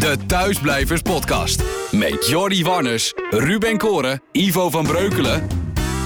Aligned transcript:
De 0.00 0.16
Thuisblijvers 0.26 1.02
Podcast. 1.02 1.62
Met 1.92 2.26
Jordi 2.26 2.64
Warners, 2.64 3.12
Ruben 3.30 3.78
Koren, 3.78 4.22
Ivo 4.32 4.70
van 4.70 4.84
Breukelen 4.86 5.46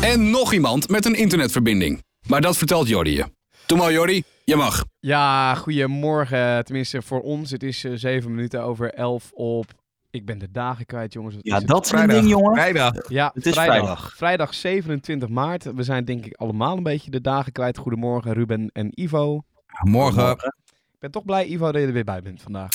en 0.02 0.30
nog 0.30 0.52
iemand 0.52 0.88
met 0.88 1.04
een 1.04 1.14
internetverbinding. 1.14 2.02
Maar 2.28 2.40
dat 2.40 2.56
vertelt 2.56 2.88
Jordi 2.88 3.10
je. 3.16 3.24
Doe 3.66 3.78
maar 3.78 3.92
Jordi, 3.92 4.22
je 4.44 4.56
mag. 4.56 4.84
Ja, 5.00 5.54
goedemorgen. 5.54 6.64
Tenminste, 6.64 7.02
voor 7.02 7.20
ons. 7.20 7.50
Het 7.50 7.62
is 7.62 7.84
eh, 7.84 7.92
zeven 7.94 8.34
minuten 8.34 8.62
over 8.62 8.94
elf 8.94 9.30
op. 9.32 9.66
Ik 10.10 10.24
ben 10.26 10.38
de 10.38 10.50
dagen 10.50 10.86
kwijt, 10.86 11.12
jongens. 11.12 11.34
Wat 11.34 11.46
Ja, 11.46 11.56
is 11.56 11.64
dat 11.64 11.84
is 11.84 11.92
een 11.92 12.08
ding, 12.08 12.28
jongen. 12.28 12.54
Vrijdag. 12.54 13.08
Ja, 13.08 13.30
Het 13.34 13.46
is 13.46 13.52
vrijdag. 13.52 13.76
vrijdag. 13.76 14.14
Vrijdag 14.16 14.54
27 14.54 15.28
maart. 15.28 15.64
We 15.74 15.82
zijn 15.82 16.04
denk 16.04 16.26
ik 16.26 16.34
allemaal 16.36 16.76
een 16.76 16.82
beetje 16.82 17.10
de 17.10 17.20
dagen 17.20 17.52
kwijt. 17.52 17.78
Goedemorgen, 17.78 18.32
Ruben 18.32 18.70
en 18.72 18.88
Ivo. 19.00 19.42
Morgen. 19.84 20.30
Ik 20.30 20.98
ben 20.98 21.10
toch 21.10 21.24
blij, 21.24 21.46
Ivo, 21.46 21.72
dat 21.72 21.80
je 21.80 21.86
er 21.86 21.92
weer 21.92 22.04
bij 22.04 22.22
bent 22.22 22.42
vandaag. 22.42 22.70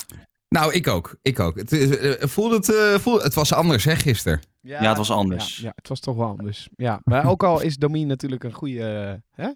Nou, 0.50 0.74
ik 0.74 0.88
ook. 0.88 1.16
Ik 1.22 1.40
ook. 1.40 1.56
Het, 1.58 1.72
is- 1.72 1.98
eh, 1.98 2.28
voelde 2.28 2.56
het, 2.56 2.70
eh, 2.76 3.00
voelde, 3.00 3.24
het 3.24 3.34
was 3.34 3.54
anders, 3.54 3.84
hè, 3.84 3.96
gisteren. 3.96 4.40
Ja, 4.62 4.82
het 4.88 4.98
was 4.98 5.12
anders. 5.12 5.58
Ja, 5.58 5.64
ja, 5.66 5.72
het 5.76 5.88
was 5.88 6.00
toch 6.00 6.16
wel 6.16 6.28
anders. 6.28 6.70
Ja, 6.76 7.02
maar 7.04 7.26
ook 7.30 7.44
al 7.44 7.62
is 7.62 7.78
Domien 7.78 8.08
natuurlijk 8.08 8.44
een 8.44 8.52
goede 8.54 8.84
eh, 9.36 9.46
hè? 9.46 9.50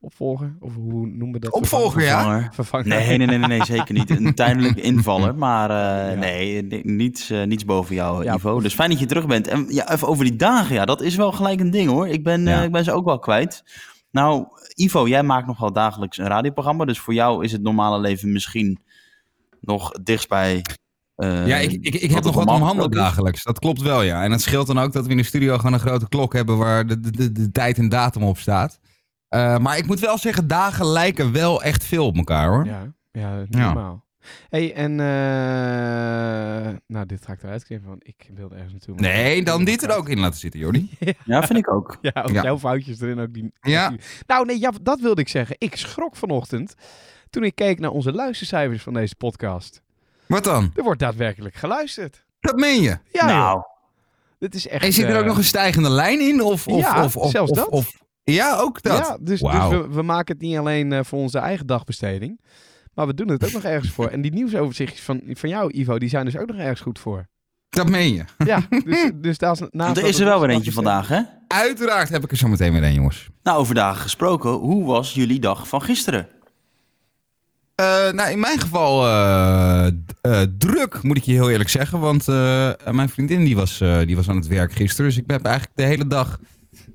opvolger. 0.00 0.56
Of 0.60 0.74
hoe 0.74 1.06
noemen 1.06 1.32
we 1.32 1.38
dat? 1.38 1.52
Opvolger, 1.52 2.02
ja. 2.02 2.16
Vervanger. 2.20 2.48
Vervanger. 2.54 2.86
Nee, 2.86 3.16
nee, 3.18 3.26
nee, 3.26 3.38
nee, 3.38 3.48
nee, 3.48 3.64
zeker 3.64 3.94
niet. 3.94 4.10
Een 4.10 4.34
tijdelijke 4.34 4.80
invaller, 4.92 5.34
maar 5.34 5.70
eh, 5.70 6.12
Ja. 6.12 6.18
nee, 6.18 6.62
ni- 6.62 6.80
niets, 6.84 7.30
eh, 7.30 7.42
niets 7.44 7.64
boven 7.64 7.94
jou, 7.94 8.24
Ja. 8.24 8.34
Ivo. 8.34 8.60
Dus 8.60 8.74
fijn 8.74 8.90
dat 8.90 8.98
je 8.98 9.06
terug 9.06 9.26
bent. 9.26 9.46
En 9.48 9.66
ja, 9.68 9.90
even 9.92 10.08
over 10.08 10.24
die 10.24 10.36
dagen, 10.36 10.74
ja, 10.74 10.84
dat 10.84 11.00
is 11.02 11.16
wel 11.16 11.32
gelijk 11.32 11.60
een 11.60 11.70
ding 11.70 11.90
hoor. 11.90 12.08
Ik 12.08 12.24
ben, 12.24 12.48
eh, 12.48 12.64
ik 12.64 12.72
ben 12.72 12.84
ze 12.84 12.92
ook 12.92 13.04
wel 13.04 13.18
kwijt. 13.18 13.62
Nou, 14.10 14.46
Ivo, 14.74 15.08
jij 15.08 15.22
maakt 15.22 15.46
nog 15.46 15.58
wel 15.60 15.72
dagelijks 15.72 16.18
een 16.18 16.26
radioprogramma, 16.26 16.84
dus 16.84 16.98
voor 16.98 17.14
jou 17.14 17.44
is 17.44 17.52
het 17.52 17.62
normale 17.62 17.98
leven 18.00 18.32
misschien 18.32 18.78
nog 19.60 19.90
dichtstbij. 19.90 20.62
eh, 21.14 21.46
ja, 21.46 21.56
ik, 21.56 21.70
ik, 21.72 21.94
ik 21.94 22.10
heb 22.10 22.24
nog 22.24 22.34
wat 22.34 22.48
om 22.48 22.62
handen 22.62 22.90
dagelijks. 22.90 23.42
Dat 23.42 23.58
klopt 23.58 23.80
wel, 23.82 24.02
ja. 24.02 24.22
En 24.24 24.30
het 24.30 24.40
scheelt 24.42 24.66
dan 24.66 24.78
ook 24.78 24.92
dat 24.92 25.04
we 25.04 25.10
in 25.10 25.16
de 25.16 25.22
studio 25.22 25.56
gewoon 25.56 25.72
een 25.72 25.80
grote 25.80 26.08
klok 26.08 26.32
hebben 26.32 26.56
waar 26.58 26.86
de, 26.86 27.00
de, 27.00 27.10
de, 27.10 27.32
de 27.32 27.50
tijd 27.50 27.78
en 27.78 27.88
datum 27.88 28.22
op 28.22 28.38
staat. 28.38 28.78
Eh, 29.28 29.58
maar 29.58 29.78
ik 29.78 29.86
moet 29.86 30.00
wel 30.00 30.18
zeggen, 30.18 30.46
dagen 30.46 30.86
lijken 30.86 31.32
wel 31.32 31.62
echt 31.62 31.84
veel 31.84 32.06
op 32.06 32.16
elkaar, 32.16 32.48
hoor. 32.48 32.64
Ja, 32.66 32.92
ja, 33.10 33.44
normaal. 33.48 34.04
hey, 34.48 34.74
en... 34.74 35.00
eh, 35.00 36.76
nou, 36.86 37.06
dit 37.06 37.24
ga 37.24 37.32
ik 37.32 37.42
eruit 37.42 37.64
knippen, 37.64 37.88
want 37.88 38.06
ik 38.08 38.30
wilde 38.34 38.54
ergens 38.54 38.72
naartoe. 38.72 38.94
Nee, 38.94 39.42
dan 39.44 39.64
dit 39.64 39.82
er 39.82 39.96
ook 39.96 40.08
in 40.08 40.20
laten 40.20 40.38
zitten, 40.40 40.60
Jordi. 40.60 40.90
Ja, 41.24 41.42
vind 41.46 41.58
ik 41.58 41.70
ook. 41.72 41.98
Ja, 42.00 42.22
ook 42.22 42.30
Ja. 42.30 42.42
jouw 42.42 42.58
foutjes 42.58 43.00
erin 43.00 43.18
ook. 43.18 43.32
Die... 43.34 43.52
Ja. 43.60 43.92
Nou, 44.26 44.46
nee, 44.46 44.60
ja, 44.60 44.72
dat 44.82 45.00
wilde 45.00 45.20
ik 45.20 45.28
zeggen. 45.28 45.56
Ik 45.58 45.76
schrok 45.76 46.16
vanochtend 46.16 46.74
toen 47.30 47.44
ik 47.44 47.54
keek 47.54 47.78
naar 47.78 47.90
onze 47.90 48.12
luistercijfers 48.12 48.82
van 48.82 48.92
deze 48.92 49.14
podcast. 49.14 49.82
Wat 50.26 50.44
dan? 50.44 50.70
Er 50.76 50.82
wordt 50.82 51.00
daadwerkelijk 51.00 51.54
geluisterd. 51.54 52.24
Dat 52.40 52.56
meen 52.56 52.82
je. 52.82 52.98
Ja, 53.12 53.26
nou, 53.26 53.54
joh. 53.54 53.62
Dit 54.38 54.54
is 54.54 54.68
echt... 54.68 54.84
En 54.84 54.92
zit 54.92 55.04
er 55.04 55.14
ook 55.16 55.20
eh, 55.22 55.26
nog 55.28 55.36
een 55.36 55.44
stijgende 55.44 55.90
lijn 55.90 56.20
in? 56.20 56.42
Of, 56.42 56.68
of, 56.68 56.80
Ja, 56.80 57.04
of, 57.04 57.16
of, 57.16 57.30
zelfs 57.30 57.50
of- 57.50 57.56
dat. 57.56 57.68
of- 57.68 57.92
ja, 58.24 58.56
ook 58.58 58.82
dat. 58.82 58.98
Ja, 58.98 59.16
dus, 59.20 59.40
dus 59.40 59.68
we, 59.68 59.86
we 59.90 60.02
maken 60.02 60.34
het 60.34 60.42
niet 60.44 60.56
alleen 60.58 60.92
eh, 60.92 61.04
voor 61.04 61.18
onze 61.18 61.38
eigen 61.38 61.66
dagbesteding. 61.66 62.40
Maar 62.94 63.06
we 63.06 63.14
doen 63.14 63.28
het 63.28 63.44
ook 63.44 63.52
nog 63.52 63.62
ergens 63.64 63.92
voor. 63.92 64.06
En 64.08 64.20
die 64.20 64.32
nieuwsoverzichtjes 64.32 65.02
van, 65.02 65.20
van 65.26 65.48
jou, 65.48 65.72
Ivo, 65.72 65.98
die 65.98 66.08
zijn 66.08 66.24
dus 66.24 66.36
ook 66.36 66.46
nog 66.46 66.56
ergens 66.56 66.80
goed 66.80 66.98
voor. 66.98 67.26
Dat 67.68 67.88
meen 67.88 68.14
je. 68.14 68.24
Ja, 68.44 68.60
dus, 68.84 69.10
dus 69.14 69.38
daar 69.38 69.52
is, 69.52 69.60
naast 69.70 69.96
er 69.96 70.02
dat 70.02 70.12
is 70.12 70.18
er 70.18 70.24
wel 70.24 70.34
onze 70.34 70.46
weer 70.46 70.56
eentje 70.56 70.72
vandaag, 70.72 71.08
hè? 71.08 71.20
Uiteraard 71.48 72.08
heb 72.08 72.24
ik 72.24 72.30
er 72.30 72.36
zo 72.36 72.48
meteen 72.48 72.72
weer 72.72 72.82
een, 72.82 72.94
jongens. 72.94 73.28
Nou, 73.42 73.58
over 73.58 73.74
dagen 73.74 74.00
gesproken, 74.02 74.50
hoe 74.50 74.84
was 74.84 75.14
jullie 75.14 75.40
dag 75.40 75.68
van 75.68 75.82
gisteren? 75.82 76.28
Eh, 77.80 78.12
nou, 78.12 78.30
in 78.30 78.40
mijn 78.40 78.60
geval 78.60 79.06
eh, 79.06 79.86
eh, 80.20 80.42
druk, 80.58 81.02
moet 81.02 81.16
ik 81.16 81.22
je 81.22 81.32
heel 81.32 81.50
eerlijk 81.50 81.68
zeggen. 81.68 82.00
Want 82.00 82.26
mijn 82.90 83.08
vriendin 83.08 83.44
die 83.44 83.56
was, 83.56 83.78
die 83.78 84.16
was 84.16 84.28
aan 84.28 84.36
het 84.36 84.46
werk 84.46 84.72
gisteren. 84.72 85.10
Dus 85.10 85.18
ik 85.18 85.30
heb 85.30 85.44
eigenlijk 85.44 85.76
de 85.76 85.84
hele 85.84 86.06
dag 86.06 86.40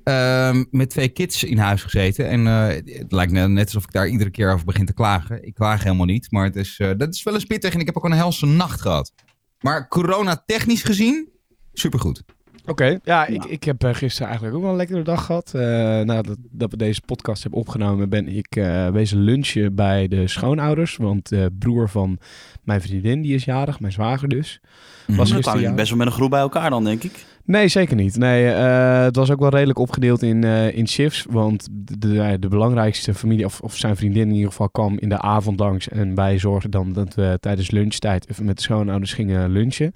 ehm, 0.04 0.64
met 0.70 0.90
twee 0.90 1.08
kids 1.08 1.44
in 1.44 1.58
huis 1.58 1.82
gezeten. 1.82 2.28
En 2.28 2.44
het 2.44 3.12
lijkt 3.12 3.32
net, 3.32 3.64
alsof 3.64 3.84
ik 3.84 3.92
daar 3.92 4.08
iedere 4.08 4.30
keer 4.30 4.52
over 4.52 4.66
begin 4.66 4.86
te 4.86 4.94
klagen. 4.94 5.46
Ik 5.46 5.54
klaag 5.54 5.82
helemaal 5.82 6.06
niet. 6.06 6.30
Maar 6.30 6.44
het 6.44 6.56
is, 6.56 6.76
dat 6.96 7.14
is 7.14 7.22
wel 7.22 7.34
eens 7.34 7.44
pittig. 7.44 7.74
En 7.74 7.80
ik 7.80 7.86
heb 7.86 7.96
ook 7.96 8.04
een 8.04 8.12
helse 8.12 8.46
nacht 8.46 8.80
gehad. 8.80 9.12
Maar 9.60 9.88
corona-technisch 9.88 10.82
gezien, 10.82 11.28
supergoed. 11.72 12.22
Oké, 12.66 12.98
ja, 13.04 13.26
ik, 13.26 13.44
ik 13.44 13.64
heb 13.64 13.84
eh, 13.84 13.94
gisteren 13.94 14.26
eigenlijk 14.28 14.56
ook 14.56 14.62
wel 14.62 14.72
een 14.72 14.76
lekkere 14.76 15.02
dag 15.02 15.24
gehad. 15.24 15.52
Eh, 15.54 15.62
nadat 16.00 16.36
dat 16.50 16.70
we 16.70 16.76
deze 16.76 17.00
podcast 17.00 17.42
hebben 17.42 17.60
opgenomen, 17.60 18.08
ben 18.08 18.28
ik 18.28 18.56
eh 18.56 18.88
wezen 18.88 19.18
lunchen 19.18 19.74
bij 19.74 20.08
de 20.08 20.28
schoonouders. 20.28 20.96
Want 20.96 21.28
de 21.28 21.52
broer 21.58 21.88
van 21.88 22.18
mijn 22.62 22.80
vriendin, 22.80 23.22
die 23.22 23.34
is 23.34 23.44
jarig, 23.44 23.80
mijn 23.80 23.92
zwager 23.92 24.28
dus. 24.28 24.60
Was 25.06 25.32
gisteren 25.32 25.60
jarig. 25.60 25.76
best 25.76 25.88
wel 25.88 25.98
met 25.98 26.06
een 26.06 26.12
groep 26.12 26.30
bij 26.30 26.40
elkaar 26.40 26.70
dan, 26.70 26.84
denk 26.84 27.02
ik. 27.02 27.24
Nee, 27.46 27.68
zeker 27.68 27.96
niet. 27.96 28.16
Nee, 28.16 28.44
het 28.44 29.16
was 29.16 29.30
ook 29.30 29.40
wel 29.40 29.48
redelijk 29.48 29.78
opgedeeld 29.78 30.22
in, 30.22 30.44
eh, 30.44 30.76
in 30.76 30.88
shifts. 30.88 31.26
Want 31.30 31.68
de, 31.70 31.98
de, 31.98 32.36
de 32.40 32.48
belangrijkste 32.48 33.14
familie, 33.14 33.44
of, 33.44 33.60
of 33.60 33.76
zijn 33.76 33.96
vriendin 33.96 34.28
in 34.28 34.34
ieder 34.34 34.50
geval, 34.50 34.70
kwam 34.70 34.98
in 34.98 35.08
de 35.08 35.20
avond 35.20 35.58
langs. 35.58 35.88
En 35.88 36.14
wij 36.14 36.38
zorgden 36.38 36.70
dan 36.70 36.92
dat 36.92 37.14
we 37.14 37.38
tijdens 37.40 37.70
lunchtijd 37.70 38.30
even 38.30 38.44
met 38.44 38.56
de 38.56 38.62
schoonouders 38.62 39.12
gingen 39.12 39.50
lunchen. 39.50 39.92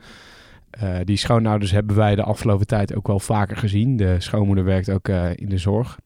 Eh, 0.70 0.94
die 1.04 1.16
schoonouders 1.16 1.70
hebben 1.70 1.96
wij 1.96 2.14
de 2.14 2.22
afgelopen 2.22 2.66
tijd 2.66 2.94
ook 2.94 3.06
wel 3.06 3.18
vaker 3.20 3.56
gezien. 3.56 3.96
De 3.96 4.16
schoonmoeder 4.18 4.64
werkt 4.64 4.90
ook 4.90 5.08
eh, 5.08 5.30
in 5.34 5.48
de 5.48 5.58
zorg. 5.58 5.98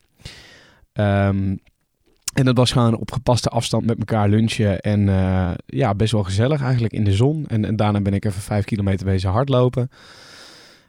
Ehm, 0.93 1.57
en 2.35 2.45
dat 2.45 2.57
was 2.57 2.73
gewoon 2.73 2.97
op 2.97 3.13
gepaste 3.13 3.49
afstand 3.49 3.87
met 3.87 3.99
elkaar 3.99 4.29
lunchen. 4.29 4.81
En 4.81 5.09
eh, 5.09 5.51
ja, 5.67 5.95
best 5.95 6.13
wel 6.13 6.23
gezellig 6.25 6.63
eigenlijk 6.63 6.93
in 6.93 7.05
de 7.05 7.13
zon. 7.13 7.47
En, 7.47 7.65
en 7.65 7.77
daarna 7.77 8.01
ben 8.01 8.15
ik 8.15 8.25
even 8.25 8.41
vijf 8.43 8.65
kilometer 8.65 9.07
bezig 9.07 9.31
hardlopen. 9.31 9.89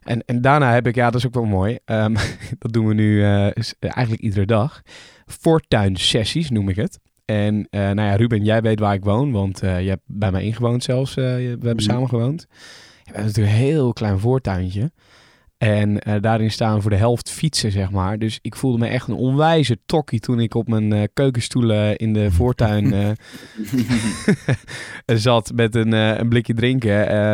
En, 0.03 0.25
en 0.25 0.41
daarna 0.41 0.73
heb 0.73 0.87
ik, 0.87 0.95
ja, 0.95 1.05
dat 1.09 1.15
is 1.19 1.25
ook 1.27 1.33
wel 1.33 1.45
mooi. 1.45 1.77
ehm, 1.85 2.13
dat 2.59 2.73
doen 2.73 2.87
we 2.87 2.93
nu 2.93 3.23
eigenlijk 3.79 4.21
iedere 4.21 4.45
dag. 4.45 4.81
Voortuinsessies 5.25 6.49
noem 6.49 6.69
ik 6.69 6.75
het. 6.75 6.99
En 7.25 7.67
nou 7.69 8.01
ja, 8.01 8.15
Ruben, 8.15 8.43
jij 8.43 8.61
weet 8.61 8.79
waar 8.79 8.93
ik 8.93 9.03
woon, 9.03 9.31
want 9.31 9.59
je 9.59 9.65
hebt 9.67 10.01
bij 10.05 10.31
mij 10.31 10.43
ingewoond 10.43 10.83
zelfs. 10.83 11.13
we 11.13 11.21
hebben 11.21 11.69
Mhm. 11.75 11.79
samen 11.79 12.09
gewoond. 12.09 12.47
We 13.05 13.11
hebben 13.11 13.25
natuurlijk 13.25 13.55
een 13.55 13.63
heel 13.63 13.93
klein 13.93 14.19
voortuintje. 14.19 14.91
En 15.57 15.99
eh, 15.99 16.21
daarin 16.21 16.51
staan 16.51 16.81
voor 16.81 16.91
de 16.91 16.97
helft 16.97 17.29
fietsen, 17.29 17.71
zeg 17.71 17.91
maar. 17.91 18.19
Dus 18.19 18.39
ik 18.41 18.55
voelde 18.55 18.77
me 18.77 18.87
echt 18.87 19.07
een 19.07 19.15
onwijze 19.15 19.77
tokkie 19.85 20.19
toen 20.19 20.39
ik 20.39 20.55
op 20.55 20.67
mijn 20.67 20.93
eh, 20.93 21.03
keukenstoelen 21.13 21.95
in 21.95 22.13
de 22.13 22.31
voortuin 22.31 22.93
eh, 22.93 23.11
zat 25.17 25.51
met 25.55 25.75
een, 25.75 25.91
een 25.91 26.29
blikje 26.29 26.53
drinken. 26.53 26.93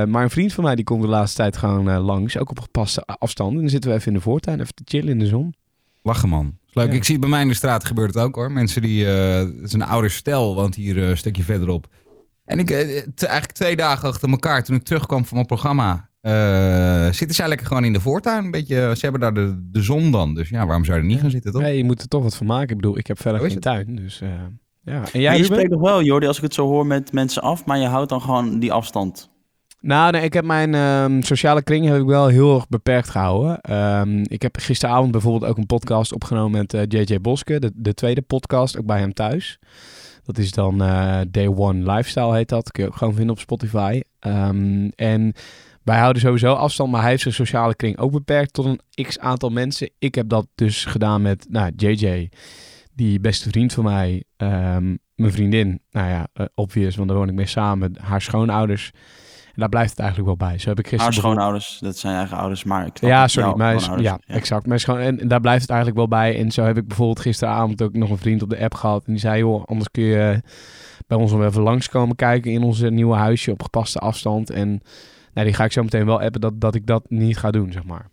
Maar 0.10 0.24
een 0.24 0.30
vriend 0.30 0.54
van 0.54 0.64
mij 0.64 0.76
die 0.76 0.84
komt 0.84 1.02
de 1.02 1.08
laatste 1.08 1.38
tijd 1.38 1.58
gewoon 1.58 2.00
langs, 2.00 2.38
ook 2.38 2.50
op 2.50 2.60
gepaste 2.60 3.06
afstand. 3.06 3.54
En 3.54 3.60
dan 3.60 3.70
zitten 3.70 3.90
we 3.90 3.96
even 3.96 4.08
in 4.08 4.18
de 4.18 4.24
voortuin, 4.24 4.60
even 4.60 4.74
te 4.74 4.84
chillen 4.86 5.10
in 5.10 5.20
de 5.20 5.28
zon. 5.28 5.54
Lachen 6.02 6.30
man. 6.30 6.58
Leuk. 6.74 6.88
Ja. 6.88 6.94
Ik 6.94 7.04
zie 7.04 7.14
het 7.14 7.22
bij 7.22 7.30
mij 7.30 7.42
in 7.42 7.48
de 7.48 7.54
straat 7.54 7.86
gebeurt 7.86 8.14
het 8.14 8.24
ook 8.24 8.36
hoor. 8.36 8.52
Mensen 8.52 8.82
die, 8.82 9.06
het 9.06 9.64
is 9.64 9.74
een 9.74 9.82
ouder 9.82 10.12
stel, 10.12 10.56
want 10.56 10.76
hier 10.76 10.98
een 10.98 11.18
stukje 11.18 11.44
verderop. 11.44 11.88
En 12.52 12.60
ik, 12.60 12.70
eh, 12.70 12.80
t- 13.16 13.24
eigenlijk 13.24 13.52
twee 13.52 13.76
dagen 13.76 14.10
achter 14.10 14.30
elkaar, 14.30 14.64
toen 14.64 14.76
ik 14.76 14.84
terugkwam 14.84 15.26
van 15.26 15.36
mijn 15.36 15.48
programma, 15.48 16.10
eh, 16.22 17.06
zitten 17.06 17.36
zij 17.36 17.48
lekker 17.48 17.68
gewoon 17.68 17.84
in 17.86 17.94
de 17.94 18.00
voortuin. 18.00 18.44
Een 18.44 18.52
beetje, 18.52 18.76
ze 18.76 19.00
hebben 19.02 19.22
daar 19.22 19.34
de, 19.34 19.70
de 19.72 19.82
zon 19.82 20.12
dan. 20.12 20.34
Dus 20.36 20.50
ja, 20.50 20.66
waarom 20.66 20.86
zou 20.86 20.98
je 20.98 21.04
er 21.04 21.10
niet 21.10 21.20
gaan 21.20 21.30
zitten 21.30 21.52
toch? 21.52 21.62
Nee, 21.62 21.78
je 21.78 21.84
moet 21.84 22.02
er 22.02 22.08
toch 22.08 22.24
wat 22.24 22.36
van 22.36 22.46
maken. 22.46 22.70
Ik 22.70 22.76
bedoel, 22.76 22.98
ik 22.98 23.08
heb 23.08 23.22
verder 23.22 23.42
geen 23.50 23.60
tuin, 23.60 23.96
dus 23.96 24.22
eh, 24.22 24.30
ja. 24.84 25.04
En 25.14 25.22
jij, 25.22 25.38
je 25.38 25.44
spreekt 25.44 25.70
nog 25.70 25.82
wel, 25.82 26.04
Jordi, 26.04 26.28
als 26.28 26.38
ik 26.38 26.44
het 26.44 26.54
zo 26.54 26.68
hoor 26.68 26.86
met 26.86 27.12
mensen 27.12 27.42
af, 27.42 27.66
maar 27.66 27.78
je 27.78 27.86
houdt 27.88 28.10
dan 28.10 28.22
gewoon 28.22 28.60
die 28.60 28.72
afstand. 28.72 29.30
Nou, 29.82 30.12
nee, 30.12 30.24
ik 30.24 30.34
heb 30.34 30.46
mijn 30.46 30.76
ehm, 30.76 31.22
sociale 31.22 31.62
kring 31.64 31.86
heb 31.86 32.00
ik 32.02 32.06
wel 32.06 32.28
heel 32.28 32.56
erg 32.56 32.68
beperkt 32.70 33.10
gehouden. 33.10 33.62
Ehm, 33.62 34.24
ik 34.24 34.42
heb 34.42 34.58
gisteravond 34.58 35.12
bijvoorbeeld 35.12 35.52
ook 35.52 35.58
een 35.58 35.66
podcast 35.66 36.14
opgenomen 36.14 36.66
met 36.72 36.92
JJ 36.94 37.20
Boske, 37.22 37.60
de, 37.60 37.72
de 37.76 37.94
tweede 37.94 38.22
podcast, 38.22 38.78
ook 38.78 38.86
bij 38.86 39.00
hem 39.00 39.14
thuis. 39.14 39.60
Dat 40.24 40.38
is 40.38 40.52
dan 40.52 40.82
eh, 40.82 41.20
Day 41.28 41.48
One 41.48 41.92
Lifestyle 41.94 42.36
heet 42.36 42.50
dat. 42.50 42.72
Kun 42.72 42.84
je 42.84 42.90
ook 42.90 42.96
gewoon 42.96 43.14
vinden 43.14 43.32
op 43.32 43.40
Spotify. 43.40 44.02
Ehm, 44.20 44.90
en 44.96 45.34
wij 45.84 46.00
houden 46.00 46.22
sowieso 46.22 46.54
afstand, 46.54 46.92
maar 46.92 47.02
hij 47.02 47.10
heeft 47.10 47.22
zijn 47.22 47.34
sociale 47.34 47.76
kring 47.76 47.98
ook 47.98 48.12
beperkt 48.12 48.54
tot 48.54 48.66
een 48.66 49.06
x 49.06 49.20
aantal 49.20 49.50
mensen. 49.50 49.90
Ik 50.00 50.16
heb 50.16 50.30
dat 50.30 50.48
dus 50.56 50.86
gedaan 50.86 51.22
met 51.22 51.46
nou, 51.50 51.72
JJ, 51.76 52.30
die 52.94 53.20
beste 53.20 53.50
vriend 53.50 53.74
van 53.74 53.84
mij, 53.84 54.24
ehm, 54.38 54.96
mijn 55.16 55.32
vriendin. 55.32 55.82
Nou 55.92 56.10
ja, 56.10 56.28
eh, 56.34 56.46
obvious, 56.56 56.96
want 56.96 57.08
daar 57.08 57.18
woon 57.18 57.30
ik 57.30 57.36
mee 57.36 57.46
samen. 57.46 57.96
Haar 58.00 58.22
schoonouders. 58.22 58.92
En 59.54 59.60
daar 59.60 59.70
blijft 59.70 59.90
het 59.90 60.00
eigenlijk 60.00 60.28
wel 60.40 60.50
bij. 60.50 60.58
Zo 60.58 60.70
heb 60.70 60.80
ik 60.80 60.88
gisteren 60.88 61.14
Haar 61.14 61.22
schoonouders, 61.22 61.78
dat 61.82 61.98
zijn 61.98 62.16
eigen 62.16 62.38
ouders, 62.38 62.64
maar 62.64 62.86
ik 62.86 63.00
ja, 63.02 63.28
sorry. 63.28 63.58
Maar, 63.58 63.80
schoonouders, 63.80 64.10
ja, 64.28 64.36
exact. 64.36 64.66
Maar 64.66 64.80
schoon, 64.80 64.98
en, 64.98 65.20
en 65.20 65.28
daar 65.28 65.42
blijft 65.42 65.62
het 65.62 65.70
eigenlijk 65.70 66.00
wel 66.00 66.08
bij. 66.20 66.40
En 66.40 66.52
zo 66.52 66.64
heb 66.64 66.78
ik 66.78 66.88
bijvoorbeeld 66.88 67.20
gisteravond 67.20 67.82
ook 67.82 67.94
nog 67.94 68.10
een 68.10 68.18
vriend 68.18 68.42
op 68.42 68.50
de 68.50 68.60
app 68.60 68.74
gehad. 68.74 69.04
En 69.06 69.12
die 69.12 69.22
zei, 69.22 69.40
joh, 69.40 69.66
anders 69.66 69.92
kun 69.92 70.04
je 70.04 70.42
bij 71.08 71.18
ons 71.18 71.32
nog 71.32 71.44
even 71.44 71.62
langskomen 71.62 72.16
kijken 72.16 72.52
in 72.52 72.64
ons 72.64 72.82
nieuwe 72.82 73.16
huisje 73.16 73.52
op 73.52 73.64
gepaste 73.64 74.00
afstand. 74.00 74.50
En 74.50 74.82
nou, 75.34 75.46
die 75.46 75.56
ga 75.56 75.64
ik 75.64 75.72
zo 75.72 75.84
meteen 75.84 76.06
wel 76.06 76.22
appen 76.22 76.42
dat, 76.42 76.62
dat 76.62 76.76
ik 76.76 76.88
dat 76.88 77.10
niet 77.10 77.38
ga 77.38 77.52
doen, 77.52 77.72
zeg 77.72 77.84
maar. 77.84 78.10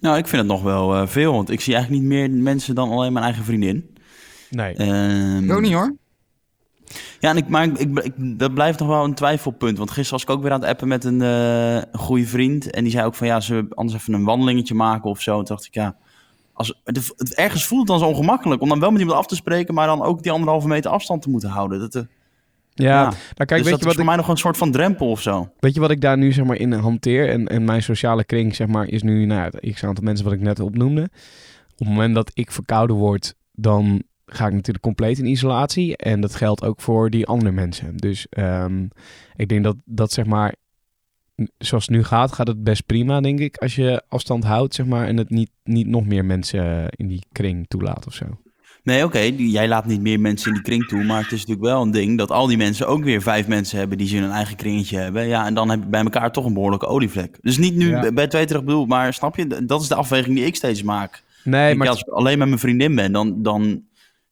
Nou, 0.00 0.16
ik 0.18 0.26
vind 0.26 0.42
het 0.42 0.50
nog 0.50 0.62
wel 0.62 0.94
eh, 0.94 1.06
veel, 1.06 1.32
want 1.32 1.50
ik 1.50 1.60
zie 1.60 1.74
eigenlijk 1.74 2.02
niet 2.02 2.12
meer 2.12 2.30
mensen 2.30 2.74
dan 2.74 2.90
alleen 2.90 3.12
mijn 3.12 3.24
eigen 3.24 3.44
vriendin. 3.44 3.96
Nee. 4.50 4.74
Ehm, 4.74 5.44
Ik 5.44 5.52
ook 5.52 5.60
niet 5.60 5.72
hoor. 5.72 5.96
Ja, 7.20 7.30
en 7.30 7.36
ik, 7.36 7.48
maar 7.48 7.68
ik, 7.80 8.12
dat 8.38 8.54
blijft 8.54 8.78
nog 8.78 8.88
wel 8.88 9.04
een 9.04 9.14
twijfelpunt. 9.14 9.78
Want 9.78 9.90
gisteren 9.90 10.12
was 10.12 10.22
ik 10.22 10.30
ook 10.30 10.42
weer 10.42 10.52
aan 10.52 10.60
het 10.60 10.68
appen 10.70 10.88
met 10.88 11.04
een 11.04 11.22
eh, 11.22 12.00
goede 12.00 12.26
vriend. 12.26 12.70
En 12.70 12.82
die 12.82 12.92
zei 12.92 13.06
ook 13.06 13.14
van 13.14 13.26
ja, 13.26 13.38
we 13.48 13.66
anders 13.74 13.96
even 13.98 14.14
een 14.14 14.24
wandelingetje 14.24 14.74
maken 14.74 15.10
of 15.10 15.20
zo. 15.20 15.30
En 15.38 15.44
toen 15.44 15.54
dacht 15.56 15.66
ik 15.66 15.74
ja, 15.74 15.96
als, 16.52 16.80
het, 16.84 17.12
het- 17.16 17.34
ergens 17.34 17.64
voelt 17.66 17.80
het 17.80 17.88
dan 17.88 17.98
zo 17.98 18.14
ongemakkelijk 18.14 18.62
om 18.62 18.68
dan 18.68 18.80
wel 18.80 18.90
met 18.90 19.00
iemand 19.00 19.18
af 19.18 19.26
te 19.26 19.34
spreken, 19.34 19.74
maar 19.74 19.86
dan 19.86 20.02
ook 20.02 20.22
die 20.22 20.32
anderhalve 20.32 20.68
meter 20.68 20.90
afstand 20.90 21.22
te 21.22 21.30
moeten 21.30 21.48
houden. 21.50 21.78
Dat, 21.80 21.94
eh, 21.94 22.02
Ja, 22.74 22.86
Ja. 22.86 23.02
nou 23.02 23.14
kijk, 23.34 23.48
dus 23.48 23.48
weet, 23.48 23.64
dat 23.64 23.64
je 23.64 23.70
is 23.78 23.84
wat 23.84 23.92
voor 23.92 24.02
ik, 24.02 24.08
mij 24.08 24.16
nog 24.16 24.28
een 24.28 24.36
soort 24.36 24.56
van 24.56 24.70
drempel 24.70 25.10
of 25.10 25.20
zo. 25.22 25.48
weet 25.58 25.74
je 25.74 25.80
wat 25.80 25.90
ik 25.90 26.00
daar 26.00 26.18
nu 26.18 26.32
zeg 26.32 26.44
maar 26.44 26.56
in 26.56 26.72
hanteer? 26.72 27.28
En, 27.28 27.46
en 27.46 27.64
mijn 27.64 27.82
sociale 27.82 28.24
kring 28.24 28.54
zeg 28.54 28.66
maar 28.66 28.86
is 28.88 29.02
nu, 29.02 29.24
nou 29.26 29.40
ja, 29.40 29.58
het 29.60 29.74
x 29.74 29.84
aantal 29.84 30.04
mensen 30.04 30.24
wat 30.24 30.34
ik 30.34 30.40
net 30.40 30.60
opnoemde. 30.60 31.02
Op 31.72 31.78
het 31.78 31.88
moment 31.88 32.14
dat 32.14 32.30
ik 32.34 32.50
verkouden 32.52 32.96
word, 32.96 33.34
dan 33.52 34.02
ga 34.30 34.46
ik 34.46 34.52
natuurlijk 34.52 34.84
compleet 34.84 35.18
in 35.18 35.26
isolatie. 35.26 35.96
En 35.96 36.20
dat 36.20 36.34
geldt 36.34 36.64
ook 36.64 36.80
voor 36.80 37.10
die 37.10 37.26
andere 37.26 37.52
mensen. 37.52 37.96
Dus 37.96 38.26
ehm, 38.30 38.86
ik 39.36 39.48
denk 39.48 39.64
dat 39.64 39.76
dat 39.84 40.12
zeg 40.12 40.24
maar, 40.26 40.54
zoals 41.58 41.86
het 41.86 41.96
nu 41.96 42.04
gaat, 42.04 42.32
gaat 42.32 42.46
het 42.48 42.64
best 42.64 42.86
prima 42.86 43.20
denk 43.20 43.38
ik. 43.38 43.56
Als 43.56 43.74
je 43.74 44.02
afstand 44.08 44.44
houdt 44.44 44.74
zeg 44.74 44.86
maar 44.86 45.06
en 45.06 45.16
het 45.16 45.30
niet, 45.30 45.50
niet 45.64 45.86
nog 45.86 46.06
meer 46.06 46.24
mensen 46.24 46.88
in 46.88 47.06
die 47.08 47.22
kring 47.32 47.64
toelaat 47.68 48.06
of 48.06 48.14
zo. 48.14 48.24
Nee, 48.82 49.04
oké, 49.04 49.18
jij 49.36 49.68
laat 49.68 49.86
niet 49.86 50.00
meer 50.00 50.20
mensen 50.20 50.48
in 50.48 50.54
die 50.54 50.62
kring 50.62 50.86
toe, 50.86 51.04
maar 51.04 51.22
het 51.22 51.32
is 51.32 51.38
natuurlijk 51.46 51.66
wel 51.66 51.82
een 51.82 51.90
ding 51.90 52.18
dat 52.18 52.30
al 52.30 52.46
die 52.46 52.56
mensen 52.56 52.86
ook 52.88 53.04
weer 53.04 53.22
vijf 53.22 53.46
mensen 53.48 53.78
hebben 53.78 53.98
die 53.98 54.06
ze 54.08 54.16
in 54.16 54.22
hun 54.22 54.30
eigen 54.30 54.56
kringetje 54.56 54.98
hebben. 54.98 55.26
Ja, 55.26 55.46
en 55.46 55.54
dan 55.54 55.70
heb 55.70 55.82
je 55.82 55.88
bij 55.88 56.02
elkaar 56.02 56.32
toch 56.32 56.44
een 56.44 56.52
behoorlijke 56.54 56.86
olievlek. 56.86 57.38
Dus 57.40 57.58
niet 57.58 57.74
nu 57.74 57.88
Ja. 57.88 58.00
bij- 58.00 58.12
bij 58.12 58.26
twee 58.26 58.44
terug 58.46 58.64
bedoeld, 58.64 58.88
maar 58.88 59.12
snap 59.14 59.36
je, 59.36 59.64
dat 59.66 59.82
is 59.82 59.88
de 59.88 59.94
afweging 59.94 60.36
die 60.36 60.44
ik 60.44 60.56
steeds 60.56 60.82
maak. 60.82 61.22
Nee, 61.44 61.70
Ik, 61.72 61.76
maar 61.78 61.88
als 61.88 62.00
ik 62.00 62.08
alleen 62.08 62.38
met 62.38 62.48
mijn 62.48 62.60
vriendin 62.60 62.94
ben, 62.94 63.12
dan, 63.12 63.42
dan 63.42 63.82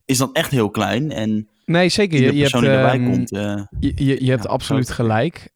is 0.07 0.19
dat 0.19 0.33
echt 0.33 0.51
heel 0.51 0.71
klein. 0.71 1.13
En 1.13 1.49
nee, 1.65 1.89
zeker. 1.89 2.21
Je, 2.21 2.37
je 2.37 2.43
hebt, 2.43 2.55
erbij 2.55 2.99
komt, 2.99 3.31
Je, 3.31 3.93
je, 3.95 4.25
je 4.25 4.31
hebt 4.31 4.45
Ja, 4.45 4.51
absoluut 4.51 4.91
gelijk. 4.91 5.51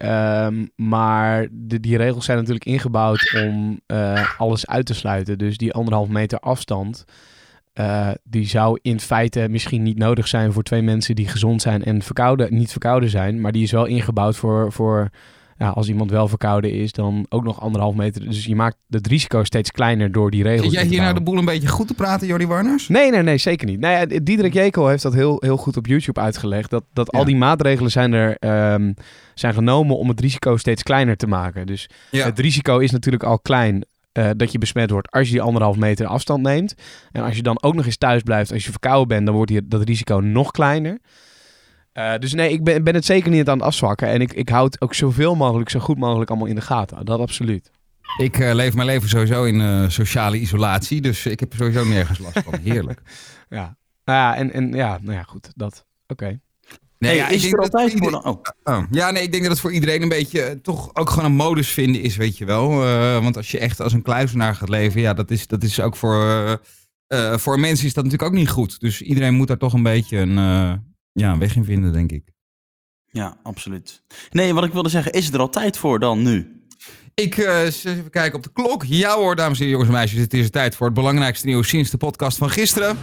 Maar 0.76 1.49
de, 1.50 1.81
die 1.81 1.97
regels 1.97 2.25
zijn 2.25 2.38
natuurlijk 2.38 2.64
ingebouwd 2.64 3.35
om 3.44 3.81
eh, 3.87 4.41
alles 4.41 4.67
uit 4.67 4.87
te 4.87 4.94
sluiten. 4.94 5.38
Dus 5.38 5.56
die 5.56 5.73
anderhalf 5.73 6.08
meter 6.08 6.38
afstand, 6.38 7.05
eh, 7.73 8.11
die 8.25 8.47
zou 8.47 8.79
in 8.82 9.00
feite 9.00 9.47
misschien 9.49 9.82
niet 9.82 9.99
nodig 9.99 10.29
zijn 10.29 10.53
voor 10.53 10.62
twee 10.62 10.82
mensen 10.82 11.14
die 11.14 11.29
gezond 11.29 11.62
zijn 11.62 11.85
en 11.85 12.03
verkouden, 12.03 12.55
niet 12.55 12.70
verkouden 12.70 13.08
zijn. 13.08 13.41
Maar 13.41 13.53
die 13.53 13.62
is 13.62 13.73
wel 13.73 13.87
ingebouwd 13.87 14.37
voor, 14.37 14.73
voor 14.73 15.11
ja, 15.60 15.68
als 15.68 15.88
iemand 15.88 16.10
wel 16.10 16.28
verkouden 16.28 16.72
is, 16.72 16.92
dan 16.92 17.26
ook 17.28 17.44
nog 17.44 17.60
anderhalf 17.60 17.94
meter. 17.94 18.24
Dus 18.24 18.44
je 18.44 18.54
maakt 18.56 18.76
het 18.88 19.06
risico 19.06 19.44
steeds 19.44 19.70
kleiner 19.70 20.12
door 20.12 20.30
die 20.30 20.42
regels. 20.42 20.64
Zit 20.64 20.72
jij 20.72 20.84
hier 20.86 21.00
nou 21.00 21.14
de 21.14 21.20
boel 21.22 21.38
een 21.38 21.44
beetje 21.44 21.68
goed 21.68 21.86
te 21.86 21.94
praten, 21.94 22.26
Jordi 22.26 22.46
Warners? 22.46 22.88
Nee, 22.88 23.10
nee, 23.10 23.22
nee, 23.22 23.38
zeker 23.38 23.66
niet. 23.66 23.80
Nou 23.80 23.94
ja, 23.94 24.18
Diederik 24.22 24.52
Jekel 24.52 24.88
heeft 24.88 25.02
dat 25.02 25.14
heel, 25.14 25.36
heel 25.40 25.56
goed 25.56 25.76
op 25.76 25.86
YouTube 25.86 26.20
uitgelegd. 26.20 26.70
Dat, 26.70 26.84
dat 26.92 27.12
al 27.12 27.24
die 27.24 27.36
maatregelen 27.36 27.90
zijn, 27.90 28.12
er, 28.12 28.36
ehm, 28.36 28.92
zijn 29.34 29.54
genomen 29.54 29.96
om 29.96 30.08
het 30.08 30.20
risico 30.20 30.56
steeds 30.56 30.82
kleiner 30.82 31.16
te 31.16 31.26
maken. 31.26 31.66
Dus 31.66 31.88
Ja. 32.10 32.24
het 32.24 32.38
risico 32.38 32.78
is 32.78 32.90
natuurlijk 32.90 33.24
al 33.24 33.38
klein 33.38 33.84
eh, 34.12 34.30
dat 34.36 34.52
je 34.52 34.58
besmet 34.58 34.90
wordt 34.90 35.10
als 35.10 35.26
je 35.26 35.32
die 35.32 35.42
anderhalf 35.42 35.76
meter 35.76 36.06
afstand 36.06 36.42
neemt. 36.42 36.74
En 37.12 37.22
als 37.22 37.36
je 37.36 37.42
dan 37.42 37.62
ook 37.62 37.74
nog 37.74 37.84
eens 37.86 37.96
thuis 37.96 38.22
blijft, 38.22 38.52
als 38.52 38.64
je 38.64 38.70
verkouden 38.70 39.08
bent, 39.08 39.26
dan 39.26 39.34
wordt 39.34 39.50
die, 39.50 39.68
dat 39.68 39.82
risico 39.82 40.20
nog 40.20 40.50
kleiner. 40.50 40.98
Eh, 41.92 42.19
dus 42.19 42.32
nee, 42.32 42.52
ik 42.52 42.64
ben, 42.64 42.84
ben 42.84 42.94
het 42.94 43.04
zeker 43.04 43.31
niet 43.31 43.48
aan 43.48 43.56
het 43.58 43.66
afzwakken. 43.66 44.08
En 44.08 44.20
ik, 44.20 44.32
ik 44.32 44.48
houd 44.48 44.72
het 44.72 44.82
ook 44.82 44.94
zoveel 44.94 45.34
mogelijk, 45.34 45.70
zo 45.70 45.81
goed 45.81 45.98
mogelijk 45.98 46.31
allemaal 46.31 46.48
in 46.48 46.54
de 46.54 46.60
gaten. 46.60 47.04
Dat 47.04 47.20
absoluut. 47.20 47.70
Ik 48.16 48.38
eh, 48.38 48.54
leef 48.54 48.75
mijn 48.75 48.87
leven 48.87 49.08
sowieso 49.08 49.44
in 49.44 49.60
eh, 49.60 49.88
sociale 49.88 50.38
isolatie, 50.38 51.00
dus 51.00 51.26
ik 51.26 51.40
heb 51.40 51.52
sowieso 51.56 51.84
nergens 51.84 52.19
last 52.19 52.42
van. 52.44 52.58
Heerlijk. 52.72 53.00
Ja, 53.48 53.76
nou 54.04 54.19
ja, 54.19 54.37
en, 54.37 54.52
en 54.52 54.72
ja, 54.72 54.98
nou 55.02 55.16
ja, 55.16 55.22
goed, 55.22 55.50
dat. 55.54 55.87
Oké. 56.06 56.40
Nee, 56.98 57.10
hey, 57.10 57.20
ja, 57.20 57.28
ik 57.28 57.34
is 57.34 57.42
denk 57.42 57.54
er 57.54 57.60
dat 57.60 57.72
altijd 57.72 57.93
voor 57.93 58.00
iedereen-. 58.00 58.25
Oh, 58.25 58.43
Oh, 58.64 58.82
ja, 58.90 59.10
nee, 59.10 59.22
ik 59.22 59.31
denk 59.31 59.43
dat 59.43 59.52
het 59.52 59.60
voor 59.60 59.72
iedereen 59.72 60.02
een 60.02 60.08
beetje 60.08 60.60
toch 60.62 60.94
ook 60.94 61.10
gewoon 61.10 61.25
een 61.25 61.36
modus 61.36 61.69
vinden 61.69 62.02
is, 62.02 62.16
weet 62.16 62.38
je 62.38 62.44
wel. 62.44 62.86
Eh, 62.86 63.22
want 63.22 63.36
als 63.36 63.50
je 63.50 63.58
echt 63.58 63.81
als 63.81 63.93
een 63.93 64.02
kluizenaar 64.02 64.54
gaat 64.54 64.69
leven, 64.69 65.00
ja, 65.00 65.14
dat 65.14 65.31
is, 65.31 65.46
dat 65.46 65.62
is 65.62 65.81
ook 65.81 65.96
voor, 65.96 66.22
eh, 66.25 66.52
eh, 67.06 67.38
voor 67.38 67.60
mensen 67.60 67.86
is 67.86 67.94
dat 67.94 68.04
natuurlijk 68.04 68.32
ook 68.32 68.38
niet 68.38 68.48
goed. 68.48 68.81
Dus 68.81 69.02
iedereen 69.02 69.34
moet 69.34 69.48
daar 69.48 69.56
toch 69.56 69.72
een 69.72 69.82
beetje 69.82 70.19
een, 70.19 70.38
eh, 70.38 70.72
ja, 71.12 71.32
een 71.32 71.38
weg 71.38 71.56
in 71.56 71.64
vinden, 71.64 71.92
denk 71.92 72.12
ik. 72.12 72.32
ja, 73.06 73.36
absoluut. 73.42 74.02
Nee, 74.30 74.54
wat 74.54 74.64
ik 74.64 74.72
wilde 74.72 74.88
zeggen, 74.88 75.12
is 75.12 75.32
er 75.32 75.40
al 75.40 75.48
tijd 75.48 75.76
voor 75.78 75.98
dan 75.98 76.22
nu? 76.22 76.64
Ik 77.14 77.38
eh, 77.38 77.64
eens 77.64 77.84
even 77.84 78.10
kijken 78.10 78.36
op 78.38 78.42
de 78.42 78.52
klok. 78.52 78.84
Ja 78.84 79.16
hoor, 79.16 79.36
dames 79.36 79.58
en 79.58 79.64
heren, 79.64 79.70
jongens 79.70 79.88
en 79.88 79.94
meisjes, 79.96 80.20
het 80.20 80.34
is 80.34 80.50
tijd 80.50 80.76
voor 80.76 80.86
het 80.86 80.94
belangrijkste 80.94 81.46
nieuws 81.46 81.68
sinds 81.68 81.90
de 81.90 81.96
podcast 81.96 82.38
van 82.38 82.50
gisteren. 82.50 82.98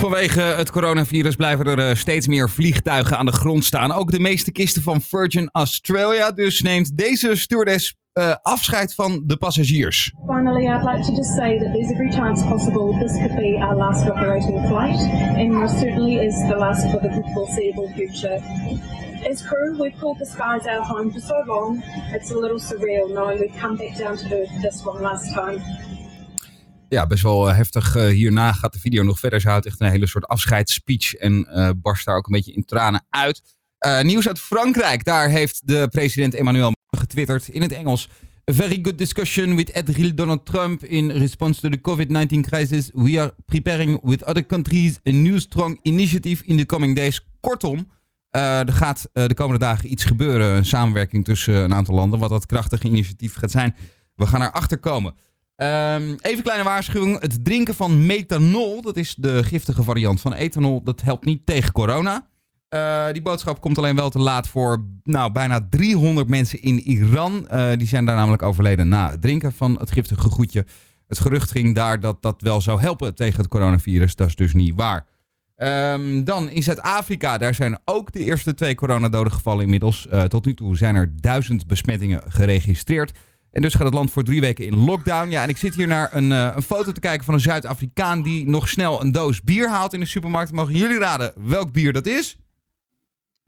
Vanwege 0.00 0.40
het 0.40 0.70
coronavirus 0.70 1.36
blijven 1.36 1.66
er 1.66 1.78
eh, 1.78 1.94
steeds 1.96 2.26
meer 2.26 2.50
vliegtuigen 2.50 3.18
aan 3.18 3.26
de 3.26 3.32
grond 3.32 3.64
staan. 3.64 3.92
Ook 3.92 4.10
de 4.10 4.20
meeste 4.20 4.52
kisten 4.52 4.82
van 4.82 5.02
Virgin 5.02 5.48
Australia. 5.52 6.30
Dus 6.32 6.60
neemt 6.60 6.96
deze 6.96 7.36
stewardess 7.36 7.94
eh, 8.12 8.34
afscheid 8.42 8.94
van 8.94 9.22
de 9.26 9.36
passagiers. 9.36 10.12
Finally, 10.26 10.66
I'd 10.66 10.84
like 10.84 11.04
to 11.04 11.14
just 11.14 11.34
say 11.34 11.58
that 11.58 11.72
there's 11.72 11.90
every 11.90 12.10
chance 12.10 12.42
possible 12.42 12.98
this 12.98 13.12
could 13.12 13.36
be 13.36 13.58
our 13.60 13.76
last 13.76 14.08
operating 14.08 14.66
flight, 14.66 15.00
and 15.36 15.52
most 15.52 15.78
certainly 15.78 16.26
is 16.26 16.34
the 16.48 16.56
last 16.56 16.90
for 16.90 17.00
the 17.00 17.30
foreseeable 17.34 17.88
future. 17.94 18.42
As 19.30 19.42
crew, 19.42 19.78
we've 19.78 19.98
called 20.00 20.18
the 20.18 20.26
skies 20.26 20.66
our 20.66 20.82
home 20.82 21.12
for 21.12 21.20
so 21.20 21.42
long, 21.46 21.82
it's 22.14 22.30
a 22.30 22.38
little 22.38 22.58
surreal 22.58 23.08
knowing 23.08 23.38
we've 23.38 23.60
come 23.60 23.76
back 23.76 23.96
down 23.98 24.16
to 24.16 24.24
earth 24.34 24.62
this 24.62 24.84
one 24.84 25.02
last 25.02 25.32
time. 25.34 25.88
Ja, 26.88 27.06
best 27.06 27.22
wel 27.22 27.48
eh, 27.48 27.56
heftig. 27.56 27.96
Eh, 27.96 28.06
hierna 28.06 28.52
gaat 28.52 28.72
de 28.72 28.78
video 28.78 29.02
nog 29.02 29.18
verder. 29.18 29.40
Ze 29.40 29.48
houdt 29.48 29.66
echt 29.66 29.80
een 29.80 29.90
hele 29.90 30.06
soort 30.06 30.26
afscheidsspeech 30.26 31.14
en 31.14 31.46
eh, 31.46 31.70
barst 31.76 32.04
daar 32.04 32.16
ook 32.16 32.26
een 32.26 32.32
beetje 32.32 32.52
in 32.52 32.64
tranen 32.64 33.06
uit. 33.10 33.42
Eh, 33.78 34.00
nieuws 34.00 34.28
uit 34.28 34.38
Frankrijk. 34.38 35.04
Daar 35.04 35.28
heeft 35.28 35.66
de 35.68 35.88
president 35.90 36.34
Emmanuel 36.34 36.72
getwitterd 37.10 37.48
in 37.48 37.62
het 37.62 37.72
Engels. 37.72 38.08
A 38.50 38.52
very 38.52 38.78
good 38.82 38.98
discussion 38.98 39.56
with 39.56 39.72
Adril 39.72 40.14
Donald 40.14 40.46
Trump 40.46 40.84
in 40.84 41.12
response 41.12 41.60
to 41.60 41.68
the 41.68 41.80
COVID-19 41.80 42.40
crisis. 42.40 42.90
We 42.94 43.20
are 43.20 43.34
preparing 43.46 44.00
with 44.02 44.24
other 44.24 44.46
countries 44.46 45.00
a 45.08 45.10
new 45.10 45.38
strong 45.38 45.78
initiative 45.82 46.44
in 46.44 46.56
the 46.56 46.66
coming 46.66 46.96
days. 46.96 47.20
Kortom, 47.40 47.88
eh, 48.30 48.58
er 48.58 48.72
gaat 48.72 49.08
eh, 49.12 49.26
de 49.26 49.34
komende 49.34 49.64
dagen 49.64 49.90
iets 49.92 50.04
gebeuren. 50.04 50.56
Een 50.56 50.64
samenwerking 50.64 51.24
tussen 51.24 51.54
een 51.54 51.74
aantal 51.74 51.94
landen. 51.94 52.18
Wat 52.18 52.30
dat 52.30 52.46
krachtige 52.46 52.86
initiatief 52.86 53.34
gaat 53.34 53.50
zijn. 53.50 53.74
We 54.14 54.26
gaan 54.26 54.42
erachter 54.42 54.78
komen. 54.78 55.14
Ehm, 55.56 56.14
even 56.20 56.42
kleine 56.42 56.64
waarschuwing. 56.64 57.20
Het 57.20 57.44
drinken 57.44 57.74
van 57.74 58.06
methanol, 58.06 58.82
dat 58.82 58.96
is 58.96 59.14
de 59.14 59.44
giftige 59.44 59.82
variant 59.82 60.20
van 60.20 60.34
ethanol, 60.34 60.82
dat 60.82 61.00
helpt 61.00 61.24
niet 61.24 61.46
tegen 61.46 61.72
corona. 61.72 62.28
Eh, 62.70 63.06
die 63.12 63.22
boodschap 63.22 63.60
komt 63.60 63.78
alleen 63.78 63.96
wel 63.96 64.10
te 64.10 64.18
laat 64.18 64.48
voor 64.48 64.84
nou, 65.04 65.32
bijna 65.32 65.66
300 65.70 66.28
mensen 66.28 66.62
in 66.62 66.80
Iran. 66.80 67.48
Eh, 67.48 67.70
die 67.76 67.86
zijn 67.86 68.04
daar 68.04 68.16
namelijk 68.16 68.42
overleden 68.42 68.88
na 68.88 69.10
het 69.10 69.22
drinken 69.22 69.52
van 69.52 69.78
het 69.78 69.90
giftige 69.90 70.28
goedje. 70.28 70.66
Het 71.06 71.18
gerucht 71.18 71.50
ging 71.50 71.74
daar 71.74 72.00
dat 72.00 72.22
dat 72.22 72.42
wel 72.42 72.60
zou 72.60 72.80
helpen 72.80 73.14
tegen 73.14 73.40
het 73.40 73.48
coronavirus. 73.48 74.16
Dat 74.16 74.28
is 74.28 74.34
dus 74.34 74.54
niet 74.54 74.74
waar. 74.74 75.06
Ehm, 75.56 76.24
dan 76.24 76.50
in 76.50 76.62
Zuid-Afrika, 76.62 77.38
daar 77.38 77.54
zijn 77.54 77.78
ook 77.84 78.12
de 78.12 78.24
eerste 78.24 78.54
twee 78.54 78.74
coronadoden 78.74 79.32
gevallen 79.32 79.64
inmiddels. 79.64 80.08
Eh, 80.08 80.22
tot 80.22 80.44
nu 80.44 80.54
toe 80.54 80.76
zijn 80.76 80.94
er 80.94 81.12
duizend 81.20 81.66
besmettingen 81.66 82.22
geregistreerd. 82.28 83.12
En 83.52 83.62
dus 83.62 83.74
gaat 83.74 83.84
het 83.84 83.94
land 83.94 84.10
voor 84.10 84.24
drie 84.24 84.40
weken 84.40 84.66
in 84.66 84.76
lockdown. 84.76 85.30
Ja, 85.30 85.42
en 85.42 85.48
ik 85.48 85.56
zit 85.56 85.74
hier 85.74 85.86
naar 85.86 86.08
een, 86.12 86.30
een 86.30 86.62
foto 86.62 86.92
te 86.92 87.00
kijken 87.00 87.24
van 87.24 87.34
een 87.34 87.40
Zuid-Afrikaan 87.40 88.22
die 88.22 88.48
nog 88.48 88.68
snel 88.68 89.02
een 89.02 89.12
doos 89.12 89.42
bier 89.42 89.68
haalt 89.68 89.92
in 89.92 90.00
de 90.00 90.06
supermarkt. 90.06 90.52
Mogen 90.52 90.74
jullie 90.74 90.98
raden 90.98 91.32
welk 91.36 91.72
bier 91.72 91.92
dat 91.92 92.06
is? 92.06 92.38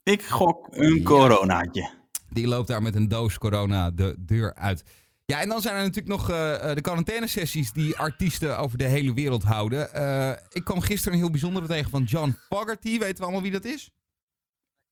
Ik 0.02 0.23
gok 0.23 0.68
een 0.71 1.02
coronaatje. 1.02 1.90
Die 2.30 2.47
loopt 2.47 2.68
daar 2.68 2.82
met 2.82 2.94
een 2.94 3.09
doos 3.09 3.38
corona 3.38 3.90
de 3.90 4.14
deur 4.18 4.54
uit. 4.54 4.85
Ja, 5.25 5.40
en 5.40 5.49
dan 5.49 5.61
zijn 5.61 5.75
er 5.75 5.80
natuurlijk 5.80 6.09
nog 6.09 6.30
eh, 6.30 6.75
de 6.75 6.80
quarantainesessies 6.80 7.73
die 7.73 7.97
artiesten 7.97 8.59
over 8.59 8.78
de 8.78 8.85
hele 8.85 9.14
wereld 9.14 9.42
houden. 9.42 9.94
Eh, 9.94 10.30
ik 10.49 10.64
kwam 10.64 10.80
gisteren 10.80 11.12
een 11.12 11.18
heel 11.18 11.30
bijzondere 11.30 11.66
tegen 11.66 11.90
van 11.90 12.02
John 12.02 12.37
Fogerty. 12.49 12.99
Weten 12.99 13.16
we 13.16 13.23
allemaal 13.23 13.42
wie 13.42 13.50
dat 13.50 13.64
is? 13.64 13.90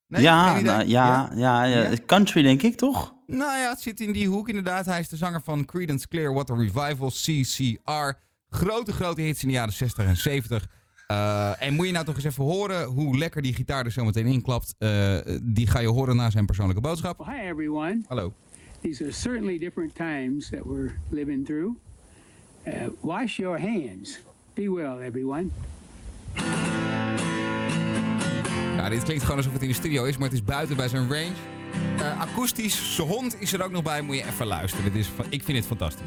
Nee? 0.07 0.23
ja, 0.23 0.61
nou, 0.61 0.87
ja, 0.89 1.31
ja, 1.35 1.65
ja, 1.65 1.65
Ja? 1.65 1.97
country 2.07 2.43
denk 2.43 2.63
ik 2.63 2.77
toch? 2.77 3.15
Nou 3.27 3.59
ja, 3.59 3.69
het 3.69 3.81
zit 3.81 4.01
in 4.01 4.13
die 4.13 4.29
hoek 4.29 4.49
inderdaad. 4.49 4.87
Hij 4.87 5.01
is 5.01 5.09
de 5.09 5.17
zanger 5.17 5.43
van 5.43 5.65
Creedence 5.65 6.09
Clearwater 6.09 6.57
Revival, 6.57 7.11
CCR. 7.11 8.19
Grote, 8.49 8.93
grote 8.93 9.21
hits 9.21 9.43
in 9.43 9.49
de 9.49 9.55
jaren 9.55 9.73
60 9.73 10.05
en 10.05 10.17
70. 10.17 10.67
Eh, 11.11 11.63
en 11.63 11.75
moet 11.75 11.87
je 11.87 11.93
nou 11.93 12.05
toch 12.05 12.15
eens 12.15 12.25
even 12.25 12.45
horen 12.45 12.85
hoe 12.85 13.19
lekker 13.19 13.43
die 13.43 13.55
gitaar 13.55 13.85
er 13.85 13.93
zo 13.93 14.05
meteen 14.05 14.27
inklapt. 14.27 14.75
Eh, 14.79 15.17
die 15.43 15.67
ga 15.67 15.79
je 15.79 15.89
horen 15.89 16.17
na 16.17 16.31
zijn 16.31 16.47
persoonlijke 16.47 16.83
boodschap. 16.83 17.19
Well, 17.19 17.37
hi, 17.37 17.49
everyone. 17.49 18.01
Hallo. 18.09 18.33
These 18.81 19.05
are 19.05 19.13
certainly 19.13 19.59
different 19.59 19.95
times 19.95 20.49
that 20.49 20.61
we're 20.65 20.91
living 21.09 21.45
through. 21.45 21.77
Uh, 22.67 22.75
wash 23.01 23.37
your 23.37 23.61
hands. 23.61 24.21
Be 24.55 24.73
well, 24.73 25.07
everyone. 25.07 25.47
Nou, 28.77 28.91
dit 28.91 29.03
klinkt 29.03 29.23
gewoon 29.23 29.37
alsof 29.37 29.53
het 29.53 29.63
in 29.63 29.69
de 29.69 29.75
studio 29.75 30.05
is, 30.05 30.17
maar 30.17 30.29
het 30.29 30.39
is 30.39 30.45
buiten 30.45 30.77
bij 30.77 30.89
zijn 30.89 31.09
range. 31.09 31.35
Akoestisch, 32.19 32.95
zijn 32.95 33.09
hond 33.09 33.41
is 33.41 33.53
er 33.53 33.63
ook 33.63 33.71
nog 33.71 33.83
bij, 33.83 34.03
moet 34.03 34.17
je 34.17 34.25
even 34.27 34.47
luisteren. 34.47 34.93
Dit 34.93 34.95
is, 34.95 35.11
ik 35.29 35.43
vind 35.43 35.59
het 35.59 35.67
fantastisch. 35.67 36.07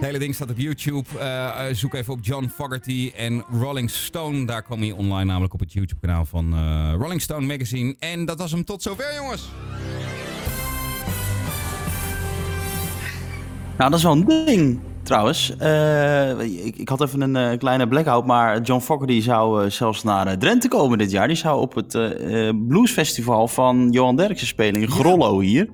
Het 0.00 0.08
hele 0.08 0.20
ding 0.24 0.34
staat 0.34 0.50
op 0.50 0.58
YouTube. 0.58 1.08
Eh, 1.18 1.68
eh, 1.68 1.74
zoek 1.74 1.94
even 1.94 2.12
op 2.12 2.18
John 2.22 2.48
Fogerty 2.54 3.12
en 3.16 3.44
Rolling 3.60 3.90
Stone. 3.90 4.44
Daar 4.44 4.62
kom 4.62 4.82
je 4.82 4.94
online 4.94 5.24
namelijk 5.24 5.52
op 5.54 5.60
het 5.60 5.72
YouTube-kanaal 5.72 6.24
van 6.24 6.52
eh, 6.52 6.94
Rolling 6.98 7.20
Stone 7.20 7.46
Magazine. 7.46 7.96
En 7.98 8.24
dat 8.24 8.38
was 8.38 8.50
hem 8.50 8.64
tot 8.64 8.82
zover, 8.82 9.14
jongens. 9.14 9.48
Nou, 13.78 13.90
dat 13.90 13.98
is 13.98 14.02
wel 14.02 14.12
een 14.12 14.24
ding, 14.24 14.80
trouwens. 15.02 15.50
Ik, 16.64 16.76
ik 16.76 16.88
had 16.88 17.02
even 17.02 17.20
een 17.20 17.58
kleine 17.58 17.88
blackout, 17.88 18.26
maar 18.26 18.60
John 18.60 18.80
Fogerty 18.80 19.20
zou 19.20 19.70
zelfs 19.70 20.02
naar 20.02 20.38
Drenthe 20.38 20.68
komen 20.68 20.98
dit 20.98 21.10
jaar. 21.10 21.26
Die 21.26 21.36
zou 21.36 21.60
op 21.60 21.74
het 21.74 21.98
bluesfestival 22.68 23.48
van 23.48 23.90
Johan 23.90 24.16
Derksen 24.16 24.46
spelen 24.46 24.80
in 24.80 24.90
Grollo 24.90 25.40
hier. 25.40 25.68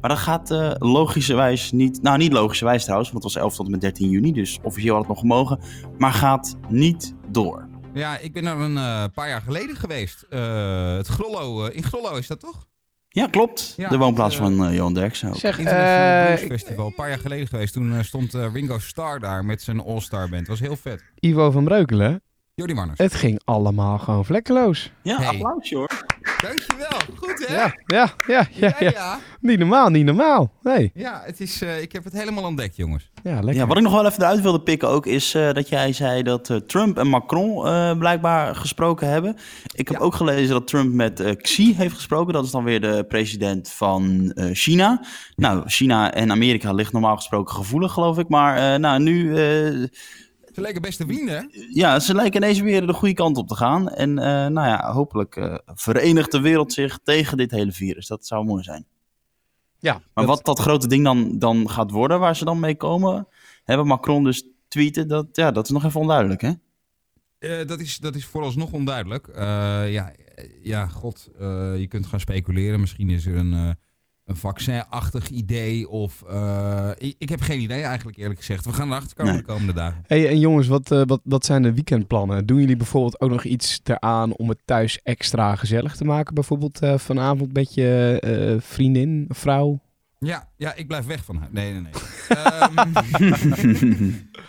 Maar 0.00 0.10
dat 0.10 0.18
gaat 0.18 0.50
eh, 0.50 0.70
logischerwijs 0.78 1.72
niet... 1.72 2.02
Nou, 2.02 2.18
niet 2.18 2.32
logischerwijs 2.32 2.82
trouwens, 2.82 3.10
want 3.10 3.24
het 3.24 3.32
was 3.32 3.42
11 3.42 3.54
tot 3.56 3.64
en 3.64 3.70
met 3.70 3.80
13 3.80 4.10
juni. 4.10 4.32
Dus 4.32 4.58
officieel 4.62 4.92
had 4.92 5.00
het 5.00 5.08
nog 5.08 5.20
gemogen. 5.20 5.58
Maar 5.98 6.12
gaat 6.12 6.56
niet 6.68 7.14
door. 7.30 7.68
Ja, 7.94 8.18
ik 8.18 8.32
ben 8.32 8.46
er 8.46 8.56
een 8.56 8.76
eh, 8.76 9.04
paar 9.14 9.28
jaar 9.28 9.42
geleden 9.42 9.76
geweest. 9.76 10.26
Eh, 10.30 10.96
het 10.96 11.06
Grollo, 11.06 11.66
in 11.66 11.82
Grollo 11.82 12.16
is 12.16 12.26
dat 12.26 12.40
toch? 12.40 12.66
Ja, 13.16 13.26
klopt. 13.26 13.74
Ja, 13.76 13.88
de 13.88 13.96
woonplaats 13.96 14.38
het, 14.38 14.48
eh, 14.48 14.56
van 14.56 14.66
eh, 14.66 14.74
Johan 14.74 14.94
Derksen 14.94 15.28
ook. 15.28 15.36
Zeg, 15.36 15.58
International 15.58 16.36
Festival. 16.36 16.86
Een 16.86 16.94
paar 16.94 17.08
jaar 17.08 17.18
geleden 17.18 17.46
geweest. 17.46 17.72
Toen 17.72 18.04
stond 18.04 18.34
eh, 18.34 18.52
Ringo 18.52 18.78
Starr 18.78 19.20
daar 19.20 19.44
met 19.44 19.62
zijn 19.62 19.80
All-Star 19.80 20.28
Band. 20.28 20.46
was 20.46 20.60
heel 20.60 20.76
vet. 20.76 21.04
Ivo 21.20 21.50
van 21.50 21.64
Breukelen, 21.64 22.22
Jordi 22.58 22.74
Manners. 22.74 22.98
het 22.98 23.14
ging 23.14 23.40
allemaal 23.44 23.98
gewoon 23.98 24.24
vlekkeloos. 24.24 24.90
Ja, 25.02 25.16
Hey. 25.16 25.26
applausje 25.26 25.76
hoor. 25.76 26.04
Dankjewel. 26.42 26.98
Goed 27.16 27.46
hè? 27.46 27.54
Ja, 27.54 27.74
ja, 27.86 28.12
ja, 28.26 28.46
ja, 28.52 28.66
ja. 28.68 28.74
ja. 28.78 28.90
ja. 28.90 29.18
Niet 29.40 29.58
normaal, 29.58 29.88
niet 29.90 30.04
normaal. 30.04 30.52
Nee, 30.62 30.90
Ja, 30.94 31.22
het 31.24 31.40
is, 31.40 31.62
eh, 31.62 31.80
ik 31.82 31.92
heb 31.92 32.04
het 32.04 32.12
helemaal 32.12 32.44
ontdekt, 32.44 32.76
jongens. 32.76 33.10
ja, 33.22 33.34
lekker. 33.34 33.54
Ja, 33.54 33.66
wat 33.66 33.76
ik 33.76 33.82
nog 33.82 33.92
wel 33.92 34.06
even 34.06 34.22
eruit 34.22 34.40
wilde 34.40 34.60
pikken 34.60 34.88
ook, 34.88 35.06
is 35.06 35.34
eh, 35.34 35.52
dat 35.52 35.68
jij 35.68 35.92
zei 35.92 36.22
dat 36.22 36.50
eh, 36.50 36.56
Trump 36.56 36.98
en 36.98 37.06
Macron 37.08 37.66
eh, 37.66 37.98
blijkbaar 37.98 38.54
gesproken 38.54 39.08
hebben. 39.08 39.36
Ik 39.74 39.88
heb 39.88 39.96
Ja. 39.98 40.02
ook 40.04 40.14
gelezen 40.14 40.48
dat 40.54 40.66
Trump 40.66 40.92
met 40.94 41.20
eh, 41.20 41.36
Xi 41.36 41.74
heeft 41.74 41.94
gesproken. 41.94 42.32
Dat 42.32 42.44
is 42.44 42.50
dan 42.50 42.64
weer 42.64 42.80
de 42.80 43.04
president 43.08 43.70
van 43.70 44.32
eh, 44.34 44.48
China. 44.52 45.00
Nou, 45.34 45.62
China 45.68 46.12
en 46.14 46.30
Amerika 46.30 46.72
ligt 46.72 46.92
normaal 46.92 47.16
gesproken 47.16 47.54
gevoelig, 47.54 47.92
geloof 47.92 48.18
ik. 48.18 48.28
Maar 48.28 48.56
eh, 48.74 48.78
nou, 48.80 49.00
nu, 49.02 49.36
eh, 49.36 49.84
Ze 50.56 50.62
leken 50.62 50.82
beste 50.82 51.06
vrienden, 51.06 51.50
ja, 51.72 52.00
ze 52.00 52.14
lijken 52.14 52.42
ineens 52.42 52.60
weer 52.60 52.86
de 52.86 52.92
goede 52.92 53.14
kant 53.14 53.36
op 53.36 53.48
te 53.48 53.54
gaan. 53.54 53.88
En 53.88 54.18
eh, 54.18 54.24
nou 54.26 54.66
ja, 54.68 54.92
hopelijk 54.92 55.36
eh, 55.36 55.54
verenigt 55.66 56.30
de 56.32 56.40
wereld 56.40 56.72
zich 56.72 56.98
tegen 57.04 57.36
dit 57.36 57.50
hele 57.50 57.72
virus. 57.72 58.06
Dat 58.06 58.26
zou 58.26 58.44
mooi 58.44 58.62
zijn. 58.62 58.86
Ja, 59.78 59.92
Maar 59.92 60.26
dat- 60.26 60.26
wat 60.36 60.44
dat 60.44 60.58
grote 60.58 60.86
ding 60.88 61.04
dan, 61.04 61.38
dan 61.38 61.70
gaat 61.70 61.90
worden, 61.90 62.20
waar 62.20 62.36
ze 62.36 62.44
dan 62.44 62.60
mee 62.60 62.76
komen, 62.76 63.28
hebben 63.64 63.86
Macron 63.86 64.24
dus 64.24 64.44
tweeten, 64.68 65.08
dat, 65.08 65.26
ja, 65.32 65.50
dat 65.50 65.64
is 65.64 65.70
nog 65.70 65.84
even 65.84 66.00
onduidelijk, 66.00 66.40
hè? 66.40 66.52
Eh, 67.38 67.66
dat, 67.66 67.80
is, 67.80 67.98
dat 67.98 68.14
is 68.14 68.24
vooralsnog 68.26 68.72
onduidelijk. 68.72 69.28
Eh, 69.28 69.92
ja, 69.92 70.12
ja, 70.62 70.86
god, 70.86 71.30
eh, 71.38 71.78
je 71.78 71.86
kunt 71.86 72.06
gaan 72.06 72.20
speculeren. 72.20 72.80
Misschien 72.80 73.10
is 73.10 73.26
er 73.26 73.36
een, 73.36 73.52
eh, 73.52 73.70
een 74.26 74.36
vaccin-achtig 74.36 75.28
idee. 75.28 75.88
Of, 75.88 76.22
eh, 76.28 76.90
ik, 76.98 77.14
ik 77.18 77.28
heb 77.28 77.40
geen 77.40 77.60
idee 77.60 77.82
eigenlijk, 77.82 78.16
eerlijk 78.18 78.38
gezegd. 78.38 78.64
We 78.64 78.72
gaan 78.72 78.88
erachter 78.88 79.16
komen 79.16 79.32
Nee. 79.32 79.42
de 79.42 79.48
komende 79.48 79.72
dagen. 79.72 80.02
Hey, 80.06 80.28
en 80.28 80.38
jongens, 80.38 80.66
wat, 80.66 80.90
eh, 80.90 81.02
wat, 81.06 81.20
wat 81.24 81.44
zijn 81.44 81.62
de 81.62 81.72
weekendplannen? 81.74 82.46
Doen 82.46 82.58
jullie 82.60 82.76
bijvoorbeeld 82.76 83.20
ook 83.20 83.30
nog 83.30 83.44
iets 83.44 83.80
eraan 83.84 84.36
om 84.36 84.48
het 84.48 84.60
thuis 84.64 85.00
extra 85.02 85.56
gezellig 85.56 85.96
te 85.96 86.04
maken? 86.04 86.34
Bijvoorbeeld 86.34 86.80
eh, 86.80 86.98
vanavond 86.98 87.52
met 87.52 87.74
je 87.74 88.18
eh, 88.20 88.60
vriendin, 88.62 89.24
vrouw? 89.28 89.80
Ja, 90.18 90.48
ja, 90.56 90.74
ik 90.74 90.86
blijf 90.86 91.06
weg 91.06 91.24
van 91.24 91.36
haar. 91.36 91.48
Nee, 91.50 91.72
nee, 91.72 91.80
nee. 91.80 91.92
Ehm, 92.28 92.90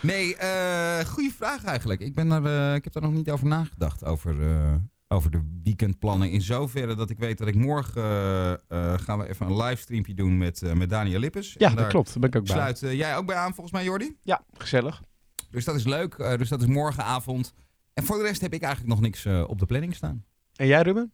nee, 0.02 0.36
eh 0.36 1.04
goede 1.04 1.30
vraag 1.36 1.64
eigenlijk. 1.64 2.00
Ik, 2.00 2.14
ben 2.14 2.30
er, 2.30 2.74
ik 2.74 2.84
heb 2.84 2.92
daar 2.92 3.02
nog 3.02 3.12
niet 3.12 3.30
over 3.30 3.46
nagedacht. 3.46 4.04
Over, 4.04 4.40
eh, 4.40 4.74
over 5.08 5.30
de 5.30 5.40
weekendplannen. 5.64 6.30
In 6.30 6.40
zoverre 6.40 6.94
dat 6.94 7.10
ik 7.10 7.18
weet 7.18 7.38
dat 7.38 7.48
ik 7.48 7.54
morgen 7.54 8.02
eh, 8.02 8.52
eh, 8.52 8.58
gaan 9.00 9.18
we 9.18 9.28
even 9.28 9.46
een 9.46 9.56
livestreampje 9.56 10.14
doen 10.14 10.38
met, 10.38 10.62
eh, 10.62 10.72
met 10.72 10.90
Daniel 10.90 11.18
Lippes. 11.20 11.54
Ja, 11.58 11.70
En 11.70 11.76
dat 11.76 11.86
klopt. 11.86 12.06
Daar 12.06 12.18
ben 12.18 12.28
ik 12.30 12.36
ook 12.36 12.44
bij. 12.46 12.54
Sluit 12.74 12.96
jij 12.96 13.16
ook 13.16 13.26
bij 13.26 13.36
aan 13.36 13.52
volgens 13.54 13.72
mij, 13.72 13.84
Jordi? 13.84 14.16
Ja, 14.22 14.42
gezellig. 14.58 15.02
Dus 15.50 15.64
dat 15.64 15.74
is 15.74 15.84
leuk. 15.84 16.16
Dus 16.38 16.48
dat 16.48 16.60
is 16.60 16.66
morgenavond. 16.66 17.54
En 17.94 18.04
voor 18.04 18.16
de 18.16 18.22
rest 18.22 18.40
heb 18.40 18.52
ik 18.54 18.62
eigenlijk 18.62 18.92
nog 18.94 19.00
niks 19.02 19.26
op 19.46 19.58
de 19.58 19.66
planning 19.66 19.94
staan. 19.94 20.24
En 20.56 20.66
jij, 20.66 20.82
Ruben? 20.82 21.12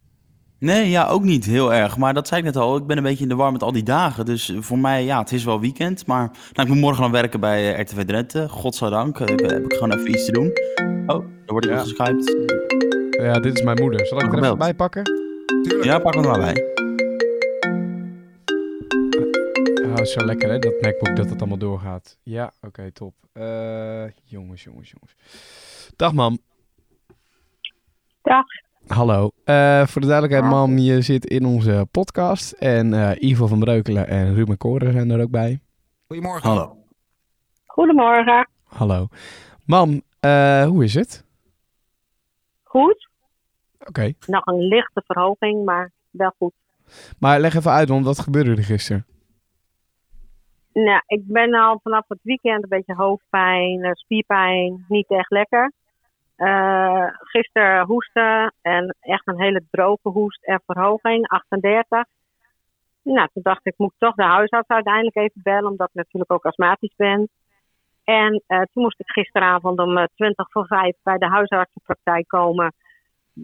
Nee, 0.59 0.91
ja, 0.91 1.07
ook 1.07 1.23
niet 1.23 1.45
heel 1.45 1.75
erg. 1.75 1.97
Maar 1.97 2.15
dat 2.15 2.29
zei 2.29 2.41
ik 2.41 2.47
net 2.47 2.57
al, 2.57 2.77
ik 2.77 2.87
ben 2.87 2.97
een 2.97 3.03
beetje 3.03 3.23
in 3.23 3.29
de 3.29 3.35
war 3.35 3.53
met 3.53 3.63
al 3.63 3.73
die 3.73 3.83
dagen. 3.83 4.25
Dus 4.25 4.53
voor 4.59 4.79
mij, 4.79 5.05
ja, 5.05 5.19
het 5.19 5.33
is 5.33 5.45
wel 5.45 5.61
weekend. 5.61 6.07
Maar 6.07 6.31
nou, 6.53 6.69
ik 6.69 6.75
moet 6.75 6.83
morgen 6.83 7.03
gaan 7.03 7.13
werken 7.13 7.41
bij 7.41 7.81
RTV 7.81 8.05
Drenthe. 8.05 8.49
Godzijdank, 8.49 9.19
ik- 9.21 9.41
heb 9.41 9.65
ik 9.65 9.73
gewoon 9.73 9.93
even 9.93 10.11
iets 10.11 10.25
te 10.25 10.33
doen. 10.33 10.47
Oh, 11.07 11.27
daar 11.27 11.27
word 11.47 11.65
ik 11.65 11.71
Ja. 11.71 11.77
nog 11.77 11.85
geskyped. 11.89 12.84
Ja, 13.25 13.41
dit 13.41 13.55
is 13.55 13.63
mijn 13.63 13.81
moeder. 13.81 14.07
Zal 14.07 14.21
ik 14.21 14.33
er 14.33 14.45
even 14.45 14.59
bij 14.59 14.75
pakken? 14.75 15.05
Tuurlijk. 15.63 15.85
Ja, 15.85 15.99
pak 15.99 16.15
er 16.15 16.21
maar 16.21 16.39
bij. 16.39 16.73
Oh, 19.85 20.05
zo 20.05 20.25
lekker 20.25 20.51
hè, 20.51 20.59
dat 20.59 20.81
MacBook, 20.81 21.17
dat 21.17 21.31
het 21.31 21.39
allemaal 21.39 21.59
doorgaat. 21.59 22.19
Ja, 22.23 22.53
oké, 22.61 22.93
top. 22.93 23.15
Eh, 23.33 24.05
jongens, 24.25 24.63
jongens, 24.63 24.91
jongens. 24.91 25.17
Dag, 25.97 26.13
mam. 26.13 26.39
Dag. 28.23 28.45
Hallo. 28.87 29.31
Eh, 29.45 29.87
voor 29.87 30.01
de 30.01 30.07
duidelijkheid, 30.07 30.53
mam, 30.53 30.79
je 30.79 31.01
zit 31.01 31.27
in 31.27 31.45
onze 31.45 31.87
podcast. 31.91 32.53
En 32.53 32.95
eh, 32.95 33.31
Ivo 33.31 33.47
van 33.47 33.59
Breukelen 33.59 34.09
en 34.09 34.35
Ruben 34.35 34.57
Koren 34.57 34.93
zijn 34.93 35.11
er 35.11 35.23
ook 35.23 35.31
bij. 35.31 35.61
Goedemorgen. 36.07 36.49
Hallo. 36.49 36.77
Goedemorgen. 37.67 38.49
Hallo. 38.65 39.07
Mam, 39.67 40.03
eh, 40.21 40.67
hoe 40.67 40.85
is 40.85 40.95
het? 40.95 41.25
Goed. 42.63 43.13
Oké. 43.89 44.13
Nog 44.27 44.47
een 44.47 44.61
lichte 44.61 45.03
verhoging, 45.07 45.65
maar 45.65 45.91
wel 46.11 46.33
goed. 46.39 46.53
Maar 47.19 47.41
leg 47.41 47.55
even 47.55 47.71
uit, 47.71 47.89
want 47.89 48.05
wat 48.05 48.19
gebeurde 48.19 48.51
er 48.51 48.65
gisteren? 48.65 49.07
Nou, 50.73 51.03
ik 51.07 51.23
ben 51.27 51.55
al 51.55 51.81
vanaf 51.83 52.05
het 52.09 52.19
weekend 52.23 52.63
een 52.63 52.69
beetje 52.69 52.95
hoofdpijn, 52.95 53.83
eh, 53.83 53.93
spierpijn, 53.93 54.85
niet 54.89 55.11
echt 55.11 55.31
lekker. 55.31 55.73
Eh 56.37 57.07
gisteren 57.19 57.87
hoesten 57.87 58.55
en 58.63 58.97
echt 59.01 59.27
een 59.29 59.41
hele 59.41 59.63
droge 59.71 60.09
hoest 60.09 60.45
en 60.45 60.63
verhoging, 60.67 61.29
38. 61.29 62.05
Nou, 63.03 63.29
toen 63.33 63.43
dacht 63.43 63.67
ik, 63.67 63.75
moet 63.77 63.95
toch 63.99 64.15
de 64.15 64.23
huisarts 64.23 64.69
uiteindelijk 64.69 65.17
even 65.17 65.41
bellen, 65.43 65.71
omdat 65.71 65.89
ik 65.89 65.95
natuurlijk 65.95 66.33
ook 66.33 66.45
astmatisch 66.45 66.95
ben. 66.97 67.29
En 68.05 68.43
eh, 68.47 68.63
toen 68.73 68.83
moest 68.83 69.01
ik 69.01 69.11
gisteravond 69.11 69.79
om 69.79 69.99
eh, 69.99 70.05
20 70.15 70.51
voor 70.51 70.67
5 70.67 70.97
bij 71.03 71.19
de 71.19 71.27
huisartsenpraktijk 71.27 72.29
komen. 72.29 72.75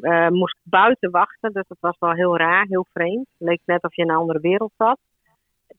Eh, 0.00 0.28
moest 0.28 0.58
buiten 0.62 1.10
wachten, 1.10 1.52
dus 1.52 1.64
dat 1.68 1.78
was 1.80 1.96
wel 1.98 2.12
heel 2.12 2.36
raar, 2.36 2.66
heel 2.68 2.86
vreemd. 2.92 3.26
Het 3.38 3.48
leek 3.48 3.60
net 3.64 3.82
of 3.82 3.94
je 3.94 4.02
in 4.02 4.10
een 4.10 4.16
andere 4.16 4.40
wereld 4.40 4.72
zat. 4.76 4.98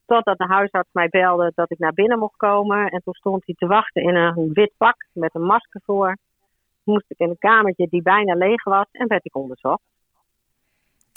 Totdat 0.06 0.38
de 0.38 0.46
huisarts 0.46 0.89
mij 0.91 1.08
belde 1.10 1.51
dat 1.56 1.72
ik 1.72 1.80
naar 1.80 1.94
binnen 1.94 2.20
mocht 2.20 2.38
komen. 2.38 2.89
En 2.89 3.01
toen 3.03 3.13
stond 3.13 3.46
hij 3.46 3.56
te 3.58 3.68
wachten 3.68 4.03
in 4.03 4.15
een 4.15 4.53
wit 4.53 4.72
pak 4.77 4.96
met 5.13 5.36
een 5.36 5.46
masker 5.46 5.82
voor. 5.86 6.18
Moest 6.84 7.06
ik 7.08 7.20
in 7.20 7.30
een 7.30 7.38
kamertje 7.38 7.88
die 7.89 8.01
bijna 8.01 8.34
leeg 8.34 8.63
was 8.63 8.86
en 8.91 9.08
werd 9.08 9.25
ik 9.25 9.36
onderzocht. 9.36 9.82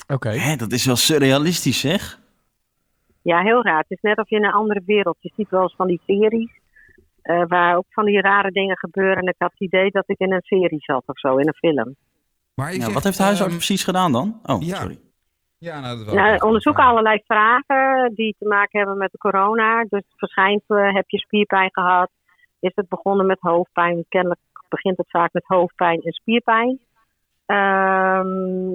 Oké. 0.06 0.56
Dat 0.56 0.72
is 0.72 0.86
wel 0.86 0.96
surrealistisch, 0.96 1.80
zeg. 1.80 2.18
Ja, 3.22 3.42
heel 3.42 3.62
raar. 3.62 3.78
Het 3.78 3.90
is 3.90 4.00
net 4.00 4.18
of 4.18 4.28
je 4.28 4.36
in 4.36 4.44
een 4.44 4.52
andere 4.52 4.82
wereld. 4.86 5.16
Je 5.20 5.32
ziet 5.36 5.50
wel 5.50 5.62
eens 5.62 5.74
van 5.76 5.86
die 5.86 6.00
series. 6.06 6.62
eh, 7.22 7.44
waar 7.46 7.76
ook 7.76 7.86
van 7.88 8.04
die 8.04 8.20
rare 8.20 8.50
dingen 8.50 8.78
gebeuren. 8.78 9.16
En 9.16 9.28
ik 9.28 9.34
had 9.38 9.50
het 9.50 9.60
idee 9.60 9.90
dat 9.90 10.04
ik 10.06 10.18
in 10.18 10.32
een 10.32 10.42
serie 10.42 10.80
zat 10.82 11.02
of 11.06 11.18
zo, 11.18 11.36
in 11.36 11.46
een 11.46 11.54
film. 11.54 11.96
Maar 12.54 12.68
je 12.68 12.75
Ja, 12.75 12.80
zegt, 12.80 12.94
wat 12.94 13.04
heeft 13.04 13.16
de 13.16 13.23
huisarts 13.23 13.52
ehm, 13.52 13.62
precies 13.64 13.84
gedaan 13.84 14.12
dan? 14.12 14.40
Oh, 14.42 14.62
ja. 14.62 14.76
sorry. 14.76 14.99
Ja, 15.58 15.80
nou, 15.80 15.96
dat 15.96 16.06
wel. 16.06 16.14
Nou, 16.14 16.40
onderzoeken 16.40 16.84
allerlei 16.84 17.20
vragen 17.26 18.14
die 18.14 18.37
te 18.38 18.46
maken 18.46 18.78
hebben 18.78 18.99
met 18.99 19.12
de 19.12 19.18
corona. 19.18 19.84
Dus 19.88 20.02
verschijnt, 20.16 20.62
eh, 20.66 20.94
heb 20.94 21.08
je 21.08 21.18
spierpijn 21.18 21.73
gehad? 21.73 22.11
Is 22.61 22.73
het 22.75 22.88
begonnen 22.88 23.26
met 23.26 23.40
hoofdpijn? 23.40 24.04
Kennelijk 24.08 24.40
begint 24.68 24.96
het 24.96 25.11
vaak 25.11 25.32
met 25.32 25.44
hoofdpijn 25.46 26.00
en 26.02 26.12
spierpijn. 26.12 26.78
Ehm, 27.46 28.26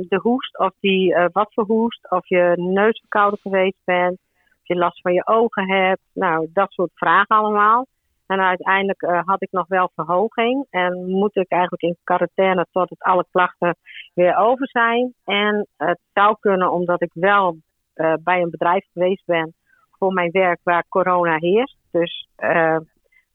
de 0.07 0.19
hoest, 0.21 0.57
of 0.57 0.71
die, 0.79 1.15
eh, 1.15 1.25
wat 1.31 1.53
voor 1.53 1.65
hoest, 1.65 2.11
of 2.11 2.27
je 2.27 2.53
neus 2.55 2.99
verkouden 2.99 3.39
geweest 3.41 3.81
bent, 3.83 4.19
of 4.61 4.67
je 4.67 4.75
last 4.75 5.01
van 5.01 5.13
je 5.13 5.27
ogen 5.27 5.67
hebt. 5.69 6.01
Nou, 6.13 6.49
dat 6.53 6.71
soort 6.71 6.91
vragen 6.93 7.35
allemaal. 7.35 7.87
En 8.29 8.39
uiteindelijk 8.39 9.01
eh, 9.01 9.21
had 9.25 9.41
ik 9.41 9.51
nog 9.51 9.67
wel 9.67 9.91
verhoging 9.95 10.65
en 10.69 11.09
moet 11.09 11.35
ik 11.35 11.49
eigenlijk 11.51 11.81
in 11.81 11.97
quarantaine 12.03 12.67
totdat 12.71 12.99
alle 12.99 13.25
klachten 13.31 13.75
weer 14.13 14.35
over 14.35 14.69
zijn. 14.69 15.13
En 15.23 15.67
het 15.77 15.99
zou 16.13 16.35
kunnen 16.39 16.71
omdat 16.71 17.01
ik 17.01 17.11
wel 17.13 17.57
eh, 17.93 18.13
bij 18.23 18.41
een 18.41 18.49
bedrijf 18.49 18.85
geweest 18.93 19.25
ben 19.25 19.53
voor 19.91 20.13
mijn 20.13 20.31
werk 20.31 20.59
waar 20.63 20.85
corona 20.89 21.37
heerst. 21.37 21.77
Dus 21.91 22.27
eh, 22.35 22.77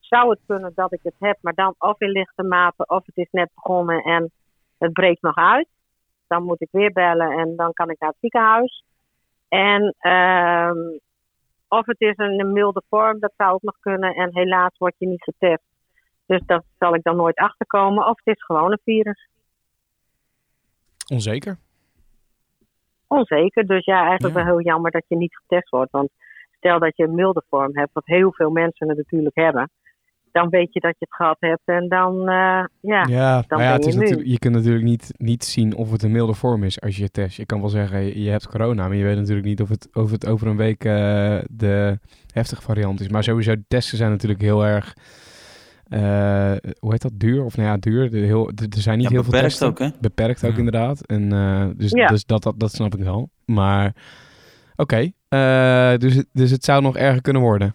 zou 0.00 0.30
het 0.30 0.40
kunnen 0.46 0.72
dat 0.74 0.92
ik 0.92 1.00
het 1.02 1.16
heb, 1.18 1.38
maar 1.40 1.54
dan 1.54 1.74
of 1.78 2.00
in 2.00 2.10
lichte 2.10 2.42
mate 2.42 2.86
of 2.86 3.06
het 3.06 3.16
is 3.16 3.28
net 3.30 3.50
begonnen 3.54 4.02
en 4.02 4.30
het 4.78 4.92
breekt 4.92 5.22
nog 5.22 5.36
uit. 5.36 5.68
Dan 6.26 6.42
moet 6.42 6.60
ik 6.60 6.68
weer 6.70 6.92
bellen 6.92 7.30
en 7.30 7.56
dan 7.56 7.72
kan 7.72 7.90
ik 7.90 8.00
naar 8.00 8.10
het 8.10 8.18
ziekenhuis. 8.20 8.84
En 9.48 9.94
ehm, 9.98 10.78
of 11.78 11.86
het 11.86 12.00
is 12.00 12.16
een, 12.16 12.52
milde 12.52 12.82
vorm, 12.88 13.18
dat 13.20 13.32
zou 13.36 13.52
ook 13.52 13.62
nog 13.62 13.76
kunnen. 13.80 14.14
En 14.14 14.28
helaas 14.32 14.78
word 14.78 14.94
je 14.98 15.06
niet 15.06 15.22
getest. 15.22 15.62
Dus 16.26 16.40
dat 16.46 16.64
zal 16.78 16.94
ik 16.94 17.02
dan 17.02 17.16
nooit 17.16 17.36
achterkomen. 17.36 18.06
Of 18.06 18.18
het 18.24 18.36
is 18.36 18.44
gewoon 18.44 18.72
een 18.72 18.80
virus. 18.84 19.28
Onzeker. 21.12 21.56
Onzeker. 23.06 23.66
Dus 23.66 23.84
ja, 23.84 24.06
eigenlijk 24.06 24.36
Ja. 24.36 24.44
wel 24.44 24.52
heel 24.54 24.64
jammer 24.64 24.90
dat 24.90 25.04
je 25.08 25.16
niet 25.16 25.36
getest 25.36 25.68
wordt. 25.70 25.90
Want 25.90 26.10
stel 26.56 26.78
dat 26.78 26.96
je 26.96 27.04
een 27.04 27.14
milde 27.14 27.42
vorm 27.48 27.76
hebt, 27.78 27.92
wat 27.92 28.06
heel 28.06 28.32
veel 28.32 28.50
mensen 28.50 28.88
het 28.88 28.96
natuurlijk 28.96 29.36
hebben. 29.36 29.70
Dan 30.34 30.48
weet 30.48 30.72
je 30.72 30.80
dat 30.80 30.94
je 30.98 31.06
het 31.08 31.14
gehad 31.14 31.36
hebt 31.40 31.62
en 31.64 31.88
dan, 31.88 32.18
eh, 32.28 32.64
ja. 32.80 33.04
Ja, 33.08 33.44
dan 33.46 33.58
maar 33.58 33.66
ja, 33.66 33.72
ben 33.72 33.72
het 33.72 33.86
is 33.86 33.92
je 33.92 33.98
nu. 33.98 34.04
natuurlijk, 34.04 34.28
je 34.28 34.38
kunt 34.38 34.54
natuurlijk 34.54 34.84
niet, 34.84 35.14
niet 35.16 35.44
zien 35.44 35.74
of 35.76 35.90
het 35.90 36.02
een 36.02 36.12
milde 36.12 36.34
vorm 36.34 36.62
is 36.62 36.80
als 36.80 36.96
je 36.96 37.02
het 37.02 37.12
test. 37.12 37.36
Je 37.36 37.46
kan 37.46 37.60
wel 37.60 37.68
zeggen, 37.68 38.22
je- 38.22 38.30
hebt 38.30 38.48
corona, 38.48 38.86
maar 38.88 38.96
je 38.96 39.04
weet 39.04 39.16
natuurlijk 39.16 39.46
niet 39.46 39.60
of 39.60 39.68
het, 39.68 39.88
of 39.92 40.10
het 40.10 40.26
over 40.26 40.46
een 40.46 40.56
week 40.56 40.84
eh, 40.84 41.38
de 41.50 41.98
heftige 42.32 42.62
variant 42.62 43.00
is. 43.00 43.08
Maar 43.08 43.24
sowieso, 43.24 43.54
de 43.54 43.64
testen 43.68 43.98
zijn 43.98 44.10
natuurlijk 44.10 44.40
heel 44.40 44.64
erg, 44.66 44.94
eh, 45.88 46.52
hoe 46.78 46.90
heet 46.92 47.02
dat, 47.02 47.12
duur? 47.14 47.44
Of 47.44 47.56
nou 47.56 47.68
ja, 47.68 47.76
duur. 47.76 48.10
De 48.10 48.18
heel, 48.18 48.50
de- 48.54 48.66
er 48.76 48.80
zijn 48.82 48.98
niet 48.98 49.06
Ja, 49.08 49.12
heel 49.12 49.22
veel 49.22 49.32
beperkt 49.32 49.48
testen. 49.58 49.68
ook, 49.68 49.78
hè? 49.78 49.88
Beperkt 50.00 50.44
ook 50.44 50.52
Ja. 50.52 50.58
inderdaad. 50.58 51.06
En, 51.06 51.32
eh, 51.32 51.66
dus 51.76 51.90
Ja. 51.90 52.06
dus 52.06 52.24
dat, 52.24 52.42
dat, 52.42 52.60
dat 52.60 52.72
snap 52.72 52.94
ik 52.94 53.02
wel. 53.04 53.30
Maar 53.44 53.94
oké, 54.76 55.10
eh, 55.28 55.94
dus, 55.96 56.24
dus 56.32 56.50
het 56.50 56.64
zou 56.64 56.82
nog 56.82 56.96
erger 56.96 57.20
kunnen 57.22 57.42
worden. 57.42 57.74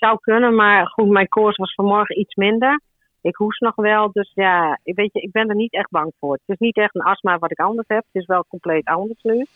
Zou 0.00 0.18
kunnen, 0.20 0.54
maar 0.54 0.86
goed, 0.86 1.08
mijn 1.08 1.28
koers 1.28 1.56
was 1.56 1.74
vanmorgen 1.74 2.20
iets 2.20 2.34
minder. 2.34 2.80
Ik 3.20 3.36
hoest 3.36 3.60
nog 3.60 3.74
wel, 3.74 4.12
dus 4.12 4.30
ja, 4.34 4.80
ik, 4.82 4.94
weet 4.94 5.12
je, 5.12 5.20
ik 5.20 5.30
ben 5.32 5.48
er 5.48 5.54
niet 5.54 5.72
echt 5.72 5.90
bang 5.90 6.12
voor. 6.18 6.32
Het 6.32 6.42
is 6.46 6.58
niet 6.58 6.76
echt 6.76 6.94
een 6.94 7.02
astma 7.02 7.38
wat 7.38 7.50
ik 7.50 7.58
anders 7.58 7.88
heb. 7.88 8.04
Het 8.12 8.22
is 8.22 8.26
wel 8.26 8.44
compleet 8.48 8.84
anders 8.84 9.22
nu. 9.22 9.46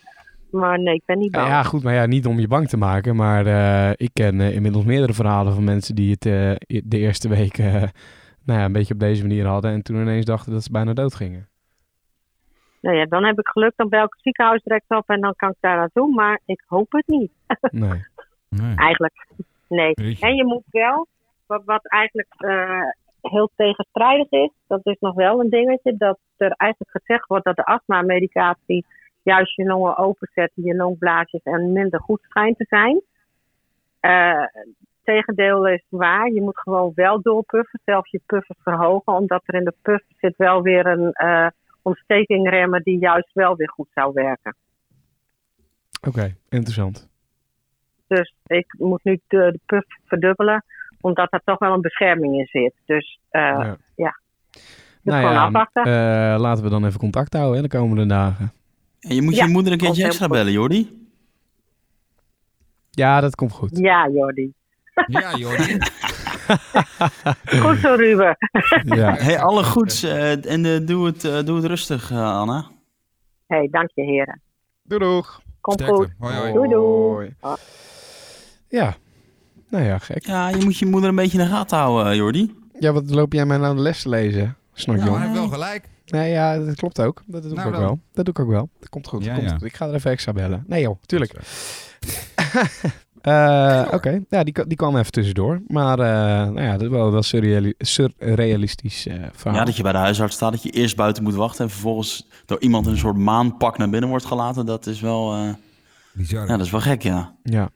Maar 0.50 0.78
nee, 0.78 0.94
ik 0.94 1.02
ben 1.06 1.18
niet 1.18 1.30
bang. 1.30 1.46
Ja, 1.46 1.62
goed, 1.62 1.82
maar 1.82 1.94
ja, 1.94 2.06
niet 2.06 2.26
om 2.26 2.38
je 2.38 2.48
bang 2.48 2.68
te 2.68 2.76
maken. 2.76 3.16
Maar 3.16 3.46
eh, 3.46 3.90
ik 3.96 4.10
ken 4.12 4.40
eh, 4.40 4.54
inmiddels 4.54 4.84
meerdere 4.84 5.12
verhalen 5.12 5.54
van 5.54 5.64
mensen 5.64 5.94
die 5.94 6.10
het 6.10 6.26
eh, 6.26 6.80
de 6.84 6.98
eerste 6.98 7.28
week 7.28 7.58
eh, 7.58 7.82
nou 8.46 8.58
ja, 8.58 8.64
een 8.64 8.72
beetje 8.72 8.94
op 8.94 9.00
deze 9.00 9.22
manier 9.22 9.46
hadden. 9.46 9.70
En 9.72 9.82
toen 9.82 9.96
ineens 9.96 10.24
dachten 10.24 10.52
dat 10.52 10.62
ze 10.62 10.70
bijna 10.70 10.92
dood 10.92 11.14
gingen. 11.14 11.48
Nou 12.80 12.96
ja, 12.96 13.04
dan 13.04 13.24
heb 13.24 13.38
ik 13.38 13.48
geluk, 13.48 13.72
dan 13.76 13.88
bel 13.88 14.04
ik 14.04 14.12
het 14.12 14.22
ziekenhuis 14.22 14.62
direct 14.62 14.88
op 14.88 15.08
en 15.08 15.20
dan 15.20 15.34
kan 15.36 15.50
ik 15.50 15.56
daar 15.60 15.76
naartoe. 15.76 16.14
Maar 16.14 16.40
ik 16.44 16.62
hoop 16.66 16.92
het 16.92 17.06
niet. 17.06 17.32
Nee. 17.70 18.04
Nee. 18.62 18.74
Eigenlijk, 18.76 19.26
nee. 19.74 20.16
En 20.20 20.34
je 20.34 20.44
moet 20.44 20.64
wel, 20.70 21.06
wat, 21.46 21.62
wat 21.64 21.86
eigenlijk 21.86 22.34
eh, 22.36 22.88
heel 23.20 23.50
tegenstrijdig 23.56 24.30
is, 24.30 24.50
dat 24.66 24.80
is 24.86 24.96
nog 25.00 25.14
wel 25.14 25.40
een 25.40 25.50
dingetje, 25.50 25.96
dat 25.96 26.18
er 26.36 26.52
eigenlijk 26.56 26.90
gezegd 26.90 27.26
wordt 27.26 27.44
dat 27.44 27.56
de 27.56 27.64
astma-medicatie 27.64 28.84
juist 29.22 29.56
je 29.56 29.64
longen 29.64 29.96
openzet, 29.96 30.52
je 30.54 30.74
longblaasjes 30.74 31.42
en 31.42 31.72
minder 31.72 32.00
goed 32.00 32.22
schijnt 32.22 32.56
te 32.56 32.66
zijn. 32.68 33.02
Eh, 34.00 34.46
tegendeel 35.02 35.68
is 35.68 35.84
waar, 35.88 36.32
je 36.32 36.42
moet 36.42 36.58
gewoon 36.58 36.92
wel 36.94 37.22
doorpuffen, 37.22 37.80
zelfs 37.84 38.10
je 38.10 38.20
puffen 38.26 38.56
verhogen, 38.58 39.12
omdat 39.12 39.42
er 39.44 39.54
in 39.54 39.64
de 39.64 39.74
puff 39.82 40.04
zit 40.16 40.36
wel 40.36 40.62
weer 40.62 40.86
een 40.86 41.12
eh 41.12 41.46
ontsteking 41.84 42.48
remmen 42.48 42.82
die 42.82 42.98
juist 42.98 43.32
wel 43.32 43.56
weer 43.56 43.70
goed 43.70 43.88
zou 43.94 44.12
werken. 44.12 44.56
Oké, 46.08 46.36
interessant. 46.48 47.08
Dus 48.06 48.34
ik 48.46 48.74
moet 48.78 49.04
nu 49.04 49.20
de, 49.28 49.38
de 49.52 49.60
puff 49.66 49.86
verdubbelen, 50.04 50.64
omdat 51.00 51.32
er 51.32 51.40
toch 51.44 51.58
wel 51.58 51.72
een 51.72 51.80
bescherming 51.80 52.34
in 52.34 52.46
zit. 52.46 52.74
Dus 52.86 53.18
eh 53.30 53.40
Ja. 53.40 53.76
ja. 53.96 54.18
nou 55.02 55.18
gewoon 55.20 55.34
ja, 55.34 55.44
afwachten. 55.44 55.82
eh, 55.84 56.40
laten 56.40 56.64
we 56.64 56.70
dan 56.70 56.86
even 56.86 56.98
contact 56.98 57.32
houden 57.34 57.56
hè, 57.56 57.62
de 57.68 57.76
komende 57.78 58.06
dagen. 58.06 58.52
En 59.00 59.14
je 59.14 59.22
moet 59.22 59.34
Ja, 59.36 59.44
je 59.44 59.50
moeder 59.50 59.72
een 59.72 59.78
keertje 59.78 60.04
extra 60.04 60.26
bellen, 60.26 60.52
Jordi. 60.52 61.02
Ja, 62.90 63.20
dat 63.20 63.34
komt 63.34 63.52
goed. 63.52 63.78
ja, 63.78 64.08
Jordi. 64.08 64.52
Ja, 65.06 65.36
Jordi. 65.36 65.78
Goed 67.62 67.78
zo, 67.78 67.94
Ruben. 67.94 68.36
Ja. 68.84 69.14
Hey, 69.24 69.40
alle 69.40 69.64
goeds 69.64 70.02
eh, 70.02 70.46
en 70.50 70.64
eh, 70.64 70.86
doe, 70.86 71.06
het, 71.06 71.24
eh, 71.24 71.42
doe 71.44 71.56
het 71.56 71.64
rustig, 71.64 72.10
eh, 72.10 72.38
Anna. 72.40 72.64
hey, 73.46 73.68
dank 73.70 73.90
je 73.94 74.02
heren. 74.02 74.40
Doei 74.82 75.00
doeg. 75.00 75.40
Komt 75.60 75.80
Sterkte. 75.80 75.96
goed. 75.96 76.14
Hoi, 76.18 76.34
hoi. 76.34 76.52
Doei, 76.52 76.68
doei. 76.68 77.34
Ja, 78.74 78.96
nou 79.70 79.84
ja, 79.84 79.98
gek. 79.98 80.26
Ja, 80.26 80.48
je 80.48 80.64
moet 80.64 80.78
je 80.78 80.86
moeder 80.86 81.08
een 81.08 81.16
beetje 81.16 81.38
in 81.38 81.44
de 81.44 81.50
gaten 81.50 81.78
houden, 81.78 82.10
eh, 82.12 82.16
Jordi. 82.16 82.54
Ja, 82.78 82.92
wat 82.92 83.10
loop 83.10 83.32
jij 83.32 83.46
mij 83.46 83.56
nou 83.56 83.76
de 83.76 83.82
les 83.82 84.02
te 84.02 84.08
lezen? 84.08 84.56
Snap 84.72 84.96
je 84.96 85.02
maar 85.02 85.10
hij 85.10 85.20
heeft 85.28 85.38
wel 85.38 85.48
gelijk. 85.48 85.88
Nee, 86.06 86.30
ja, 86.30 86.58
dat 86.58 86.74
klopt 86.74 87.00
ook. 87.00 87.22
Dat 87.26 87.42
doe 87.42 87.50
ik 87.50 87.56
Nou 87.56 87.68
ook 87.68 87.76
wel. 87.76 87.98
Dat 88.12 88.24
doe 88.24 88.34
ik 88.34 88.40
ook 88.40 88.48
wel. 88.48 88.68
Dat 88.80 88.88
komt 88.88 89.06
goed. 89.08 89.24
Ja, 89.24 89.26
dat 89.26 89.36
komt 89.38 89.50
ja. 89.50 89.56
goed. 89.56 89.66
Ik 89.66 89.76
ga 89.76 89.86
er 89.88 89.94
even 89.94 90.10
extra 90.10 90.32
bellen. 90.32 90.64
Nee 90.66 90.82
joh, 90.82 90.98
tuurlijk. 91.06 91.32
Eh, 93.24 93.88
Oké, 93.92 94.20
ja, 94.28 94.44
die, 94.44 94.66
die 94.66 94.76
kwam 94.76 94.96
even 94.96 95.12
tussendoor. 95.12 95.62
Maar 95.66 95.98
eh, 95.98 96.06
nou 96.52 96.60
ja, 96.62 96.72
dat 96.72 96.80
is 96.82 96.88
wel 96.88 97.12
wel 97.12 97.22
surreali- 97.22 97.74
surrealistisch 97.78 99.06
eh 99.06 99.14
verhaal. 99.32 99.58
Ja, 99.58 99.64
dat 99.64 99.76
je 99.76 99.82
bij 99.82 99.92
de 99.92 99.98
huisarts 99.98 100.34
staat, 100.34 100.52
dat 100.52 100.62
je 100.62 100.70
eerst 100.70 100.96
buiten 100.96 101.22
moet 101.22 101.34
wachten 101.34 101.64
en 101.64 101.70
vervolgens 101.70 102.28
door 102.46 102.60
iemand 102.60 102.86
in 102.86 102.92
een 102.92 102.98
soort 102.98 103.16
maanpak 103.16 103.78
naar 103.78 103.90
binnen 103.90 104.08
wordt 104.10 104.24
gelaten. 104.24 104.66
Dat 104.66 104.86
is 104.86 105.00
wel, 105.00 105.34
eh, 105.34 105.48
Bizar. 106.12 106.46
ja, 106.48 106.56
dat 106.56 106.66
is 106.66 106.70
wel 106.72 106.80
gek, 106.80 107.02
ja. 107.02 107.34
Ja. 107.42 107.70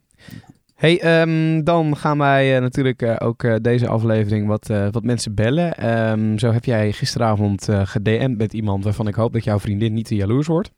Hey, 0.78 1.00
ehm, 1.00 1.62
dan 1.62 1.96
gaan 1.96 2.18
wij 2.18 2.54
eh, 2.54 2.60
natuurlijk 2.62 3.02
eh, 3.02 3.14
ook 3.18 3.42
eh, 3.42 3.54
deze 3.62 3.88
aflevering 3.88 4.46
wat, 4.46 4.66
wat 4.90 5.02
mensen 5.02 5.34
bellen. 5.34 5.76
Ehm, 5.76 6.38
zo 6.38 6.52
heb 6.52 6.64
jij 6.64 6.92
gisteravond 6.92 7.68
gedM'd 7.70 8.38
met 8.38 8.52
iemand 8.52 8.84
waarvan 8.84 9.08
ik 9.08 9.14
hoop 9.14 9.32
dat 9.32 9.44
jouw 9.44 9.58
vriendin 9.58 9.92
niet 9.92 10.06
te 10.06 10.14
jaloers 10.14 10.46
wordt. 10.46 10.70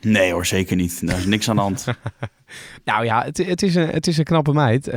Nee 0.00 0.32
hoor, 0.32 0.46
zeker 0.46 0.76
niet. 0.76 1.06
Daar 1.06 1.18
is 1.18 1.26
niks 1.26 1.48
aan 1.48 1.56
de 1.56 1.62
hand. 1.62 1.86
Nou 2.84 3.04
ja, 3.04 3.24
het, 3.24 3.46
het, 3.46 3.62
is, 3.62 3.74
een, 3.74 3.88
het 3.88 4.06
is 4.06 4.18
een 4.18 4.24
knappe 4.24 4.52
meid. 4.52 4.92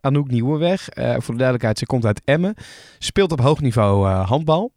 Anouk 0.00 0.30
Nieuwenweg. 0.30 0.88
Voor 0.94 1.34
de 1.34 1.36
duidelijkheid, 1.36 1.78
ze 1.78 1.86
komt 1.86 2.04
uit 2.04 2.20
Emmen. 2.24 2.54
Speelt 2.98 3.32
op 3.32 3.40
hoog 3.40 3.60
niveau 3.60 4.06
handbal. 4.06 4.72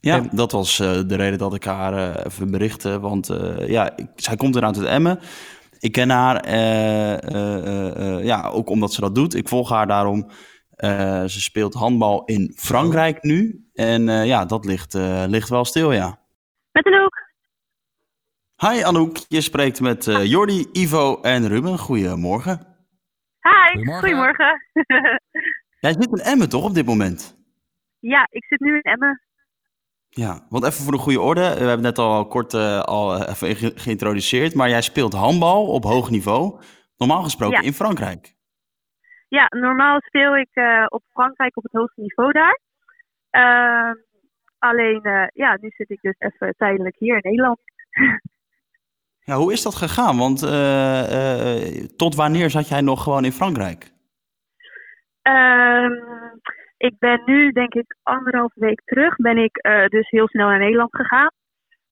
Ja, 0.00 0.16
En- 0.16 0.28
dat 0.32 0.52
was 0.52 0.76
de 0.76 1.14
reden 1.16 1.38
dat 1.38 1.54
ik 1.54 1.64
haar 1.64 2.26
even 2.26 2.50
berichtte. 2.50 3.00
Want 3.00 3.30
ja, 3.66 3.96
ik, 3.96 4.06
zij 4.16 4.36
komt 4.36 4.56
eruit 4.56 4.78
uit 4.78 4.86
Emmen. 4.86 5.18
Ik 5.78 5.92
ken 5.92 6.10
haar, 6.10 6.36
eh, 6.40 7.12
eh, 7.34 8.16
eh, 8.18 8.24
ja, 8.24 8.48
ook 8.48 8.68
omdat 8.68 8.92
ze 8.92 9.00
dat 9.00 9.14
doet. 9.14 9.34
Ik 9.34 9.48
volg 9.48 9.68
haar 9.68 9.86
daarom. 9.86 10.30
Eh, 10.70 11.24
ze 11.24 11.40
speelt 11.40 11.74
handbal 11.74 12.24
in 12.24 12.52
Frankrijk 12.56 13.22
nu. 13.22 13.66
En 13.74 14.08
eh, 14.08 14.26
ja, 14.26 14.44
dat 14.44 14.64
ligt, 14.64 14.94
eh, 14.94 15.24
ligt 15.26 15.48
wel 15.48 15.64
stil, 15.64 15.92
ja. 15.92 16.18
Met 16.72 16.86
een 16.86 17.00
ook. 17.00 17.24
Hi 18.56 18.82
Anouk, 18.82 19.16
je 19.28 19.40
spreekt 19.40 19.80
met 19.80 20.06
eh, 20.06 20.24
Jordi, 20.24 20.66
Ivo 20.72 21.20
en 21.20 21.48
Ruben. 21.48 21.78
Goedemorgen. 21.78 22.58
Hi, 23.40 23.72
Goedemorgen. 23.72 24.00
goedemorgen. 24.08 24.62
Jij 25.80 25.92
zit 25.92 26.06
in 26.06 26.24
Emmen 26.24 26.48
toch 26.48 26.64
op 26.64 26.74
dit 26.74 26.86
moment? 26.86 27.34
ja, 27.98 28.26
ik 28.30 28.44
zit 28.44 28.60
nu 28.60 28.74
in 28.74 28.82
Emmen. 28.92 29.25
Ja, 30.24 30.46
want 30.48 30.64
even 30.64 30.82
voor 30.84 30.92
de 30.92 30.98
goede 30.98 31.20
orde. 31.20 31.40
We 31.40 31.46
hebben 31.46 31.68
het 31.70 31.80
net 31.80 31.98
al 31.98 32.26
kort 32.26 32.54
eh, 32.54 32.80
al 32.80 33.22
even 33.28 33.56
ge- 33.56 33.72
geïntroduceerd. 33.74 34.54
Maar 34.54 34.68
jij 34.68 34.82
speelt 34.82 35.12
handbal 35.12 35.66
op 35.66 35.84
hoog 35.84 36.10
niveau. 36.10 36.60
Normaal 36.96 37.22
gesproken 37.22 37.56
Ja. 37.60 37.66
in 37.66 37.72
Frankrijk. 37.72 38.34
Ja, 39.28 39.46
normaal 39.48 40.00
speel 40.00 40.36
ik 40.36 40.48
eh, 40.52 40.84
op 40.88 41.02
Frankrijk 41.12 41.56
op 41.56 41.62
het 41.62 41.72
hoogste 41.72 42.00
niveau 42.00 42.32
daar. 42.32 42.60
Ehm, 43.30 43.94
alleen, 44.58 45.02
eh, 45.02 45.26
ja, 45.32 45.58
nu 45.60 45.68
zit 45.76 45.90
ik 45.90 46.00
dus 46.00 46.14
even 46.18 46.54
tijdelijk 46.56 46.96
hier 46.98 47.14
in 47.14 47.30
Nederland. 47.30 47.58
Ja, 49.20 49.36
hoe 49.36 49.52
is 49.52 49.62
dat 49.62 49.74
gegaan? 49.74 50.16
Want 50.18 50.42
eh, 50.42 51.76
eh, 51.80 51.84
tot 51.96 52.14
wanneer 52.14 52.50
zat 52.50 52.68
jij 52.68 52.80
nog 52.80 53.02
gewoon 53.02 53.24
in 53.24 53.32
Frankrijk? 53.32 53.92
Ik 56.76 56.98
ben 56.98 57.22
nu, 57.24 57.52
denk 57.52 57.74
ik, 57.74 57.96
anderhalf 58.02 58.54
week 58.54 58.80
terug, 58.84 59.16
ben 59.16 59.38
ik 59.38 59.56
eh, 59.56 59.86
dus 59.86 60.10
heel 60.10 60.28
snel 60.28 60.48
naar 60.48 60.58
Nederland 60.58 60.96
gegaan. 60.96 61.30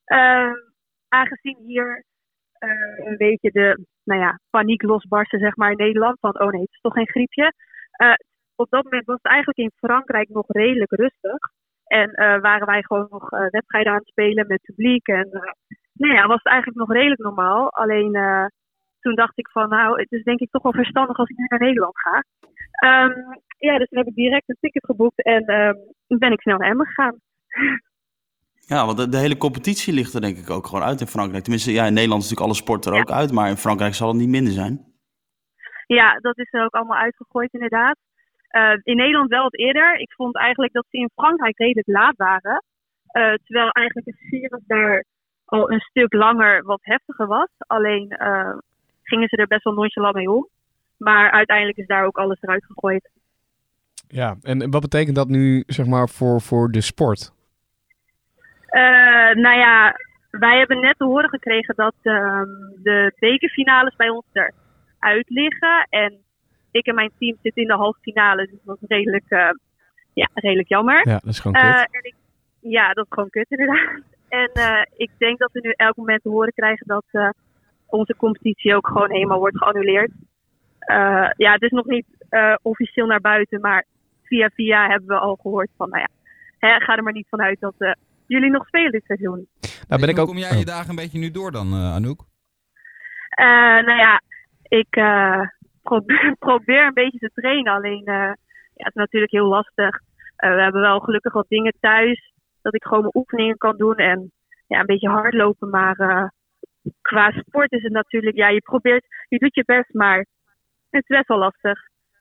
Ehm, 0.04 0.54
aangezien 1.08 1.58
hier 1.66 2.04
eh, 2.52 3.06
een 3.06 3.16
beetje 3.16 3.50
de 3.50 3.84
nou 4.04 4.20
ja, 4.20 4.40
paniek 4.50 4.82
losbarstte, 4.82 5.38
zeg 5.38 5.56
maar, 5.56 5.70
in 5.70 5.76
Nederland. 5.76 6.18
Van, 6.20 6.40
oh 6.40 6.50
nee, 6.50 6.60
het 6.60 6.72
is 6.72 6.80
toch 6.80 6.92
geen 6.92 7.08
griepje. 7.08 7.52
Eh, 7.90 8.12
op 8.56 8.70
dat 8.70 8.84
moment 8.84 9.04
was 9.04 9.18
het 9.22 9.32
eigenlijk 9.32 9.58
in 9.58 9.72
Frankrijk 9.76 10.28
nog 10.28 10.44
redelijk 10.46 10.90
rustig. 10.90 11.38
En 11.84 12.10
waren 12.40 12.66
wij 12.66 12.82
gewoon 12.82 13.06
nog 13.10 13.28
wedstrijden 13.30 13.92
aan 13.92 13.98
het 13.98 14.08
spelen 14.08 14.46
met 14.46 14.62
publiek. 14.62 15.06
En 15.06 15.28
nou 15.92 16.12
ja, 16.12 16.26
was 16.26 16.36
het 16.42 16.52
eigenlijk 16.52 16.78
nog 16.78 16.92
redelijk 16.92 17.20
normaal. 17.20 17.70
Alleen 17.70 18.12
toen 19.04 19.14
dacht 19.14 19.38
ik 19.38 19.48
van, 19.48 19.68
nou, 19.68 20.00
het 20.00 20.12
is 20.12 20.22
denk 20.22 20.40
ik 20.40 20.50
toch 20.50 20.62
wel 20.62 20.72
verstandig 20.72 21.16
als 21.18 21.28
ik 21.28 21.36
nu 21.36 21.46
naar 21.48 21.60
Nederland 21.60 22.00
ga. 22.00 22.24
Ehm, 22.70 23.12
ja, 23.58 23.78
dus 23.78 23.88
toen 23.88 23.98
heb 23.98 24.08
ik 24.08 24.14
direct 24.14 24.48
een 24.48 24.56
ticket 24.60 24.84
geboekt 24.84 25.22
en 25.22 25.44
toen 26.06 26.18
ben 26.18 26.32
ik 26.32 26.40
snel 26.40 26.58
naar 26.58 26.70
Emmen 26.70 26.86
gegaan. 26.86 27.16
Ja, 28.66 28.86
want 28.86 28.98
de, 28.98 29.08
de 29.08 29.16
hele 29.16 29.36
competitie 29.36 29.94
ligt 29.94 30.14
er 30.14 30.20
denk 30.20 30.36
ik 30.36 30.50
ook 30.50 30.66
gewoon 30.66 30.84
uit 30.84 31.00
in 31.00 31.06
Frankrijk. 31.06 31.42
Tenminste, 31.42 31.72
ja, 31.72 31.86
in 31.86 31.94
Nederland 31.94 32.22
is 32.22 32.28
natuurlijk 32.28 32.50
alle 32.50 32.62
sport 32.64 32.84
er 32.84 33.00
ook 33.00 33.10
uit. 33.10 33.32
Maar 33.32 33.48
in 33.48 33.64
Frankrijk 33.66 33.94
zal 33.94 34.08
het 34.08 34.16
niet 34.16 34.28
minder 34.28 34.52
zijn. 34.52 34.74
Ja, 35.86 36.18
dat 36.18 36.38
is 36.38 36.52
er 36.52 36.64
ook 36.64 36.74
allemaal 36.74 36.98
uitgegooid 36.98 37.52
inderdaad. 37.52 37.96
Eh, 38.48 38.72
in 38.82 38.96
Nederland 38.96 39.28
wel 39.30 39.42
wat 39.42 39.58
eerder. 39.58 39.98
Ik 39.98 40.12
vond 40.12 40.36
eigenlijk 40.36 40.72
dat 40.72 40.86
ze 40.90 40.96
in 40.96 41.10
Frankrijk 41.14 41.58
redelijk 41.58 41.86
laat 41.86 42.16
waren. 42.16 42.64
Eh, 43.06 43.34
terwijl 43.44 43.70
eigenlijk 43.70 44.06
het 44.06 44.28
virus 44.28 44.62
daar 44.66 45.04
al 45.44 45.70
een 45.70 45.80
stuk 45.80 46.12
langer 46.12 46.62
wat 46.64 46.80
heftiger 46.82 47.26
was. 47.26 47.48
Alleen, 47.58 48.10
eh, 48.10 48.56
gingen 49.04 49.28
ze 49.28 49.36
er 49.36 49.46
best 49.46 49.64
wel 49.64 49.72
nonchalant 49.74 50.14
mee 50.14 50.30
om. 50.30 50.48
Maar 50.96 51.30
uiteindelijk 51.30 51.78
is 51.78 51.86
daar 51.86 52.04
ook 52.04 52.16
alles 52.18 52.42
eruit 52.42 52.64
gegooid. 52.64 53.10
Ja, 54.08 54.36
en 54.42 54.70
wat 54.70 54.80
betekent 54.80 55.16
dat 55.16 55.28
nu 55.28 55.62
zeg 55.66 55.86
maar 55.86 56.08
voor, 56.08 56.40
voor 56.40 56.70
de 56.70 56.80
sport? 56.80 57.32
Eh, 58.66 58.80
nou 59.34 59.56
ja, 59.58 59.94
wij 60.30 60.58
hebben 60.58 60.80
net 60.80 60.98
te 60.98 61.04
horen 61.04 61.28
gekregen 61.28 61.74
dat 61.76 61.94
ehm, 62.02 62.48
de 62.82 63.12
bekerfinales 63.18 63.96
bij 63.96 64.08
ons 64.08 64.24
eruit 64.32 65.28
liggen. 65.28 65.86
En 65.90 66.14
ik 66.70 66.86
en 66.86 66.94
mijn 66.94 67.10
team 67.18 67.36
zitten 67.42 67.62
in 67.62 67.68
de 67.68 67.74
halve 67.74 67.98
finale, 68.00 68.46
dus 68.46 68.58
dat 68.64 68.78
is 68.80 68.88
redelijk, 68.88 69.24
eh, 69.28 69.48
ja, 70.12 70.28
redelijk 70.34 70.68
jammer. 70.68 71.08
Ja, 71.08 71.12
dat 71.18 71.24
is 71.32 71.40
gewoon 71.40 71.62
Eh, 71.62 71.74
kut. 71.80 71.88
en 71.94 72.02
ik, 72.02 72.14
ja, 72.60 72.92
dat 72.92 73.04
is 73.04 73.12
gewoon 73.14 73.30
kut 73.30 73.50
inderdaad. 73.50 74.02
En 74.28 74.50
eh, 74.52 74.82
ik 74.96 75.10
denk 75.18 75.38
dat 75.38 75.52
we 75.52 75.60
nu 75.62 75.70
elk 75.76 75.96
moment 75.96 76.22
te 76.22 76.28
horen 76.28 76.52
krijgen 76.52 76.86
dat 76.86 77.04
eh, 77.10 77.28
onze 77.94 78.16
competitie 78.16 78.74
ook 78.74 78.86
gewoon 78.86 79.10
helemaal 79.10 79.38
wordt 79.38 79.58
geannuleerd. 79.58 80.10
Eh, 80.78 81.30
ja, 81.36 81.52
het 81.52 81.62
is 81.62 81.70
nog 81.70 81.86
niet 81.86 82.06
eh, 82.28 82.54
officieel 82.62 83.06
naar 83.06 83.20
buiten, 83.20 83.60
maar 83.60 83.84
via 84.22 84.50
via 84.54 84.88
hebben 84.88 85.08
we 85.08 85.18
al 85.18 85.38
gehoord 85.42 85.70
van, 85.76 85.88
nou 85.88 86.00
ja, 86.00 86.08
hè, 86.68 86.80
ga 86.80 86.96
er 86.96 87.02
maar 87.02 87.12
niet 87.12 87.28
vanuit 87.28 87.60
dat 87.60 87.74
eh, 87.78 87.92
jullie 88.26 88.50
nog 88.50 88.66
spelen 88.66 88.92
dit 88.92 89.04
seizoen. 89.04 89.46
nou 89.88 90.00
ben 90.00 90.08
ik 90.08 90.16
Hoe 90.16 90.24
ook... 90.24 90.28
kom 90.28 90.38
jij 90.38 90.50
oh. 90.50 90.58
je 90.58 90.64
dagen 90.64 90.90
een 90.90 90.96
beetje 90.96 91.18
nu 91.18 91.30
door 91.30 91.52
dan, 91.52 91.74
Anouk? 91.74 92.24
Eh, 93.28 93.46
nou 93.86 93.98
ja, 93.98 94.20
ik 94.62 94.96
eh, 94.96 95.40
probeer, 95.84 96.34
probeer 96.48 96.86
een 96.86 96.94
beetje 96.94 97.18
te 97.18 97.30
trainen. 97.34 97.72
Alleen, 97.72 98.04
eh, 98.04 98.32
ja, 98.74 98.84
het 98.84 98.94
is 98.94 99.02
natuurlijk 99.04 99.32
heel 99.32 99.48
lastig. 99.48 100.00
Eh, 100.36 100.54
we 100.54 100.62
hebben 100.62 100.80
wel 100.80 101.00
gelukkig 101.00 101.32
wat 101.32 101.48
dingen 101.48 101.74
thuis. 101.80 102.32
Dat 102.62 102.74
ik 102.74 102.82
gewoon 102.82 103.00
mijn 103.00 103.16
oefeningen 103.16 103.56
kan 103.56 103.76
doen. 103.76 103.96
En 103.96 104.32
ja, 104.66 104.80
een 104.80 104.86
beetje 104.86 105.08
hardlopen. 105.08 105.70
Maar 105.70 105.96
eh, 105.96 106.28
qua 107.00 107.30
sport 107.30 107.72
is 107.72 107.82
het 107.82 107.92
natuurlijk... 107.92 108.36
Ja, 108.36 108.48
je 108.48 108.60
probeert... 108.60 109.06
Je 109.28 109.38
doet 109.38 109.54
je 109.54 109.64
best, 109.64 109.94
maar 109.94 110.18
het 110.90 111.02
is 111.02 111.16
best 111.16 111.28
wel 111.28 111.38
lastig. 111.38 111.78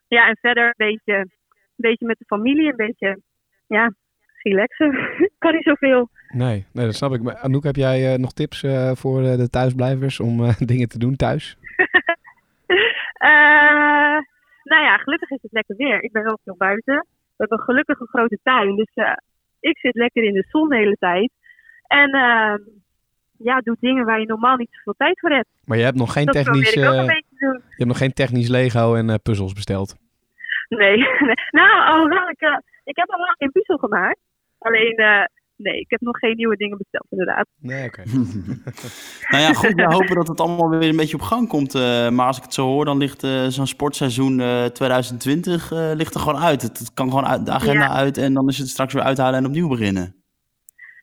Ja, 0.08 0.28
en 0.28 0.36
verder 0.40 0.64
een 0.66 0.74
beetje, 0.76 1.14
een 1.14 1.30
beetje 1.76 2.06
met 2.06 2.18
de 2.18 2.24
familie. 2.24 2.70
Een 2.70 2.76
beetje, 2.76 3.20
ja, 3.66 3.92
relaxen. 4.42 4.90
kan 5.38 5.54
niet 5.54 5.62
zoveel. 5.62 6.08
Nee, 6.28 6.66
nee, 6.72 6.84
dat 6.84 6.94
snap 6.94 7.12
ik. 7.12 7.22
Maar 7.22 7.36
Anouk, 7.36 7.64
heb 7.64 7.76
jij 7.76 8.12
eh, 8.12 8.18
nog 8.18 8.32
tips 8.32 8.62
eh, 8.62 8.92
voor 8.92 9.22
eh, 9.22 9.36
de 9.36 9.48
thuisblijvers 9.50 10.20
om 10.20 10.36
dingen 10.72 10.88
te 10.88 10.98
doen 10.98 11.16
thuis? 11.16 11.56
Eh, 13.14 14.20
nou 14.62 14.82
ja, 14.82 14.96
gelukkig 14.96 15.30
is 15.30 15.42
het 15.42 15.52
lekker 15.52 15.76
weer. 15.76 16.02
Ik 16.02 16.12
ben 16.12 16.22
wel 16.22 16.38
veel 16.44 16.56
buiten. 16.56 17.06
We 17.14 17.34
hebben 17.36 17.60
gelukkig 17.60 18.00
een 18.00 18.06
grote 18.06 18.38
tuin. 18.42 18.76
Dus 18.76 18.94
ik 19.60 19.78
zit 19.78 19.94
lekker 19.94 20.22
in 20.22 20.32
de 20.32 20.46
zon 20.48 20.68
de 20.68 20.76
hele 20.76 20.96
tijd. 20.96 21.32
En 21.86 22.10
eh, 22.10 22.54
ja, 23.44 23.60
doe 23.60 23.76
dingen 23.80 24.04
waar 24.04 24.20
je 24.20 24.26
normaal 24.26 24.56
niet 24.56 24.68
zoveel 24.72 24.94
tijd 24.96 25.20
voor 25.20 25.30
hebt. 25.30 25.48
Maar 25.64 25.78
je 25.78 25.84
hebt 25.84 25.96
nog 25.96 26.12
geen 26.12 26.24
dat 26.26 26.34
technisch, 26.34 26.72
eh, 26.74 26.82
een 26.82 27.06
beetje 27.06 27.22
te 27.30 27.36
doen. 27.38 27.54
je 27.68 27.74
hebt 27.76 27.88
nog 27.88 27.98
geen 27.98 28.12
technisch 28.12 28.48
Lego 28.48 28.94
en 28.94 29.10
eh, 29.10 29.14
puzzels 29.22 29.52
besteld. 29.52 29.96
Nee. 30.68 30.96
nee. 31.28 31.34
Nou, 31.50 31.84
alhoewel 31.86 32.28
ik, 32.28 32.40
eh, 32.40 32.56
ik 32.84 32.96
heb 32.96 33.10
al 33.10 33.18
lang 33.18 33.34
geen 33.38 33.50
puzzel 33.52 33.76
gemaakt. 33.76 34.18
Alleen, 34.58 34.96
eh, 34.96 35.24
nee, 35.56 35.80
ik 35.80 35.90
heb 35.90 36.00
nog 36.00 36.18
geen 36.18 36.36
nieuwe 36.36 36.56
dingen 36.56 36.78
besteld 36.78 37.06
inderdaad. 37.10 37.46
Nee, 37.60 37.86
oké. 37.86 38.02
Nou 39.30 39.42
ja, 39.42 39.52
goed, 39.52 39.74
we 39.74 39.82
hopen 39.94 40.14
dat 40.14 40.28
het 40.28 40.40
allemaal 40.40 40.68
weer 40.78 40.88
een 40.88 40.96
beetje 40.96 41.14
op 41.16 41.22
gang 41.22 41.48
komt. 41.48 41.74
eh, 41.74 42.08
maar 42.10 42.26
als 42.26 42.36
ik 42.36 42.42
het 42.42 42.54
zo 42.54 42.66
hoor, 42.66 42.84
dan 42.84 42.98
ligt 42.98 43.22
eh, 43.22 43.44
zo'n 43.46 43.66
sportseizoen 43.66 44.40
eh, 44.40 44.64
2020 44.64 45.72
eh, 45.72 45.90
ligt 45.94 46.14
er 46.14 46.20
gewoon 46.20 46.40
uit. 46.42 46.62
Het, 46.62 46.78
het 46.78 46.94
kan 46.94 47.08
gewoon 47.08 47.26
uit 47.26 47.46
de 47.46 47.52
agenda 47.52 47.84
Ja. 47.84 47.92
uit 47.94 48.16
en 48.18 48.34
dan 48.34 48.48
is 48.48 48.58
het 48.58 48.68
straks 48.68 48.92
weer 48.92 49.02
uithalen 49.02 49.38
en 49.38 49.46
opnieuw 49.46 49.68
beginnen. 49.68 50.14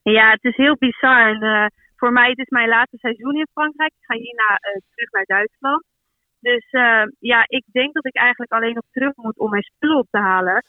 Ja, 0.03 0.29
het 0.31 0.43
is 0.43 0.55
heel 0.55 0.75
bizar. 0.79 1.29
En, 1.29 1.41
eh, 1.41 1.65
voor 2.01 2.11
mij 2.11 2.29
het 2.29 2.37
is 2.45 2.49
mijn 2.49 2.75
laatste 2.75 2.97
seizoen 2.97 3.35
in 3.35 3.53
Frankrijk. 3.53 3.91
Ik 3.91 4.05
ga 4.07 4.15
hierna 4.15 4.49
eh, 4.57 4.81
terug 4.93 5.11
naar 5.11 5.25
Duitsland. 5.25 5.83
Dus 6.39 6.65
eh, 6.69 7.03
ja, 7.19 7.43
ik 7.47 7.65
denk 7.71 7.93
dat 7.93 8.05
ik 8.05 8.15
eigenlijk 8.15 8.51
alleen 8.51 8.73
nog 8.73 8.87
terug 8.91 9.15
moet 9.15 9.37
om 9.37 9.49
mijn 9.49 9.63
spullen 9.63 9.97
op 9.97 10.07
te 10.09 10.17
halen. 10.17 10.63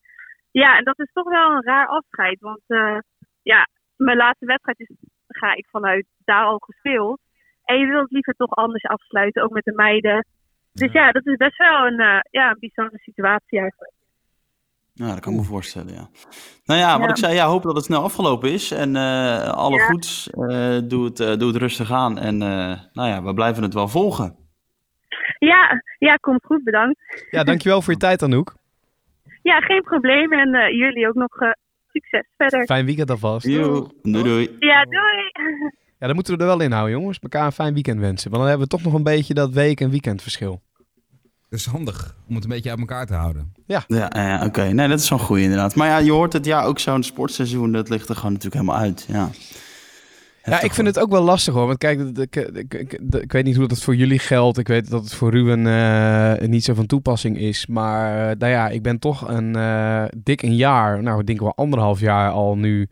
Ja, 0.50 0.76
en 0.78 0.84
dat 0.84 0.98
is 0.98 1.12
toch 1.12 1.28
wel 1.28 1.50
een 1.50 1.62
raar 1.62 1.86
afscheid. 1.86 2.40
Want 2.40 2.62
eh, 2.66 2.98
ja, 3.42 3.66
mijn 3.96 4.16
laatste 4.16 4.46
wedstrijd 4.46 4.80
is, 4.80 4.90
ga 5.28 5.54
ik 5.54 5.66
vanuit 5.68 6.06
daar 6.24 6.44
al 6.44 6.58
gespeeld. 6.58 7.20
En 7.64 7.78
je 7.78 7.86
wilt 7.86 8.10
liever 8.10 8.34
toch 8.34 8.54
anders 8.54 8.84
afsluiten, 8.84 9.42
ook 9.42 9.52
met 9.52 9.64
de 9.64 9.74
meiden. 9.74 10.26
Dus 10.72 10.92
ja, 10.92 11.12
dat 11.12 11.26
is 11.26 11.36
best 11.36 11.56
wel 11.56 11.86
een, 11.86 12.00
eh, 12.00 12.20
ja, 12.30 12.50
een 12.50 12.58
bizarre 12.58 12.98
situatie 12.98 13.58
eigenlijk. 13.58 13.91
Ja, 14.94 15.06
dat 15.06 15.20
kan 15.20 15.32
ik 15.32 15.38
me 15.38 15.44
voorstellen, 15.44 15.92
ja. 15.94 16.08
Nou 16.64 16.80
ja, 16.80 16.92
wat 16.92 17.04
Ja. 17.04 17.08
ik 17.10 17.16
zei, 17.16 17.34
ja, 17.34 17.46
hoop 17.46 17.62
dat 17.62 17.74
het 17.76 17.84
snel 17.84 18.02
afgelopen 18.02 18.52
is. 18.52 18.70
En 18.70 18.96
eh, 18.96 19.48
alle 19.48 19.76
Ja. 19.76 19.86
goeds, 19.86 20.30
eh, 20.30 20.78
doe, 20.84 21.04
het, 21.04 21.20
eh, 21.20 21.36
doe 21.36 21.48
het 21.52 21.56
rustig 21.56 21.90
aan. 21.92 22.18
En 22.18 22.42
eh, 22.42 22.78
nou 22.92 23.08
ja, 23.08 23.22
we 23.22 23.34
blijven 23.34 23.62
het 23.62 23.74
wel 23.74 23.88
volgen. 23.88 24.36
Ja, 25.38 25.82
ja, 25.98 26.14
komt 26.14 26.44
goed, 26.44 26.64
bedankt. 26.64 27.26
Ja, 27.30 27.44
dankjewel 27.44 27.82
voor 27.82 27.92
je 27.92 27.98
tijd 27.98 28.22
Anouk. 28.22 28.54
Ja, 29.42 29.60
geen 29.60 29.82
probleem. 29.82 30.32
En 30.32 30.76
jullie 30.76 31.08
ook 31.08 31.14
nog 31.14 31.36
succes 31.92 32.26
verder. 32.36 32.64
Fijn 32.64 32.84
weekend 32.86 33.10
alvast. 33.10 33.46
Doei 33.46 33.92
doei. 34.02 34.56
Ja, 34.58 34.84
doei. 34.84 35.30
Ja, 35.98 36.06
dan 36.06 36.14
moeten 36.14 36.34
we 36.34 36.40
er 36.40 36.46
wel 36.46 36.60
in 36.60 36.72
houden 36.72 36.98
jongens. 36.98 37.18
Elkaar 37.18 37.44
een 37.46 37.52
fijn 37.52 37.74
weekend 37.74 38.00
wensen. 38.00 38.30
Want 38.30 38.42
dan 38.42 38.50
hebben 38.50 38.68
we 38.68 38.76
toch 38.76 38.84
nog 38.84 38.94
een 38.94 39.02
beetje 39.02 39.34
dat 39.34 39.50
week- 39.50 39.80
en 39.80 39.90
weekendverschil. 39.90 40.60
Dat 41.52 41.60
is 41.60 41.66
handig 41.66 42.14
om 42.28 42.34
het 42.34 42.44
een 42.44 42.50
beetje 42.50 42.70
uit 42.70 42.78
elkaar 42.78 43.06
te 43.06 43.14
houden. 43.14 43.52
Ja, 43.66 43.84
eh, 44.10 44.46
oké. 44.46 44.62
Nee, 44.62 44.88
dat 44.88 44.98
is 44.98 45.06
zo'n 45.06 45.18
goeie 45.18 45.42
inderdaad. 45.42 45.74
Maar 45.74 45.88
ja, 45.88 45.98
je 45.98 46.10
hoort 46.12 46.32
het, 46.32 46.44
ja, 46.44 46.62
ook 46.64 46.78
zo'n 46.78 47.02
sportseizoen, 47.02 47.72
dat 47.72 47.88
ligt 47.88 48.08
er 48.08 48.14
gewoon 48.16 48.32
natuurlijk 48.32 48.62
helemaal 48.62 48.82
uit. 48.82 49.04
Ja, 49.08 49.30
Ja, 50.44 50.60
ik 50.60 50.72
vind 50.74 50.86
het 50.86 50.98
ook 50.98 51.10
wel 51.10 51.22
lastig 51.22 51.54
hoor. 51.54 51.66
Want 51.66 51.78
kijk, 51.78 52.00
ik, 52.00 52.18
ik, 52.36 52.36
ik, 52.54 52.74
ik- 52.74 53.14
ik 53.14 53.32
weet 53.32 53.44
niet 53.44 53.56
hoe 53.56 53.68
dat 53.68 53.82
voor 53.82 53.96
jullie 53.96 54.18
geldt. 54.18 54.58
Ik 54.58 54.68
weet 54.68 54.90
dat 54.90 55.04
het 55.04 55.14
voor 55.14 55.30
Ruben 55.30 55.66
eh, 55.66 56.48
niet 56.48 56.64
zo 56.64 56.74
van 56.74 56.86
toepassing 56.86 57.38
is. 57.38 57.66
Maar 57.66 58.30
eh, 58.30 58.36
nou 58.38 58.52
ja, 58.52 58.68
ik 58.68 58.82
ben 58.82 58.98
toch 58.98 59.28
een 59.28 59.56
eh, 59.56 60.04
dik 60.16 60.42
een 60.42 60.56
jaar, 60.56 61.02
nou 61.02 61.20
ik 61.20 61.26
denk 61.26 61.40
wel 61.40 61.54
anderhalf 61.56 62.00
jaar 62.00 62.30
al 62.30 62.56
nu 62.56 62.88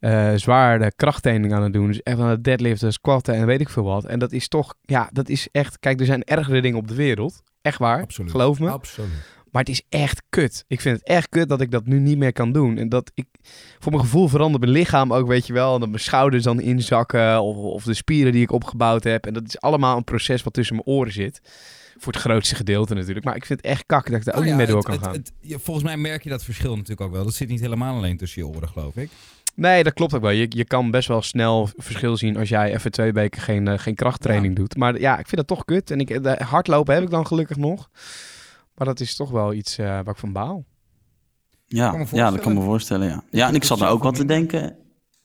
eh 0.00 0.32
zware 0.34 0.92
krachttraining 0.96 1.52
aan 1.52 1.62
het 1.62 1.72
doen. 1.72 1.86
Dus 1.86 2.02
echt 2.02 2.18
aan 2.18 2.28
het 2.28 2.44
deadliften, 2.44 2.92
squatten 2.92 3.34
en 3.34 3.46
weet 3.46 3.60
ik 3.60 3.68
veel 3.68 3.84
wat. 3.84 4.04
En 4.04 4.18
dat 4.18 4.32
is 4.32 4.48
toch, 4.48 4.74
ja, 4.82 5.08
dat 5.12 5.28
is 5.28 5.48
echt, 5.52 5.78
kijk, 5.78 6.00
er 6.00 6.06
zijn 6.06 6.24
ergere 6.24 6.60
dingen 6.62 6.78
op 6.78 6.88
de 6.88 6.94
wereld. 6.94 7.42
Echt 7.62 7.78
waar, 7.78 8.02
Absoluut. 8.02 8.30
geloof 8.30 8.58
me. 8.58 8.70
Absoluut. 8.70 9.10
Maar 9.50 9.62
het 9.62 9.70
is 9.70 9.82
echt 9.88 10.22
kut. 10.28 10.64
Ik 10.68 10.80
vind 10.80 10.98
het 10.98 11.08
echt 11.08 11.28
kut 11.28 11.48
dat 11.48 11.60
ik 11.60 11.70
dat 11.70 11.86
nu 11.86 11.98
niet 11.98 12.18
meer 12.18 12.32
kan 12.32 12.52
doen. 12.52 12.78
En 12.78 12.88
dat 12.88 13.10
ik, 13.14 13.26
voor 13.78 13.92
mijn 13.92 14.04
gevoel 14.04 14.28
verandert 14.28 14.60
mijn 14.64 14.72
lichaam 14.76 15.12
ook, 15.12 15.26
weet 15.26 15.46
je 15.46 15.52
wel. 15.52 15.74
En 15.74 15.80
dat 15.80 15.88
mijn 15.88 16.00
schouders 16.02 16.42
dan 16.44 16.60
inzakken. 16.60 17.42
Of, 17.42 17.56
of 17.56 17.84
de 17.84 17.94
spieren 17.94 18.32
die 18.32 18.42
ik 18.42 18.52
opgebouwd 18.52 19.04
heb. 19.04 19.26
En 19.26 19.32
dat 19.34 19.42
is 19.46 19.60
allemaal 19.60 19.96
een 19.96 20.04
proces 20.04 20.42
wat 20.42 20.52
tussen 20.52 20.74
mijn 20.76 20.86
oren 20.86 21.12
zit. 21.12 21.40
Voor 21.98 22.12
het 22.12 22.22
grootste 22.22 22.54
gedeelte 22.54 22.94
natuurlijk. 22.94 23.24
Maar 23.24 23.36
ik 23.36 23.44
vind 23.46 23.58
het 23.62 23.70
echt 23.70 23.86
kak 23.86 24.10
dat 24.10 24.18
ik 24.18 24.24
daar 24.24 24.34
ook 24.34 24.40
Nou 24.44 24.56
niet 24.56 24.56
meer 24.56 24.66
door 24.74 24.76
het- 24.76 24.86
kan 24.86 24.94
het- 24.94 25.04
gaan. 25.04 25.48
het- 25.50 25.62
volgens 25.62 25.86
mij 25.86 25.96
merk 25.96 26.22
je 26.22 26.30
dat 26.30 26.44
verschil 26.44 26.72
natuurlijk 26.74 27.00
ook 27.00 27.12
wel. 27.12 27.24
Dat 27.24 27.34
zit 27.34 27.48
niet 27.48 27.60
helemaal 27.60 27.96
alleen 27.96 28.16
tussen 28.16 28.42
je 28.42 28.48
oren, 28.48 28.68
geloof 28.68 28.96
ik. 28.96 29.10
Nee, 29.54 29.82
dat 29.82 29.92
klopt 29.92 30.14
ook 30.14 30.20
wel. 30.22 30.30
Je, 30.30 30.46
je 30.48 30.64
kan 30.64 30.90
best 30.90 31.08
wel 31.08 31.22
snel 31.22 31.68
verschil 31.76 32.16
zien 32.16 32.36
als 32.36 32.48
jij 32.48 32.74
even 32.74 32.90
twee 32.90 33.12
weken 33.12 33.40
geen, 33.42 33.68
eh, 33.68 33.78
geen 33.78 33.94
krachttraining 33.94 34.56
doet. 34.56 34.76
Maar 34.76 35.00
ja, 35.00 35.12
ik 35.18 35.28
vind 35.28 35.36
dat 35.36 35.46
toch 35.46 35.64
kut. 35.64 35.90
En 35.90 36.00
ik, 36.00 36.22
de 36.22 36.36
hardlopen 36.44 36.94
heb 36.94 37.02
ik 37.02 37.10
dan 37.10 37.26
gelukkig 37.26 37.56
nog. 37.56 37.88
Maar 38.74 38.86
dat 38.86 39.00
is 39.00 39.16
toch 39.16 39.30
wel 39.30 39.52
iets 39.52 39.78
eh, 39.78 39.86
waar 39.86 40.08
ik 40.08 40.16
van 40.16 40.32
baal. 40.32 40.64
Ja, 41.66 42.06
ja, 42.12 42.30
dat 42.30 42.40
kan 42.40 42.54
me 42.54 42.60
voorstellen, 42.60 43.08
ja. 43.08 43.22
Ja, 43.30 43.48
en 43.48 43.54
ik 43.54 43.64
zat 43.64 43.80
er 43.80 43.88
ook 43.88 44.02
wat 44.02 44.14
te 44.14 44.24
denken. 44.24 44.76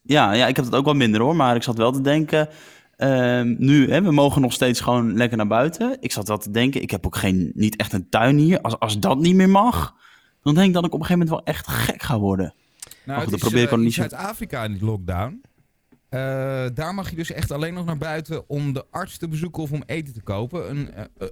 Ja, 0.02 0.34
ja, 0.34 0.48
ik 0.48 0.56
heb 0.56 0.66
het 0.66 0.76
ook 0.76 0.86
wat 0.86 0.96
minder 0.96 1.22
hoor, 1.22 1.36
maar 1.36 1.56
ik 1.56 1.64
zat 1.64 1.78
wel 1.78 1.92
te 1.92 2.02
denken. 2.02 2.50
ehm, 2.96 3.56
nu, 3.58 3.92
hè, 3.92 4.02
we 4.02 4.12
mogen 4.12 4.42
nog 4.42 4.54
steeds 4.54 4.80
gewoon 4.80 5.18
lekker 5.18 5.38
naar 5.38 5.48
buiten. 5.48 5.98
Ik 6.00 6.12
zat 6.12 6.28
wel 6.28 6.38
te 6.38 6.52
denken, 6.52 6.82
ik 6.82 6.92
heb 6.92 7.06
ook 7.06 7.16
geen, 7.16 7.52
niet 7.56 7.76
echt 7.76 7.94
een 7.94 8.10
tuin 8.10 8.38
hier. 8.38 8.62
Als, 8.62 8.80
als 8.80 9.00
dat 9.00 9.18
niet 9.20 9.36
meer 9.36 9.50
mag, 9.50 9.96
dan 10.42 10.54
denk 10.54 10.68
ik 10.68 10.74
dat 10.74 10.86
ik 10.86 10.94
op 10.94 11.00
een 11.00 11.06
gegeven 11.06 11.28
moment 11.28 11.46
wel 11.46 11.56
echt 11.56 11.68
gek 11.68 12.02
ga 12.02 12.20
worden. 12.20 12.54
Nou, 13.08 13.22
goed, 13.22 13.32
het 13.32 13.40
dan 13.40 13.50
is, 13.50 13.56
probeer 13.56 13.64
ik 13.64 13.72
eh, 13.72 13.78
niet 13.78 13.94
Zuid-Afrika 13.94 14.64
in 14.64 14.74
die 14.74 14.86
lockdown. 14.86 15.42
Eh, 16.10 16.20
daar 16.74 16.94
mag 16.94 17.10
je 17.10 17.16
dus 17.16 17.32
echt 17.32 17.52
alleen 17.52 17.74
nog 17.74 17.86
naar 17.86 17.98
buiten 17.98 18.50
om 18.50 18.74
de 18.74 18.86
arts 18.92 19.18
te 19.18 19.28
bezoeken 19.28 19.64
of 19.64 19.72
om 19.72 19.84
eten 19.86 20.14
te 20.14 20.22
kopen. 20.22 20.70
Een, 20.70 20.90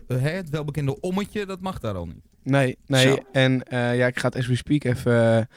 hè, 0.08 0.30
het 0.30 0.50
welbekende 0.50 1.00
ommetje, 1.00 1.46
dat 1.46 1.62
mag 1.62 1.80
daar 1.80 1.96
al 1.96 2.06
niet. 2.06 2.24
Nee, 2.44 2.78
nee. 2.86 3.08
Zo. 3.08 3.18
En 3.32 3.64
eh, 3.64 3.98
ja, 3.98 4.08
ik 4.08 4.20
ga 4.20 4.28
het 4.28 4.38
as 4.38 4.48
we 4.48 4.56
speak 4.56 4.84
even 4.84 5.48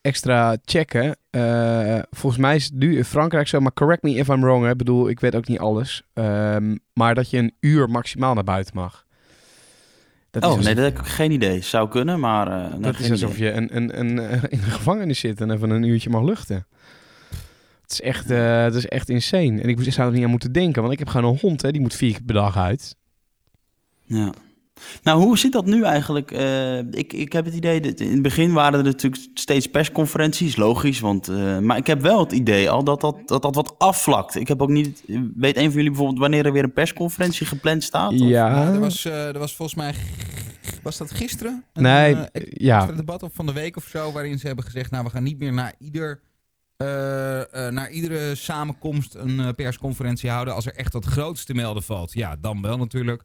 extra 0.00 0.56
checken. 0.64 1.16
Eh, 1.30 1.98
volgens 2.10 2.42
mij 2.42 2.56
is 2.56 2.64
het 2.64 2.74
nu 2.74 2.96
in 2.96 3.04
Frankrijk 3.04 3.48
zo, 3.48 3.60
maar 3.60 3.72
correct 3.72 4.02
me 4.02 4.14
if 4.14 4.28
I'm 4.28 4.40
wrong. 4.40 4.64
Hè. 4.64 4.70
Ik 4.70 4.76
bedoel, 4.76 5.08
ik 5.08 5.20
weet 5.20 5.34
ook 5.34 5.48
niet 5.48 5.58
alles. 5.58 6.02
Ehm, 6.12 6.76
maar 6.92 7.14
dat 7.14 7.30
je 7.30 7.38
een 7.38 7.54
uur 7.60 7.90
maximaal 7.90 8.34
naar 8.34 8.44
buiten 8.44 8.74
mag. 8.76 9.03
Dat 10.40 10.44
oh, 10.52 10.58
is 10.58 10.64
nee, 10.64 10.74
dat 10.74 10.84
heb 10.84 10.98
ik 10.98 11.06
geen 11.06 11.30
idee. 11.30 11.60
Zou 11.60 11.88
kunnen, 11.88 12.20
maar... 12.20 12.70
nee, 12.70 12.80
dat 12.80 12.98
is 12.98 13.10
alsof 13.10 13.36
idee. 13.36 13.46
je 13.46 13.52
een, 13.52 13.76
een, 13.76 13.98
een, 14.00 14.18
eh, 14.18 14.42
in 14.48 14.58
de 14.58 14.70
gevangenis 14.70 15.18
zit 15.18 15.40
en 15.40 15.50
even 15.50 15.70
een 15.70 15.82
uurtje 15.82 16.10
mag 16.10 16.22
luchten. 16.22 16.66
Het 17.82 17.92
is 17.92 18.00
echt, 18.00 18.30
eh, 18.30 18.62
het 18.62 18.74
is 18.74 18.86
echt 18.86 19.08
insane. 19.08 19.60
En 19.60 19.68
ik 19.68 19.92
zou 19.92 20.08
er 20.08 20.14
niet 20.14 20.24
aan 20.24 20.30
moeten 20.30 20.52
denken, 20.52 20.80
want 20.80 20.92
ik 20.92 20.98
heb 20.98 21.08
gewoon 21.08 21.32
een 21.32 21.38
hond, 21.40 21.62
hè, 21.62 21.70
die 21.70 21.80
moet 21.80 21.94
vier 21.94 22.12
keer 22.12 22.22
per 22.22 22.34
dag 22.34 22.56
uit. 22.56 22.96
Ja. 24.04 24.32
Nou, 25.02 25.22
hoe 25.22 25.38
zit 25.38 25.52
dat 25.52 25.66
nu 25.66 25.82
eigenlijk? 25.84 26.30
Eh, 26.30 26.78
ik, 26.78 27.12
ik 27.12 27.32
heb 27.32 27.44
het 27.44 27.54
idee, 27.54 27.80
dat 27.80 28.00
in 28.00 28.12
het 28.12 28.22
begin 28.22 28.52
waren 28.52 28.78
er 28.78 28.84
natuurlijk 28.84 29.22
steeds 29.34 29.66
persconferenties, 29.66 30.56
logisch. 30.56 31.00
Want, 31.00 31.28
eh, 31.28 31.58
maar 31.58 31.76
ik 31.76 31.86
heb 31.86 32.00
wel 32.00 32.20
het 32.20 32.32
idee 32.32 32.70
al 32.70 32.84
dat 32.84 33.00
dat, 33.00 33.16
dat 33.26 33.42
dat 33.42 33.54
wat 33.54 33.74
afvlakt. 33.78 34.34
Ik 34.34 34.48
heb 34.48 34.62
ook 34.62 34.68
niet, 34.68 35.02
weet 35.36 35.56
een 35.56 35.64
van 35.64 35.72
jullie 35.72 35.88
bijvoorbeeld 35.90 36.18
wanneer 36.18 36.46
er 36.46 36.52
weer 36.52 36.64
een 36.64 36.72
persconferentie 36.72 37.46
gepland 37.46 37.82
staat? 37.84 38.12
Of? 38.12 38.18
Ja, 38.18 38.48
Nou, 38.48 38.74
er, 38.74 38.80
was, 38.80 39.04
eh, 39.04 39.26
er 39.26 39.38
was 39.38 39.54
volgens 39.54 39.78
mij, 39.78 39.94
was 40.82 40.96
dat 40.96 41.10
gisteren? 41.10 41.64
Een, 41.72 41.82
Nee, 41.82 42.16
ja. 42.50 42.86
debat 42.86 43.22
of 43.22 43.30
van 43.34 43.46
de 43.46 43.52
week 43.52 43.76
of 43.76 43.84
zo, 43.84 44.12
waarin 44.12 44.38
ze 44.38 44.46
hebben 44.46 44.64
gezegd, 44.64 44.90
nou 44.90 45.04
we 45.04 45.10
gaan 45.10 45.22
niet 45.22 45.38
meer 45.38 45.52
naar 45.52 45.74
ieder... 45.78 46.20
eh, 46.76 47.66
eh, 47.66 47.72
naar 47.72 47.90
iedere 47.90 48.34
samenkomst 48.34 49.14
een 49.14 49.54
persconferentie 49.54 50.30
houden. 50.30 50.54
Als 50.54 50.66
er 50.66 50.74
echt 50.74 50.92
wat 50.92 51.04
groots 51.04 51.44
te 51.44 51.54
melden 51.54 51.82
valt, 51.82 52.12
ja, 52.12 52.36
dan 52.40 52.62
wel 52.62 52.76
natuurlijk. 52.76 53.22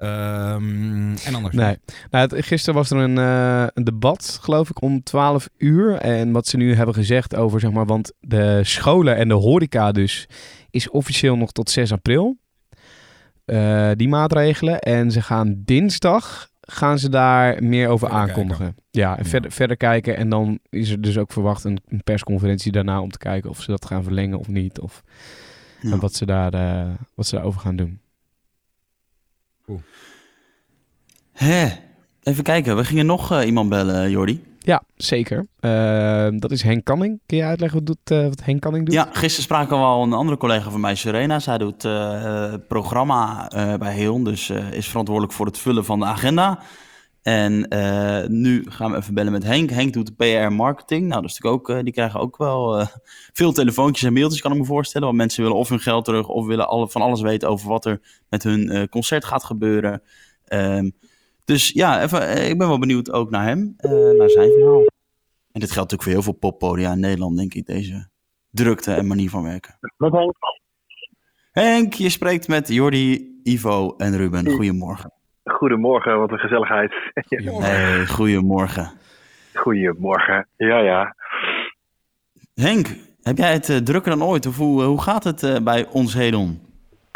Ehm, 0.00 1.14
en 1.24 1.34
anders 1.34 1.54
Nee. 1.54 1.76
Nou, 2.10 2.28
het- 2.34 2.44
gisteren 2.46 2.74
was 2.74 2.90
er 2.90 2.96
een, 2.98 3.18
eh, 3.18 3.66
een 3.74 3.84
debat, 3.84 4.38
geloof 4.42 4.70
ik, 4.70 4.82
om 4.82 5.02
12 5.02 5.48
uur. 5.58 5.94
En 5.94 6.32
wat 6.32 6.46
ze 6.46 6.56
nu 6.56 6.74
hebben 6.74 6.94
gezegd 6.94 7.36
over, 7.36 7.60
zeg 7.60 7.70
maar, 7.70 7.86
want 7.86 8.12
de 8.20 8.60
scholen 8.64 9.16
en 9.16 9.28
de 9.28 9.34
horeca 9.34 9.92
dus 9.92 10.28
is 10.70 10.90
officieel 10.90 11.36
nog 11.36 11.52
tot 11.52 11.70
6 11.70 11.92
april. 11.92 12.38
Eh, 13.44 13.90
die 13.94 14.08
maatregelen. 14.08 14.78
En 14.78 15.10
ze 15.10 15.22
gaan 15.22 15.62
dinsdag, 15.64 16.48
gaan 16.60 16.98
ze 16.98 17.08
daar 17.08 17.62
meer 17.64 17.88
over 17.88 18.08
Verder 18.08 18.26
aankondigen. 18.28 18.74
Ja, 18.90 19.16
en 19.16 19.22
Ja. 19.24 19.28
Verder, 19.30 19.52
verder 19.52 19.76
kijken. 19.76 20.16
En 20.16 20.28
dan 20.28 20.58
is 20.68 20.90
er 20.90 21.00
dus 21.00 21.18
ook 21.18 21.32
verwacht 21.32 21.64
een, 21.64 21.78
een 21.88 22.02
persconferentie 22.04 22.72
daarna 22.72 23.00
om 23.00 23.10
te 23.10 23.18
kijken 23.18 23.50
of 23.50 23.60
ze 23.62 23.70
dat 23.70 23.86
gaan 23.86 24.02
verlengen 24.02 24.38
of 24.38 24.48
niet. 24.48 24.80
Of 24.80 25.02
Ja. 25.80 25.92
en 25.92 25.98
wat, 26.00 26.14
ze 26.14 26.26
daar, 26.26 26.52
eh, 26.54 26.88
wat 27.14 27.26
ze 27.26 27.34
daarover 27.34 27.60
gaan 27.60 27.76
doen. 27.76 28.00
Hè? 31.40 31.68
Even 32.22 32.44
kijken, 32.44 32.76
we 32.76 32.84
gingen 32.84 33.06
nog 33.06 33.32
eh, 33.32 33.46
iemand 33.46 33.68
bellen, 33.68 34.10
Jordi. 34.10 34.42
Ja, 34.58 34.82
zeker. 34.96 35.46
Eh, 35.60 36.28
dat 36.36 36.50
is 36.50 36.62
Henk 36.62 36.84
Canning. 36.84 37.20
Kun 37.26 37.36
je 37.36 37.44
uitleggen 37.44 37.78
wat, 37.78 37.86
doet, 37.86 38.18
eh, 38.18 38.28
wat 38.28 38.44
Henk 38.44 38.60
Canning 38.60 38.84
doet? 38.84 38.94
Ja, 38.94 39.08
gisteren 39.12 39.42
spraken 39.42 39.76
we 39.76 39.82
al 39.82 40.02
een 40.02 40.12
andere 40.12 40.38
collega 40.38 40.70
van 40.70 40.80
mij, 40.80 40.94
Serena. 40.94 41.38
Zij 41.38 41.58
doet 41.58 41.84
eh, 41.84 42.50
het 42.50 42.68
programma 42.68 43.48
eh, 43.50 43.74
bij 43.74 43.94
Heon, 43.94 44.24
dus 44.24 44.50
eh, 44.50 44.72
is 44.72 44.88
verantwoordelijk 44.88 45.34
voor 45.34 45.46
het 45.46 45.58
vullen 45.58 45.84
van 45.84 45.98
de 45.98 46.04
agenda. 46.04 46.58
En 47.22 47.68
eh, 47.68 48.28
nu 48.28 48.64
gaan 48.68 48.90
we 48.90 48.96
even 48.96 49.14
bellen 49.14 49.32
met 49.32 49.42
Henk. 49.44 49.70
Henk 49.70 49.92
doet 49.92 50.06
de 50.06 50.12
PR 50.46 50.52
marketing. 50.52 51.08
Nou, 51.08 51.20
dat 51.20 51.30
is 51.30 51.38
natuurlijk 51.38 51.70
ook, 51.70 51.76
eh, 51.76 51.84
die 51.84 51.92
krijgen 51.92 52.20
ook 52.20 52.36
wel 52.36 52.78
eh, 52.78 52.86
veel 53.32 53.52
telefoontjes 53.52 54.06
en 54.06 54.12
mailtjes, 54.12 54.40
kan 54.40 54.52
ik 54.52 54.58
me 54.58 54.64
voorstellen. 54.64 55.06
Want 55.06 55.18
mensen 55.18 55.42
willen 55.42 55.58
of 55.58 55.68
hun 55.68 55.80
geld 55.80 56.04
terug 56.04 56.28
of 56.28 56.46
willen 56.46 56.68
alle, 56.68 56.88
van 56.88 57.02
alles 57.02 57.20
weten 57.20 57.48
over 57.48 57.68
wat 57.68 57.84
er 57.84 58.00
met 58.28 58.42
hun 58.42 58.70
eh, 58.70 58.82
concert 58.84 59.24
gaat 59.24 59.44
gebeuren. 59.44 60.02
Ehm, 60.44 60.90
dus 61.50 61.68
ja, 61.68 62.02
even, 62.02 62.28
eh, 62.28 62.48
ik 62.48 62.58
ben 62.58 62.68
wel 62.68 62.78
benieuwd 62.78 63.12
ook 63.12 63.30
naar 63.30 63.44
hem, 63.44 63.74
eh, 63.76 63.90
naar 63.90 64.30
zijn 64.30 64.50
verhaal. 64.50 64.84
En 65.52 65.60
dit 65.60 65.70
geldt 65.70 65.90
natuurlijk 65.90 66.02
voor 66.02 66.12
heel 66.12 66.22
veel 66.22 66.32
poppodia 66.32 66.92
in 66.92 67.00
Nederland, 67.00 67.36
denk 67.36 67.54
ik, 67.54 67.66
deze 67.66 68.08
drukte 68.50 68.92
en 68.92 69.06
manier 69.06 69.30
van 69.30 69.42
werken. 69.42 69.78
Met 69.96 70.12
Henk. 70.12 70.36
Henk, 71.52 71.92
je 71.92 72.08
spreekt 72.08 72.48
met 72.48 72.68
Jordi, 72.68 73.40
Ivo 73.42 73.94
en 73.96 74.16
Ruben. 74.16 74.50
Goedemorgen. 74.50 75.12
Goedemorgen, 75.44 76.18
wat 76.18 76.30
een 76.30 76.38
gezelligheid. 76.38 76.92
Hey, 77.14 78.06
goedemorgen. 78.06 78.90
Goedemorgen. 79.54 80.48
Ja, 80.56 80.78
ja. 80.78 81.16
Henk, 82.54 82.96
heb 83.22 83.36
jij 83.36 83.52
het 83.52 83.68
eh, 83.68 83.76
drukker 83.76 84.10
dan 84.18 84.28
ooit? 84.28 84.46
Of 84.46 84.56
hoe, 84.56 84.82
hoe 84.82 85.02
gaat 85.02 85.24
het 85.24 85.64
bij 85.64 85.86
ons 85.88 86.14
Hedon? 86.14 86.69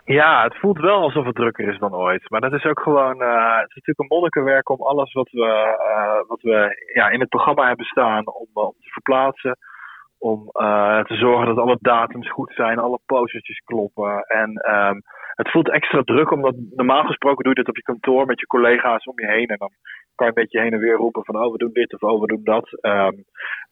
Ja, 0.05 0.43
het 0.43 0.59
voelt 0.59 0.79
wel 0.79 1.01
alsof 1.01 1.27
het 1.27 1.35
drukker 1.35 1.69
is 1.69 1.79
dan 1.79 1.95
ooit. 1.95 2.31
Maar 2.31 2.41
dat 2.41 2.53
is 2.53 2.65
ook 2.65 2.81
gewoon, 2.81 3.23
eh, 3.23 3.57
het 3.57 3.69
is 3.69 3.75
natuurlijk 3.75 3.99
een 3.99 4.17
monnikenwerk 4.17 4.69
om 4.69 4.83
alles 4.83 5.13
wat 5.13 5.31
we, 5.31 5.77
eh, 5.79 6.29
wat 6.29 6.43
we 6.43 6.91
ja, 6.95 7.09
in 7.09 7.21
het 7.21 7.29
programma 7.29 7.67
hebben 7.67 7.87
staan, 7.87 8.27
om, 8.27 8.49
eh, 8.55 8.63
om 8.63 8.75
te 8.81 8.91
verplaatsen. 8.91 9.57
Om 10.19 10.51
te 11.07 11.15
zorgen 11.17 11.47
dat 11.47 11.59
alle 11.59 11.79
datums 11.81 12.31
goed 12.31 12.53
zijn, 12.55 12.79
alle 12.79 12.99
postertjes 13.07 13.59
kloppen. 13.59 14.23
En 14.23 14.55
ehm, 14.55 14.99
het 15.35 15.51
voelt 15.51 15.71
extra 15.71 16.03
druk, 16.03 16.31
omdat 16.31 16.55
normaal 16.71 17.05
gesproken 17.05 17.45
doe 17.45 17.53
je 17.55 17.59
dit 17.59 17.69
op 17.69 17.77
je 17.77 17.83
kantoor 17.83 18.27
met 18.27 18.41
je 18.41 18.47
collega's 18.47 19.05
om 19.05 19.21
je 19.21 19.27
heen. 19.27 19.47
En 19.47 19.59
dan 19.59 19.71
kan 20.15 20.27
je 20.27 20.33
een 20.33 20.43
beetje 20.43 20.61
heen 20.61 20.73
en 20.73 20.79
weer 20.79 20.97
roepen 20.97 21.25
van, 21.25 21.37
oh 21.37 21.53
we 21.53 21.59
doen 21.59 21.73
dit 21.73 21.95
of 21.95 22.03
oh 22.03 22.21
we 22.21 22.27
doen 22.27 22.45
dat. 22.45 22.81
Ehm, 22.81 23.17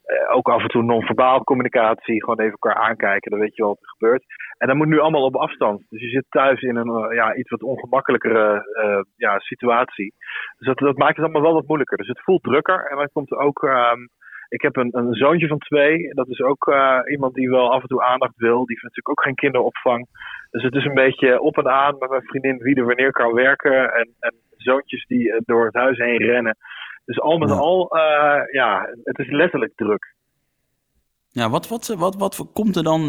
eh, 0.03 0.37
ook 0.37 0.49
af 0.49 0.63
en 0.63 0.69
toe 0.69 0.83
non-verbaal 0.83 1.45
communicatie, 1.45 2.21
gewoon 2.21 2.41
even 2.41 2.59
elkaar 2.61 2.83
aankijken, 2.83 3.31
dan 3.31 3.41
weet 3.41 3.57
je 3.57 3.65
wat 3.65 3.81
er 3.81 3.89
gebeurt. 3.89 4.25
En 4.59 4.67
dat 4.69 4.77
moet 4.77 4.89
nu 4.89 4.99
allemaal 4.99 5.25
op 5.25 5.37
afstand. 5.37 5.85
Dus 5.89 6.01
je 6.01 6.09
zit 6.09 6.25
thuis 6.29 6.61
in 6.61 6.77
een 6.77 6.89
eh, 6.89 7.15
ja, 7.17 7.35
iets 7.35 7.51
wat 7.51 7.63
ongemakkelijkere 7.63 8.71
eh, 8.73 9.01
ja, 9.17 9.39
situatie. 9.39 10.15
Dus 10.57 10.67
dat, 10.67 10.79
dat 10.79 10.97
maakt 10.97 11.17
het 11.17 11.25
allemaal 11.25 11.43
wel 11.43 11.55
wat 11.55 11.67
moeilijker. 11.67 11.97
Dus 11.97 12.09
het 12.09 12.23
voelt 12.23 12.43
drukker. 12.43 12.87
En 12.91 12.97
dan 12.97 13.09
komt 13.13 13.31
er 13.31 13.39
ook. 13.39 13.63
ehm, 13.63 14.01
ik 14.53 14.63
heb 14.63 14.77
een, 14.77 14.89
een 14.93 15.15
zoontje 15.15 15.47
van 15.47 15.59
twee. 15.59 16.15
Dat 16.15 16.29
is 16.29 16.41
ook 16.41 16.67
eh, 16.69 16.99
iemand 17.11 17.35
die 17.35 17.51
wel 17.51 17.73
af 17.73 17.83
en 17.83 17.89
toe 17.89 18.03
aandacht 18.05 18.37
wil. 18.37 18.59
Die 18.59 18.67
heeft 18.67 18.83
natuurlijk 18.83 19.11
ook 19.11 19.23
geen 19.23 19.35
kinderopvang. 19.35 20.07
Dus 20.51 20.63
het 20.63 20.75
is 20.75 20.85
een 20.85 20.95
beetje 20.95 21.41
op 21.41 21.59
en 21.59 21.69
aan 21.69 21.97
met 21.99 22.11
mijn 22.11 22.23
vriendin 22.23 22.59
wie 22.59 22.77
er 22.77 22.85
wanneer 22.85 23.13
kan 23.13 23.33
werken. 23.35 23.95
En, 23.95 24.09
en 24.21 24.35
zoontjes 24.57 25.07
die 25.07 25.33
eh, 25.33 25.41
door 25.45 25.65
het 25.65 25.75
huis 25.75 25.99
heen 25.99 26.17
rennen. 26.17 26.57
Dus 27.05 27.21
al 27.21 27.39
met 27.39 27.49
Ja. 27.49 27.55
al, 27.55 27.91
eh, 27.91 28.53
ja, 28.53 28.89
het 29.05 29.19
is 29.19 29.31
letterlijk 29.31 29.73
druk. 29.77 30.15
Ja, 31.29 31.51
wat, 31.51 31.69
wat, 31.69 31.95
wat, 31.99 32.17
wat 32.17 32.51
komt 32.53 32.77
er 32.77 32.83
dan? 32.83 33.09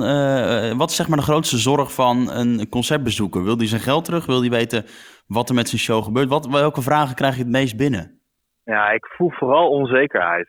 wat 0.77 0.89
is 0.89 0.95
zeg 0.95 1.07
maar 1.07 1.17
de 1.17 1.23
grootste 1.23 1.57
zorg 1.57 1.93
van 1.93 2.31
een 2.31 2.69
concertbezoeker? 2.69 3.43
Wil 3.43 3.57
hij 3.57 3.67
zijn 3.67 3.81
geld 3.81 4.05
terug? 4.05 4.25
Wil 4.25 4.41
hij 4.41 4.49
weten 4.49 4.83
wat 5.27 5.49
er 5.49 5.55
met 5.55 5.69
zijn 5.69 5.81
show 5.81 6.03
gebeurt? 6.03 6.29
Wat, 6.29 6.45
welke 6.47 6.81
vragen 6.81 7.15
krijg 7.15 7.35
je 7.35 7.41
het 7.41 7.51
meest 7.51 7.77
binnen? 7.77 8.19
Ja, 8.63 8.89
ik 8.89 9.05
voel 9.05 9.31
vooral 9.31 9.69
onzekerheid. 9.69 10.47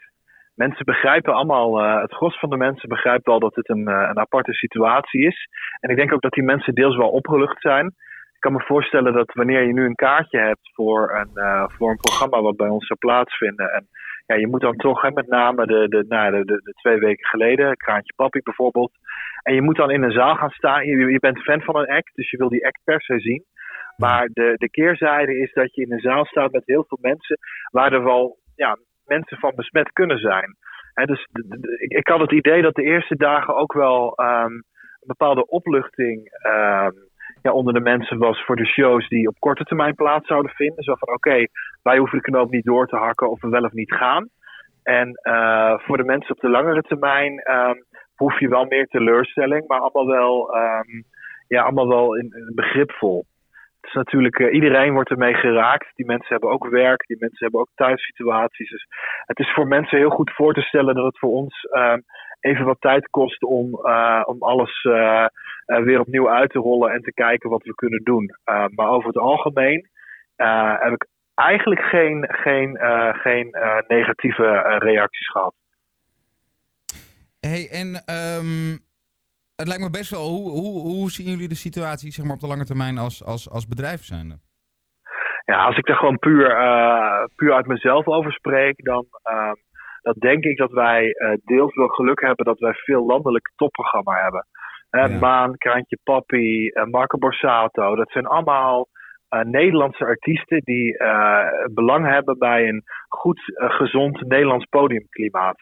Mensen 0.54 0.84
begrijpen 0.84 1.34
allemaal, 1.34 1.80
eh, 1.80 2.00
het 2.00 2.14
gros 2.14 2.38
van 2.38 2.50
de 2.50 2.56
mensen 2.56 2.88
begrijpt 2.88 3.26
wel 3.26 3.38
dat 3.38 3.54
dit 3.54 3.68
een, 3.68 3.88
eh, 3.88 4.08
een 4.10 4.18
aparte 4.18 4.52
situatie 4.52 5.26
is. 5.26 5.48
En 5.80 5.90
ik 5.90 5.96
denk 5.96 6.12
ook 6.12 6.22
dat 6.22 6.32
die 6.32 6.42
mensen 6.42 6.74
deels 6.74 6.96
wel 6.96 7.10
opgelucht 7.10 7.60
zijn. 7.60 7.86
Ik 8.34 8.40
kan 8.40 8.52
me 8.52 8.60
voorstellen 8.60 9.12
dat 9.12 9.32
wanneer 9.32 9.62
je 9.62 9.72
nu 9.72 9.84
een 9.84 9.94
kaartje 9.94 10.38
hebt 10.38 10.70
voor 10.74 11.14
een, 11.14 11.30
eh, 11.34 11.64
voor 11.68 11.90
een 11.90 11.96
programma 11.96 12.40
wat 12.42 12.56
bij 12.56 12.68
ons 12.68 12.86
zou 12.86 12.98
plaatsvinden. 12.98 13.72
En 13.72 13.86
ja, 14.26 14.34
je 14.34 14.46
moet 14.46 14.60
dan 14.60 14.76
toch, 14.76 15.02
hè, 15.02 15.10
met 15.10 15.28
name 15.28 15.66
de, 15.66 15.88
de, 15.88 16.04
nou, 16.08 16.30
de, 16.30 16.44
de, 16.44 16.60
de 16.62 16.72
twee 16.72 16.98
weken 16.98 17.26
geleden, 17.26 17.76
Kraantje 17.76 18.12
Papi 18.16 18.40
bijvoorbeeld. 18.42 18.92
En 19.42 19.54
je 19.54 19.62
moet 19.62 19.76
dan 19.76 19.90
in 19.90 20.02
een 20.02 20.12
zaal 20.12 20.34
gaan 20.34 20.50
staan. 20.50 20.86
Je, 20.86 20.96
je 20.96 21.18
bent 21.18 21.42
fan 21.42 21.60
van 21.62 21.76
een 21.76 21.88
act, 21.88 22.14
dus 22.14 22.30
je 22.30 22.36
wil 22.36 22.48
die 22.48 22.66
act 22.66 22.80
per 22.84 23.02
se 23.02 23.20
zien. 23.20 23.44
Maar 23.96 24.28
de, 24.32 24.54
de 24.56 24.70
keerzijde 24.70 25.38
is 25.38 25.52
dat 25.52 25.74
je 25.74 25.82
in 25.82 25.92
een 25.92 26.00
zaal 26.00 26.24
staat 26.24 26.52
met 26.52 26.66
heel 26.66 26.84
veel 26.88 26.98
mensen 27.00 27.38
waar 27.70 27.92
er 27.92 28.04
wel 28.04 28.38
ja, 28.56 28.78
mensen 29.06 29.38
van 29.38 29.52
besmet 29.54 29.92
kunnen 29.92 30.18
zijn. 30.18 30.56
Dus 30.94 31.26
ik, 31.78 31.92
ik 31.92 32.08
had 32.08 32.20
het 32.20 32.32
idee 32.32 32.62
dat 32.62 32.74
de 32.74 32.82
eerste 32.82 33.16
dagen 33.16 33.56
ook 33.56 33.72
wel 33.72 34.14
ehm, 34.14 34.52
een 34.52 35.06
bepaalde 35.06 35.46
opluchting 35.46 36.28
ehm, 36.30 36.92
ja, 37.42 37.52
onder 37.52 37.74
de 37.74 37.80
mensen 37.80 38.18
was 38.18 38.44
voor 38.44 38.56
de 38.56 38.66
shows 38.66 39.08
die 39.08 39.28
op 39.28 39.36
korte 39.38 39.64
termijn 39.64 39.94
plaats 39.94 40.26
zouden 40.26 40.52
vinden. 40.52 40.84
Zo 40.84 40.94
van 40.94 41.14
oké, 41.14 41.46
wij 41.82 41.98
hoeven 41.98 42.18
de 42.18 42.30
knoop 42.30 42.50
niet 42.50 42.64
door 42.64 42.86
te 42.86 42.96
hakken 42.96 43.30
of 43.30 43.40
we 43.40 43.48
wel 43.48 43.64
of 43.64 43.72
niet 43.72 43.94
gaan. 43.94 44.28
En 44.82 45.12
eh, 45.12 45.78
voor 45.78 45.96
de 45.96 46.04
mensen 46.04 46.34
op 46.34 46.40
de 46.40 46.48
langere 46.48 46.82
termijn 46.82 47.38
ehm, 47.38 47.76
hoef 48.14 48.38
je 48.38 48.48
wel 48.48 48.64
meer 48.64 48.86
teleurstelling, 48.86 49.66
maar 49.66 49.80
allemaal 49.80 50.06
wel, 50.06 50.56
ja, 51.48 51.62
allemaal 51.62 51.88
wel 51.88 52.16
in, 52.16 52.24
in 52.24 52.52
begripvol. 52.54 53.24
Het 53.84 53.92
is 53.92 53.98
natuurlijk, 53.98 54.38
eh, 54.38 54.52
iedereen 54.52 54.92
wordt 54.92 55.10
ermee 55.10 55.34
geraakt. 55.34 55.90
Die 55.94 56.06
mensen 56.06 56.28
hebben 56.28 56.50
ook 56.50 56.68
werk, 56.68 57.06
die 57.06 57.16
mensen 57.20 57.38
hebben 57.38 57.60
ook 57.60 57.70
thuissituaties. 57.74 58.70
Dus 58.70 58.86
het 59.24 59.38
is 59.38 59.52
voor 59.52 59.66
mensen 59.66 59.98
heel 59.98 60.10
goed 60.10 60.30
voor 60.34 60.54
te 60.54 60.60
stellen 60.60 60.94
dat 60.94 61.04
het 61.04 61.18
voor 61.18 61.30
ons 61.30 61.62
ehm, 61.62 61.98
even 62.40 62.64
wat 62.64 62.80
tijd 62.80 63.10
kost 63.10 63.42
om, 63.42 63.74
eh, 63.74 64.22
om 64.24 64.42
alles 64.42 64.82
eh, 64.82 65.26
weer 65.66 66.00
opnieuw 66.00 66.30
uit 66.30 66.50
te 66.50 66.58
rollen 66.58 66.92
en 66.92 67.02
te 67.02 67.12
kijken 67.12 67.50
wat 67.50 67.62
we 67.62 67.74
kunnen 67.74 68.02
doen. 68.02 68.30
Maar 68.74 68.88
over 68.88 69.06
het 69.06 69.18
algemeen 69.18 69.88
heb 70.78 70.92
ik 70.92 71.06
eigenlijk 71.34 71.80
geen, 71.80 72.28
geen, 72.28 72.78
geen 73.12 73.56
negatieve 73.88 74.78
reacties 74.78 75.30
gehad. 75.30 75.54
Hey, 77.40 77.68
en 77.70 77.88
um, 78.14 78.78
het 79.56 79.68
lijkt 79.68 79.82
me 79.82 79.90
best 79.90 80.10
wel, 80.10 80.28
hoe, 80.28 80.50
hoe, 80.50 80.80
hoe 80.80 81.10
zien 81.10 81.26
jullie 81.26 81.48
de 81.48 81.64
situatie 81.66 82.12
zeg 82.12 82.24
maar, 82.24 82.34
op 82.34 82.40
de 82.40 82.46
lange 82.46 82.64
termijn 82.64 82.98
als, 82.98 83.24
als, 83.24 83.50
als 83.50 83.66
bedrijf 83.66 84.04
zijnde? 84.04 84.36
Ja, 85.44 85.64
als 85.64 85.76
ik 85.76 85.88
er 85.88 85.96
gewoon 85.96 86.18
puur, 86.18 86.50
uh, 86.50 87.24
puur 87.36 87.52
uit 87.54 87.66
mezelf 87.66 88.06
over 88.06 88.32
spreek, 88.32 88.84
dan, 88.84 89.06
uh, 89.30 89.52
dan 90.02 90.14
denk 90.18 90.44
ik 90.44 90.56
dat 90.56 90.70
wij 90.70 91.04
uh, 91.04 91.32
deels 91.44 91.74
wel 91.74 91.88
geluk 91.88 92.20
hebben 92.20 92.44
dat 92.44 92.58
wij 92.58 92.72
veel 92.72 93.06
landelijk 93.06 93.52
topprogramma 93.56 94.22
hebben. 94.22 94.46
Ja. 94.90 95.18
Maan, 95.18 95.56
Kraantje 95.56 95.98
Papi, 96.02 96.70
Marco 96.90 97.18
Borsato, 97.18 97.94
dat 97.94 98.10
zijn 98.10 98.26
allemaal 98.26 98.88
Nederlandse 99.42 100.04
artiesten 100.04 100.60
die 100.64 100.96
belang 101.72 102.06
hebben 102.06 102.38
bij 102.38 102.68
een 102.68 102.82
goed, 103.08 103.40
gezond 103.54 104.20
Nederlands 104.20 104.64
podiumklimaat. 104.64 105.56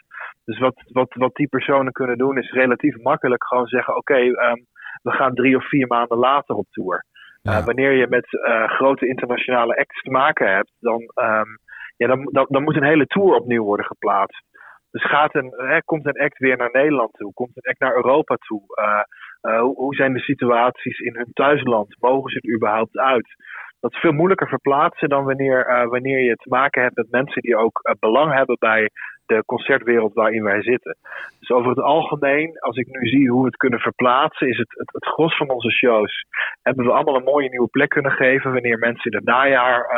Dus 0.44 0.58
wat, 0.58 0.82
wat, 0.92 1.14
wat 1.14 1.34
die 1.34 1.48
personen 1.48 1.92
kunnen 1.92 2.18
doen 2.18 2.38
is 2.38 2.50
relatief 2.50 2.96
makkelijk 2.96 3.44
gewoon 3.44 3.66
zeggen: 3.66 3.96
oké, 3.96 4.12
okay, 4.12 4.50
um, 4.50 4.66
we 5.02 5.10
gaan 5.10 5.34
drie 5.34 5.56
of 5.56 5.68
vier 5.68 5.86
maanden 5.86 6.18
later 6.18 6.54
op 6.54 6.66
tour. 6.70 7.04
Ja. 7.42 7.58
Uh, 7.58 7.64
wanneer 7.64 7.92
je 7.92 8.06
met 8.08 8.32
uh, 8.32 8.68
grote 8.68 9.06
internationale 9.06 9.76
acts 9.76 10.02
te 10.02 10.10
maken 10.10 10.52
hebt, 10.54 10.72
dan, 10.80 11.00
um, 11.14 11.58
ja, 11.96 12.06
dan, 12.06 12.28
dan, 12.32 12.46
dan, 12.48 12.62
moet 12.62 12.76
een 12.76 12.84
hele 12.84 13.06
tour 13.06 13.34
opnieuw 13.34 13.64
worden 13.64 13.86
geplaatst. 13.86 14.42
Dus 14.90 15.04
gaat 15.04 15.34
een, 15.34 15.52
hè, 15.56 15.82
komt 15.82 16.06
een 16.06 16.20
act 16.20 16.38
weer 16.38 16.56
naar 16.56 16.70
Nederland 16.72 17.12
toe? 17.12 17.32
Komt 17.32 17.50
een 17.54 17.70
act 17.70 17.80
naar 17.80 17.94
Europa 17.94 18.36
toe? 18.36 18.62
Uh, 18.80 19.02
hoe, 19.42 19.74
hoe, 19.74 19.94
zijn 19.94 20.12
de 20.12 20.20
situaties 20.20 20.98
in 20.98 21.16
hun 21.16 21.30
thuisland? 21.32 21.96
Mogen 22.00 22.30
ze 22.30 22.40
er 22.40 22.54
überhaupt 22.54 22.98
uit? 22.98 23.34
Dat 23.80 23.92
is 23.92 23.98
veel 23.98 24.12
moeilijker 24.12 24.48
verplaatsen 24.48 25.08
dan 25.08 25.24
wanneer, 25.24 25.86
wanneer 25.88 26.18
je 26.18 26.34
te 26.34 26.48
maken 26.48 26.82
hebt 26.82 26.96
met 26.96 27.10
mensen 27.10 27.42
die 27.42 27.56
ook 27.56 27.96
belang 27.98 28.34
hebben 28.34 28.56
bij 28.58 28.90
de 29.26 29.42
concertwereld 29.46 30.14
waarin 30.14 30.42
wij 30.42 30.62
zitten. 30.62 30.96
Dus 31.40 31.50
over 31.50 31.68
het 31.68 31.80
algemeen, 31.80 32.58
als 32.58 32.76
ik 32.76 32.86
nu 32.86 33.08
zie 33.08 33.30
hoe 33.30 33.40
we 33.40 33.46
het 33.46 33.56
kunnen 33.56 33.80
verplaatsen, 33.80 34.48
is 34.48 34.58
het, 34.58 34.74
het, 34.76 34.92
het 34.92 35.06
gros 35.06 35.36
van 35.36 35.50
onze 35.50 35.70
shows. 35.70 36.24
Hebben 36.62 36.84
we 36.84 36.92
allemaal 36.92 37.16
een 37.16 37.32
mooie 37.32 37.48
nieuwe 37.48 37.68
plek 37.68 37.88
kunnen 37.88 38.12
geven 38.12 38.52
wanneer 38.52 38.78
mensen 38.78 39.10
in 39.10 39.16
het 39.16 39.26
najaar 39.26 39.88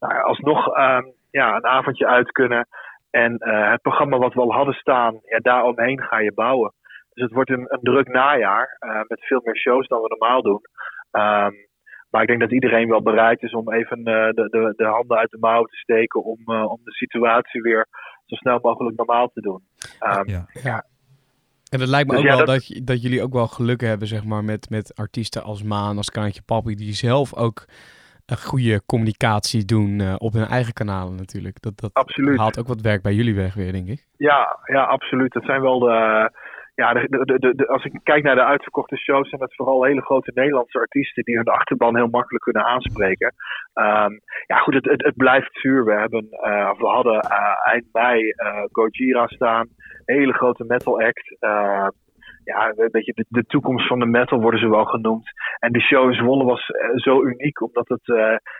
nou, 0.00 0.22
alsnog 0.22 0.76
uh, 0.76 0.98
ja, 1.30 1.56
een 1.56 1.66
avondje 1.66 2.06
uit 2.06 2.32
kunnen. 2.32 2.66
En 3.10 3.36
het 3.70 3.82
programma 3.82 4.18
wat 4.18 4.34
we 4.34 4.40
al 4.40 4.52
hadden 4.52 4.74
staan, 4.74 5.18
ja, 5.22 5.38
daaromheen 5.38 6.00
ga 6.00 6.18
je 6.18 6.32
bouwen. 6.34 6.72
Dus 7.14 7.24
het 7.24 7.32
wordt 7.32 7.50
een, 7.50 7.66
een 7.68 7.82
druk 7.82 8.08
najaar 8.08 8.76
uh, 8.80 9.00
met 9.06 9.24
veel 9.24 9.40
meer 9.44 9.56
shows 9.56 9.88
dan 9.88 10.00
we 10.00 10.08
normaal 10.08 10.42
doen. 10.42 10.60
Um, 11.12 11.72
maar 12.10 12.22
ik 12.22 12.28
denk 12.28 12.40
dat 12.40 12.52
iedereen 12.52 12.88
wel 12.88 13.02
bereid 13.02 13.42
is 13.42 13.52
om 13.52 13.72
even 13.72 13.98
uh, 13.98 14.04
de, 14.04 14.48
de, 14.50 14.72
de 14.76 14.84
handen 14.84 15.18
uit 15.18 15.30
de 15.30 15.38
mouwen 15.38 15.68
te 15.70 15.76
steken 15.76 16.24
om, 16.24 16.38
uh, 16.46 16.70
om 16.70 16.80
de 16.84 16.92
situatie 16.92 17.62
weer 17.62 17.86
zo 18.26 18.34
snel 18.34 18.58
mogelijk 18.62 18.96
normaal 18.96 19.28
te 19.28 19.40
doen. 19.40 19.62
Um, 20.00 20.28
ja. 20.28 20.46
ja. 20.62 20.84
En 21.70 21.80
het 21.80 21.88
lijkt 21.88 22.08
me 22.10 22.14
Dus 22.14 22.24
ook 22.24 22.30
ja, 22.30 22.36
wel 22.36 22.46
dat- 22.46 22.80
dat, 22.84 23.02
jullie 23.02 23.22
ook 23.22 23.32
wel 23.32 23.46
geluk 23.46 23.80
hebben, 23.80 24.08
zeg 24.08 24.24
maar, 24.24 24.44
met, 24.44 24.70
met 24.70 24.96
artiesten 24.96 25.42
als 25.42 25.62
Maan, 25.62 25.96
als 25.96 26.10
Kraantje 26.10 26.42
Papi, 26.42 26.74
die 26.74 26.92
zelf 26.92 27.36
ook 27.36 27.64
een 28.26 28.36
goede 28.42 28.84
communicatie 28.86 29.64
doen 29.64 30.00
eh, 30.00 30.14
op 30.18 30.32
hun 30.32 30.46
eigen 30.46 30.72
kanalen 30.72 31.16
natuurlijk. 31.16 31.62
Dat, 31.62 31.78
dat 31.80 31.90
Absoluut. 31.94 32.38
haalt 32.38 32.58
ook 32.58 32.66
wat 32.66 32.80
werk 32.80 33.02
bij 33.02 33.14
jullie 33.14 33.34
weg 33.34 33.54
weer, 33.54 33.72
denk 33.72 33.88
ik. 33.88 34.06
Ja, 34.16 34.58
ja, 34.64 34.84
absoluut. 34.84 35.32
Dat 35.32 35.44
zijn 35.44 35.60
wel 35.60 35.78
de. 35.78 36.30
Ja, 36.74 36.92
de, 36.92 37.08
de, 37.08 37.54
de, 37.54 37.66
als 37.66 37.84
ik 37.84 38.00
kijk 38.02 38.22
naar 38.22 38.34
de 38.34 38.44
uitverkochte 38.44 38.96
shows, 38.96 39.28
zijn 39.28 39.40
het 39.40 39.54
vooral 39.54 39.84
hele 39.84 40.00
grote 40.00 40.30
Nederlandse 40.34 40.78
artiesten 40.78 41.24
die 41.24 41.36
hun 41.36 41.48
achterban 41.48 41.96
heel 41.96 42.08
makkelijk 42.08 42.42
kunnen 42.42 42.64
aanspreken. 42.64 43.34
Ehm, 43.72 44.12
ja, 44.46 44.56
goed, 44.56 44.74
het, 44.74 44.84
het, 44.84 45.16
blijft 45.16 45.50
zuur. 45.52 45.84
We, 45.84 45.92
hebben, 45.92 46.26
of 46.70 46.78
we 46.78 46.86
hadden 46.86 47.20
eh, 47.20 47.72
eind 47.72 47.84
mei 47.92 48.30
eh, 48.30 48.62
Gojira 48.72 49.26
staan, 49.26 49.68
hele 50.04 50.32
grote 50.32 50.64
metal 50.64 51.00
act. 51.00 51.36
Eh, 51.38 51.88
ja, 52.44 52.72
een 52.76 52.88
beetje 52.90 53.12
de, 53.12 53.24
de 53.28 53.44
toekomst 53.44 53.86
van 53.86 53.98
de 53.98 54.06
metal 54.06 54.40
worden 54.40 54.60
ze 54.60 54.68
wel 54.68 54.84
genoemd. 54.84 55.30
En 55.58 55.72
die 55.72 55.82
show 55.82 56.08
in 56.08 56.14
Zwolle 56.14 56.44
was 56.44 56.66
zo 56.94 57.22
uniek, 57.22 57.62
omdat 57.62 57.88
het 57.88 58.02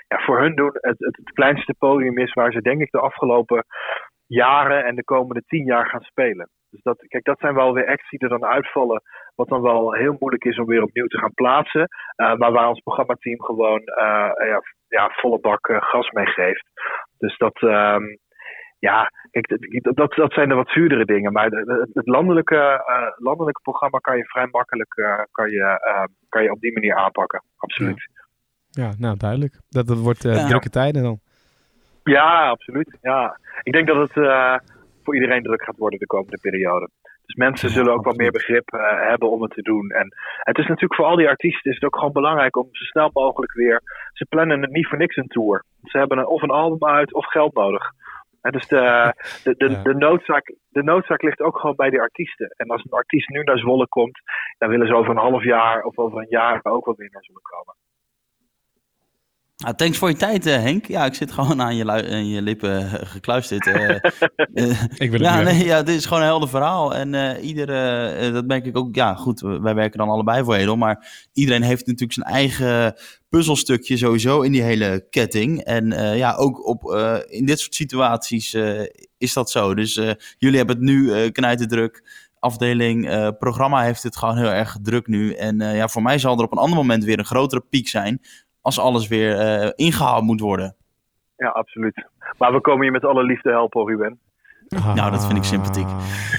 ja, 0.09 0.19
voor 0.25 0.41
hun 0.41 0.55
doen 0.55 0.71
het, 0.73 0.99
het 0.99 1.33
kleinste 1.33 1.75
podium 1.79 2.19
is 2.19 2.33
waar 2.33 2.53
ze 2.53 2.61
denk 2.61 2.81
ik 2.81 2.91
de 2.91 3.01
afgelopen 3.01 3.65
jaren 4.27 4.85
en 4.85 4.95
de 4.95 5.05
komende 5.05 5.43
tien 5.47 5.65
jaar 5.65 5.87
gaan 5.87 6.03
spelen. 6.03 6.49
Dus 6.75 6.83
dat, 6.83 6.99
kijk, 7.09 7.25
dat 7.25 7.39
zijn 7.39 7.55
wel 7.55 7.73
weer 7.73 7.87
acts 7.89 8.09
die 8.11 8.19
er 8.19 8.29
dan 8.29 8.45
uitvallen, 8.45 9.03
wat 9.35 9.49
dan 9.49 9.63
wel 9.63 9.93
heel 9.93 10.17
moeilijk 10.19 10.45
is 10.45 10.59
om 10.59 10.67
weer 10.67 10.83
opnieuw 10.83 11.07
te 11.07 11.19
gaan 11.19 11.35
plaatsen. 11.35 11.89
Eh, 12.17 12.35
maar 12.35 12.53
waar 12.53 12.69
ons 12.69 12.81
programmateam 12.81 13.43
gewoon 13.43 13.81
eh, 13.81 14.31
ja, 14.53 14.61
ja, 14.89 15.11
volle 15.13 15.39
bak 15.41 15.69
eh, 15.69 15.77
gas 15.83 16.11
mee 16.11 16.27
geeft. 16.27 16.67
Dus 17.19 17.37
dat, 17.37 17.63
ehm, 17.63 18.03
ja, 18.79 19.11
kijk, 19.31 19.49
dat, 19.83 19.97
dat, 19.97 20.13
dat 20.15 20.33
zijn 20.33 20.49
de 20.49 20.55
wat 20.55 20.69
zuurdere 20.69 21.05
dingen. 21.05 21.33
Maar 21.33 21.47
het 21.93 22.07
landelijke, 22.07 22.57
eh, 22.87 23.07
landelijke 23.17 23.61
programma 23.63 23.99
kan 23.99 24.17
je 24.17 24.25
vrij 24.25 24.47
makkelijk 24.51 24.95
eh, 24.97 25.23
kan 25.31 25.51
je, 25.51 25.63
eh, 25.63 26.05
kan 26.29 26.43
je 26.43 26.51
op 26.51 26.61
die 26.61 26.73
manier 26.73 26.95
aanpakken. 26.95 27.43
Absoluut. 27.57 28.09
Ja, 28.71 28.93
nou 28.99 29.17
duidelijk. 29.17 29.55
Dat, 29.69 29.87
dat 29.87 29.99
wordt 29.99 30.25
eh, 30.25 30.35
Ja. 30.35 30.47
drukke 30.47 30.71
tijden 30.71 31.03
dan. 31.03 31.19
Ja, 32.05 32.49
absoluut. 32.49 32.99
Ja. 33.03 33.39
Ik 33.63 33.73
denk 33.73 33.87
dat 33.87 34.09
het 34.09 34.17
eh, 34.25 34.57
voor 35.05 35.15
iedereen 35.15 35.43
druk 35.43 35.65
gaat 35.65 35.77
worden 35.77 35.99
de 35.99 36.07
komende 36.07 36.39
periode. 36.41 36.89
Dus 37.27 37.35
mensen 37.35 37.71
zullen 37.71 37.93
ook 37.93 38.05
wel 38.05 38.15
meer 38.15 38.31
begrip 38.31 38.73
eh, 38.73 39.09
hebben 39.09 39.31
om 39.31 39.43
het 39.43 39.51
te 39.51 39.63
doen. 39.63 39.91
En 39.91 40.09
het 40.39 40.59
is 40.59 40.67
natuurlijk 40.67 40.95
voor 40.95 41.05
al 41.05 41.17
die 41.17 41.29
artiesten 41.29 41.71
is 41.71 41.77
het 41.77 41.85
ook 41.85 41.97
gewoon 41.97 42.13
belangrijk 42.13 42.57
om 42.57 42.69
zo 42.71 42.85
snel 42.85 43.11
mogelijk 43.13 43.53
weer. 43.53 43.83
Ze 44.13 44.27
plannen 44.29 44.61
het 44.61 44.71
niet 44.71 44.87
voor 44.87 44.99
niks 44.99 45.17
een 45.17 45.27
tour. 45.27 45.65
Ze 45.83 45.99
hebben 45.99 46.19
een, 46.19 46.27
of 46.27 46.43
een 46.43 46.51
album 46.51 46.89
uit 46.89 47.15
of 47.15 47.27
geld 47.27 47.55
nodig. 47.55 47.93
En 48.41 48.53
dus 48.53 48.69
de, 48.69 49.15
de, 49.45 49.55
de, 49.57 49.83
de, 49.83 49.95
noodzaak, 49.95 50.55
de 50.69 50.83
noodzaak 50.83 51.23
ligt 51.23 51.41
ook 51.41 51.59
gewoon 51.59 51.77
bij 51.77 51.91
die 51.91 52.01
artiesten. 52.01 52.55
En 52.57 52.69
als 52.69 52.85
een 52.85 52.99
artiest 52.99 53.29
nu 53.29 53.43
naar 53.43 53.59
Zwolle 53.59 53.89
komt, 53.89 54.21
dan 54.59 54.69
willen 54.69 54.87
ze 54.87 54.95
over 54.95 55.11
een 55.11 55.29
half 55.31 55.45
jaar 55.45 55.83
of 55.83 55.99
over 55.99 56.19
een 56.19 56.29
jaar 56.29 56.61
ook 56.63 56.85
wel 56.85 56.95
weer 56.97 57.09
naar 57.13 57.25
Zwolle 57.25 57.41
komen. 57.43 57.75
Nou, 59.65 59.77
thanks 59.77 59.99
voor 59.99 60.09
je 60.09 60.17
tijd, 60.17 60.47
eh, 60.47 60.57
Henk. 60.57 60.87
Ja, 60.87 61.05
ik 61.05 61.15
zit 61.15 61.33
gewoon 61.33 61.63
aan 61.63 61.77
je, 61.77 61.91
aan 61.91 62.29
je 62.29 62.43
lippen 62.43 62.79
eh, 62.79 62.93
gekluisterd. 63.03 63.67
eh. 63.67 63.91
Ik 65.05 65.11
wil 65.11 65.21
het 65.21 65.21
ja, 65.21 65.41
nee, 65.41 65.65
ja, 65.65 65.83
dit 65.83 65.97
is 65.97 66.05
gewoon 66.07 66.23
een 66.23 66.29
helder 66.29 66.49
verhaal. 66.49 66.95
En 66.95 67.41
iedere, 67.41 68.31
dat 68.33 68.47
merk 68.47 68.67
ik 68.67 68.77
ook, 68.77 68.95
ja 68.95 69.15
goed, 69.15 69.41
wij 69.41 69.75
werken 69.75 69.99
dan 69.99 70.09
allebei 70.09 70.45
voor 70.45 70.55
Hedel. 70.55 70.77
Maar 70.77 71.29
iedereen 71.33 71.63
heeft 71.63 71.87
natuurlijk 71.87 72.13
zijn 72.13 72.27
eigen 72.27 72.95
puzzelstukje 73.29 73.97
sowieso 73.97 74.41
in 74.41 74.53
die 74.53 74.63
hele 74.63 75.07
ketting. 75.11 75.61
En 75.61 76.17
ja, 76.17 76.35
ook 76.35 76.67
op, 76.67 76.95
in 77.29 77.47
dit 77.47 77.61
soort 77.61 77.75
situaties 77.75 78.57
is 79.19 79.33
dat 79.33 79.51
zo. 79.51 79.75
Dus 79.75 79.95
jullie 80.39 80.57
hebben 80.57 80.77
het 80.77 80.85
nu 80.85 81.13
eh 81.13 81.33
knijterdruk. 81.33 82.23
Afdeling 82.39 83.09
programma 83.39 83.83
heeft 83.83 84.03
het 84.03 84.17
gewoon 84.17 84.37
heel 84.37 84.51
erg 84.51 84.77
druk 84.83 85.07
nu. 85.07 85.33
En 85.33 85.59
ja, 85.59 85.89
voor 85.89 86.03
mij 86.03 86.19
zal 86.19 86.39
er 86.39 86.45
op 86.45 86.53
een 86.53 86.59
ander 86.59 86.77
moment 86.77 87.05
weer 87.05 87.19
een 87.19 87.25
grotere 87.25 87.65
piek 87.71 87.89
zijn. 87.89 88.21
Als 88.65 88.79
alles 88.79 89.09
weer 89.09 89.39
eh, 89.39 89.71
ingehaald 89.75 90.25
moet 90.25 90.41
worden. 90.41 90.75
Ja, 91.37 91.49
absoluut. 91.49 92.07
Maar 92.39 92.53
we 92.53 92.61
komen 92.61 92.85
je 92.85 92.91
met 92.91 93.05
alle 93.05 93.25
liefde 93.25 93.51
helpen, 93.51 93.87
Ruben. 93.87 94.19
Nou, 94.95 95.11
dat 95.11 95.27
vind 95.27 95.39
ik 95.39 95.45
sympathiek. 95.45 95.87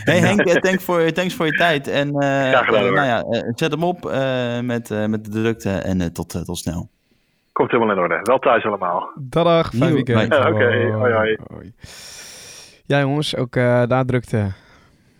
Hey 0.04 0.20
Henk, 0.20 0.40
eh, 0.40 0.54
thanks 0.54 0.84
voor, 0.84 1.12
thanks 1.12 1.34
voor 1.34 1.46
je 1.46 1.52
tijd. 1.52 1.88
En 1.88 2.08
eh, 2.10 2.50
Graag 2.50 2.66
gedaan, 2.66 2.94
nou 2.94 3.08
ja, 3.08 3.52
zet 3.56 3.72
hem 3.72 3.84
op 3.84 4.06
eh, 4.06 4.60
met, 4.60 4.92
eh, 4.92 5.06
met 5.06 5.26
de 5.26 5.30
drukte 5.32 5.70
en 5.70 6.02
eh, 6.02 6.08
tot, 6.08 6.46
tot 6.46 6.58
snel. 6.58 6.90
Komt 7.52 7.72
helemaal 7.72 7.96
in 7.96 8.02
orde. 8.02 8.20
Wel 8.24 8.40
thuis 8.40 8.66
allemaal. 8.66 9.10
Dag, 9.16 9.70
fijn 9.74 9.94
weekend. 9.94 10.34
Ja, 10.34 10.50
oké. 10.52 10.92
Hoi, 10.92 11.14
hoi. 11.14 11.74
Ja 12.86 13.00
jongens, 13.00 13.36
ook 13.36 13.56
eh, 13.56 13.84
daar 13.88 14.06
drukte. 14.06 14.52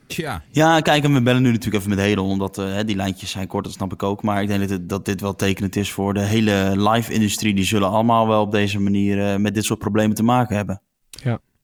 Tja, 0.08 0.44
Ja, 0.52 0.80
kijk, 0.82 1.04
en 1.04 1.14
we 1.14 1.22
bellen 1.22 1.42
nu 1.42 1.50
natuurlijk 1.52 1.76
even 1.76 1.90
met 1.90 2.00
Hedel, 2.06 2.26
omdat 2.26 2.58
eh, 2.58 2.80
die 2.86 2.96
lijntjes 2.96 3.32
zijn 3.32 3.48
kort, 3.48 3.64
dat 3.64 3.74
snap 3.74 3.94
ik 3.94 4.04
ook. 4.04 4.24
Maar 4.24 4.42
ik 4.42 4.48
denk 4.48 4.60
dat, 4.60 4.70
het- 4.70 4.90
dat 4.90 5.06
dit 5.06 5.22
wel 5.22 5.36
tekenend 5.36 5.76
is 5.76 5.92
voor 5.92 6.14
de 6.14 6.22
hele 6.22 6.74
live-industrie. 6.90 7.54
Die 7.56 7.64
zullen 7.64 7.90
allemaal 7.90 8.28
wel 8.28 8.42
op 8.42 8.52
deze 8.52 8.80
manier 8.80 9.32
eh, 9.32 9.36
met 9.40 9.54
dit 9.54 9.66
soort 9.66 9.80
problemen 9.80 10.16
te 10.16 10.24
maken 10.24 10.56
hebben. 10.56 10.82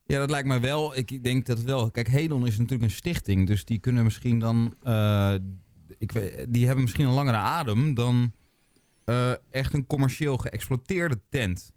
Ja, 0.06 0.18
dat 0.18 0.30
lijkt 0.30 0.48
me 0.48 0.60
wel. 0.60 0.96
Ik 0.96 1.24
denk 1.24 1.46
dat 1.46 1.56
het 1.56 1.66
wel. 1.66 1.90
Kijk, 1.90 2.08
Hedon 2.08 2.46
is 2.46 2.56
natuurlijk 2.58 2.82
een 2.82 2.96
stichting, 2.96 3.46
dus 3.46 3.64
die 3.64 3.78
kunnen 3.78 4.04
misschien 4.04 4.38
dan. 4.38 4.74
eh, 4.82 5.34
ik 5.98 6.12
weet, 6.12 6.46
die 6.48 6.64
hebben 6.66 6.84
misschien 6.84 7.06
een 7.06 7.12
langere 7.12 7.36
adem 7.36 7.94
dan 7.94 8.32
eh, 9.04 9.30
echt 9.50 9.74
een 9.74 9.86
commercieel 9.86 10.36
geëxploiteerde 10.36 11.20
tent. 11.28 11.72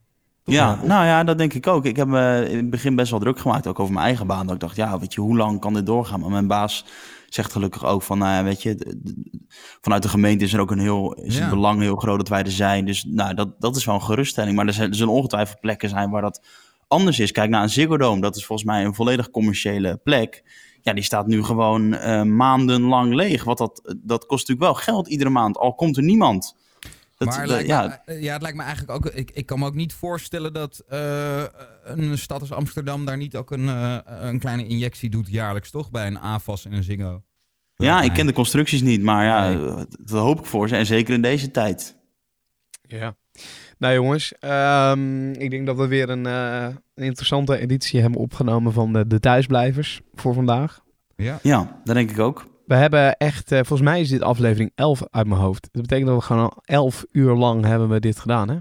Ja, 0.53 0.79
nou 0.83 1.05
ja, 1.05 1.23
dat 1.23 1.37
denk 1.37 1.53
ik 1.53 1.67
ook. 1.67 1.85
Ik 1.85 1.95
heb 1.95 2.07
me 2.07 2.45
in 2.49 2.57
het 2.57 2.69
begin 2.69 2.95
best 2.95 3.11
wel 3.11 3.19
druk 3.19 3.39
gemaakt, 3.39 3.67
ook 3.67 3.79
over 3.79 3.93
mijn 3.93 4.05
eigen 4.05 4.27
baan. 4.27 4.45
Dat 4.45 4.55
ik 4.55 4.61
dacht, 4.61 4.75
ja, 4.75 4.99
weet 4.99 5.13
je, 5.13 5.21
hoe 5.21 5.37
lang 5.37 5.59
kan 5.59 5.73
dit 5.73 5.85
doorgaan? 5.85 6.19
Maar 6.19 6.29
mijn 6.29 6.47
baas 6.47 6.85
zegt 7.29 7.51
gelukkig 7.51 7.85
ook 7.85 8.01
van, 8.03 8.17
nou 8.17 8.31
ja, 8.35 8.43
weet 8.43 8.61
je, 8.61 8.97
vanuit 9.81 10.03
de 10.03 10.09
gemeente 10.09 10.43
is 10.43 10.53
er 10.53 10.59
ook 10.59 10.71
een 10.71 10.79
heel, 10.79 11.13
is 11.13 11.35
Ja. 11.35 11.41
het 11.41 11.49
belang 11.49 11.81
heel 11.81 11.95
groot 11.95 12.17
dat 12.17 12.27
wij 12.27 12.43
er 12.43 12.51
zijn. 12.51 12.85
Dus 12.85 13.03
nou, 13.03 13.33
dat, 13.33 13.61
dat 13.61 13.75
is 13.75 13.85
wel 13.85 13.95
een 13.95 14.01
geruststelling. 14.01 14.55
Maar 14.55 14.67
er, 14.67 14.73
zijn, 14.73 14.89
er 14.89 14.95
zullen 14.95 15.13
ongetwijfeld 15.13 15.59
plekken 15.59 15.89
zijn 15.89 16.09
waar 16.09 16.21
dat 16.21 16.45
anders 16.87 17.19
is. 17.19 17.31
Kijk 17.31 17.49
naar 17.49 17.63
een 17.63 17.69
Ziggo 17.69 17.97
Dome, 17.97 18.21
dat 18.21 18.35
is 18.35 18.45
volgens 18.45 18.67
mij 18.67 18.85
een 18.85 18.95
volledig 18.95 19.29
commerciële 19.29 19.99
plek. 20.03 20.43
Ja, 20.81 20.93
die 20.93 21.03
staat 21.03 21.27
nu 21.27 21.43
gewoon 21.43 21.93
eh, 21.93 22.21
maandenlang 22.23 23.13
leeg. 23.13 23.43
Wat 23.43 23.57
dat, 23.57 23.95
dat 24.03 24.25
kost 24.25 24.47
natuurlijk 24.47 24.73
wel 24.75 24.83
geld 24.83 25.07
iedere 25.07 25.29
maand, 25.29 25.57
al 25.57 25.75
komt 25.75 25.97
er 25.97 26.03
niemand. 26.03 26.55
Dat, 27.17 27.27
maar 27.27 27.37
dat- 27.39 27.47
lijkt 27.49 27.67
ja, 27.67 28.01
me, 28.05 28.21
ja, 28.21 28.33
het 28.33 28.41
lijkt 28.41 28.57
me 28.57 28.63
eigenlijk 28.63 28.91
ook. 29.05 29.13
Ik, 29.13 29.31
ik 29.31 29.45
kan 29.45 29.59
me 29.59 29.65
ook 29.65 29.75
niet 29.75 29.93
voorstellen 29.93 30.53
dat 30.53 30.83
eh, 30.87 31.43
een 31.83 32.17
stad 32.17 32.41
als 32.41 32.51
Amsterdam 32.51 33.05
daar 33.05 33.17
niet 33.17 33.35
ook 33.35 33.51
een, 33.51 33.69
eh, 33.69 33.97
een 34.05 34.39
kleine 34.39 34.67
injectie 34.67 35.09
doet 35.09 35.27
jaarlijks, 35.29 35.71
toch? 35.71 35.91
Bij 35.91 36.07
een 36.07 36.19
AFAS 36.19 36.65
en 36.65 36.73
een 36.73 36.83
Ziggo. 36.83 37.23
Ja, 37.75 38.01
ik 38.01 38.13
ken 38.13 38.25
de 38.25 38.33
constructies 38.33 38.81
niet, 38.81 39.01
maar 39.01 39.25
ja, 39.25 39.47
Nee. 39.49 39.67
eh, 39.67 39.75
dat 40.03 40.21
hoop 40.21 40.39
ik 40.39 40.45
voor 40.45 40.67
ze. 40.67 40.75
En 40.75 40.85
zeker 40.85 41.13
in 41.13 41.21
deze 41.21 41.51
tijd. 41.51 41.97
Ja. 42.81 43.15
Nou 43.77 43.93
jongens, 43.93 44.33
ehm, 44.39 45.31
ik 45.31 45.49
denk 45.49 45.65
dat 45.65 45.77
we 45.77 45.87
weer 45.87 46.09
een, 46.09 46.25
eh, 46.25 46.67
een 46.95 47.03
interessante 47.05 47.57
editie 47.57 48.01
hebben 48.01 48.19
opgenomen 48.19 48.73
van 48.73 48.93
de, 48.93 49.07
de 49.07 49.19
thuisblijvers 49.19 50.01
voor 50.13 50.33
vandaag. 50.33 50.83
Ja. 51.15 51.39
Ja, 51.41 51.81
dat 51.83 51.95
denk 51.95 52.11
ik 52.11 52.19
ook. 52.19 52.45
We 52.65 52.75
hebben 52.75 53.17
echt, 53.17 53.51
eh, 53.51 53.57
volgens 53.57 53.81
mij 53.89 54.01
is 54.01 54.09
dit 54.09 54.21
aflevering 54.21 54.71
11 54.75 55.01
uit 55.11 55.27
mijn 55.27 55.41
hoofd. 55.41 55.67
Dat 55.71 55.81
betekent 55.81 56.07
dat 56.07 56.17
we 56.17 56.23
gewoon 56.23 56.43
al 56.43 56.61
11 56.63 57.05
uur 57.11 57.33
lang 57.33 57.65
hebben 57.65 57.89
we 57.89 57.99
dit 57.99 58.19
gedaan, 58.19 58.49
hè? 58.49 58.57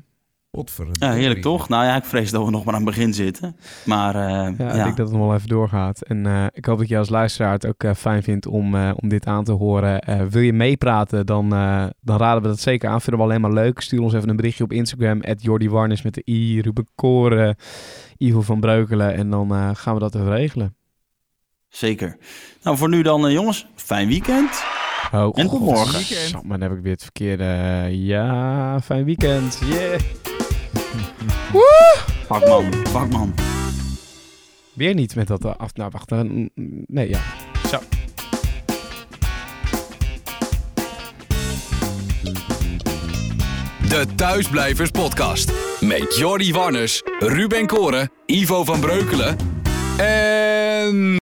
Ja, 0.98 1.12
heerlijk 1.12 1.40
toch? 1.42 1.68
Nou 1.68 1.84
ja, 1.84 1.96
ik 1.96 2.04
vrees 2.04 2.30
dat 2.30 2.44
we 2.44 2.50
nog 2.50 2.64
maar 2.64 2.74
aan 2.74 2.84
het 2.86 2.94
begin 2.94 3.14
zitten. 3.14 3.56
Maar 3.84 4.14
eh, 4.14 4.20
Ja, 4.22 4.54
ja, 4.58 4.68
ik 4.68 4.84
denk 4.84 4.96
dat 4.96 5.08
het 5.08 5.16
nog 5.16 5.26
wel 5.26 5.34
even 5.34 5.48
doorgaat. 5.48 6.02
En 6.02 6.26
eh, 6.26 6.46
ik 6.52 6.64
hoop 6.64 6.78
dat 6.78 6.88
je 6.88 6.98
als 6.98 7.08
luisteraar 7.08 7.52
het 7.52 7.66
ook 7.66 7.96
fijn 7.96 8.22
vindt 8.22 8.46
om, 8.46 8.74
eh, 8.74 8.90
om 8.96 9.08
dit 9.08 9.26
aan 9.26 9.44
te 9.44 9.52
horen. 9.52 10.00
Eh, 10.00 10.22
wil 10.26 10.42
je 10.42 10.52
meepraten, 10.52 11.26
dan, 11.26 11.52
eh, 11.54 11.86
dan 12.00 12.18
raden 12.18 12.42
we 12.42 12.48
dat 12.48 12.60
zeker 12.60 12.88
aan. 12.88 13.00
Vinden 13.00 13.22
we 13.24 13.28
alleen 13.28 13.40
maar 13.40 13.52
leuk. 13.52 13.80
Stuur 13.80 14.00
ons 14.00 14.12
even 14.14 14.28
een 14.28 14.36
berichtje 14.36 14.64
op 14.64 14.72
Instagram. 14.72 15.22
Jordi 15.36 15.70
Warnes 15.70 16.02
met 16.02 16.14
de 16.14 16.22
I, 16.28 16.60
Ruben 16.60 16.86
Koren, 16.94 17.56
Ivo 18.16 18.40
van 18.40 18.60
Breukelen. 18.60 19.14
En 19.14 19.30
dan 19.30 19.50
eh, 19.54 19.70
gaan 19.72 19.94
we 19.94 20.00
dat 20.00 20.14
even 20.14 20.30
regelen. 20.30 20.76
Zeker. 21.76 22.16
Nou, 22.62 22.76
voor 22.76 22.88
nu 22.88 23.02
dan 23.02 23.26
eh, 23.26 23.32
jongens, 23.32 23.66
fijn 23.74 24.08
weekend. 24.08 24.64
Oh, 25.12 25.38
En 25.38 25.48
tot 25.48 25.60
morgen. 25.60 26.04
Zo, 26.04 26.40
maar 26.42 26.58
dan 26.58 26.68
heb 26.68 26.78
ik 26.78 26.82
weer 26.84 26.92
het 26.92 27.02
verkeerde. 27.02 27.44
ja, 27.90 28.80
fijn 28.80 29.04
weekend. 29.04 29.60
Yeah. 29.64 30.00
Vakman, 32.28 32.74
vakman. 32.88 33.34
Weer 34.72 34.94
niet 34.94 35.14
met 35.14 35.26
dat 35.26 35.44
eh, 35.44 35.54
af. 35.56 35.74
Nou, 35.74 35.90
wacht. 35.92 36.12
eh, 36.12 36.20
mm, 36.20 36.50
nee, 36.86 37.08
ja. 37.08 37.20
Zo. 37.70 37.78
De 43.88 44.06
Thuisblijvers 44.14 44.90
Podcast. 44.90 45.52
Met 45.80 46.16
Jordi 46.16 46.52
Warners, 46.52 47.02
Ruben 47.18 47.66
Koren, 47.66 48.10
Ivo 48.26 48.64
van 48.64 48.80
Breukelen 48.80 49.36
en... 49.96 51.12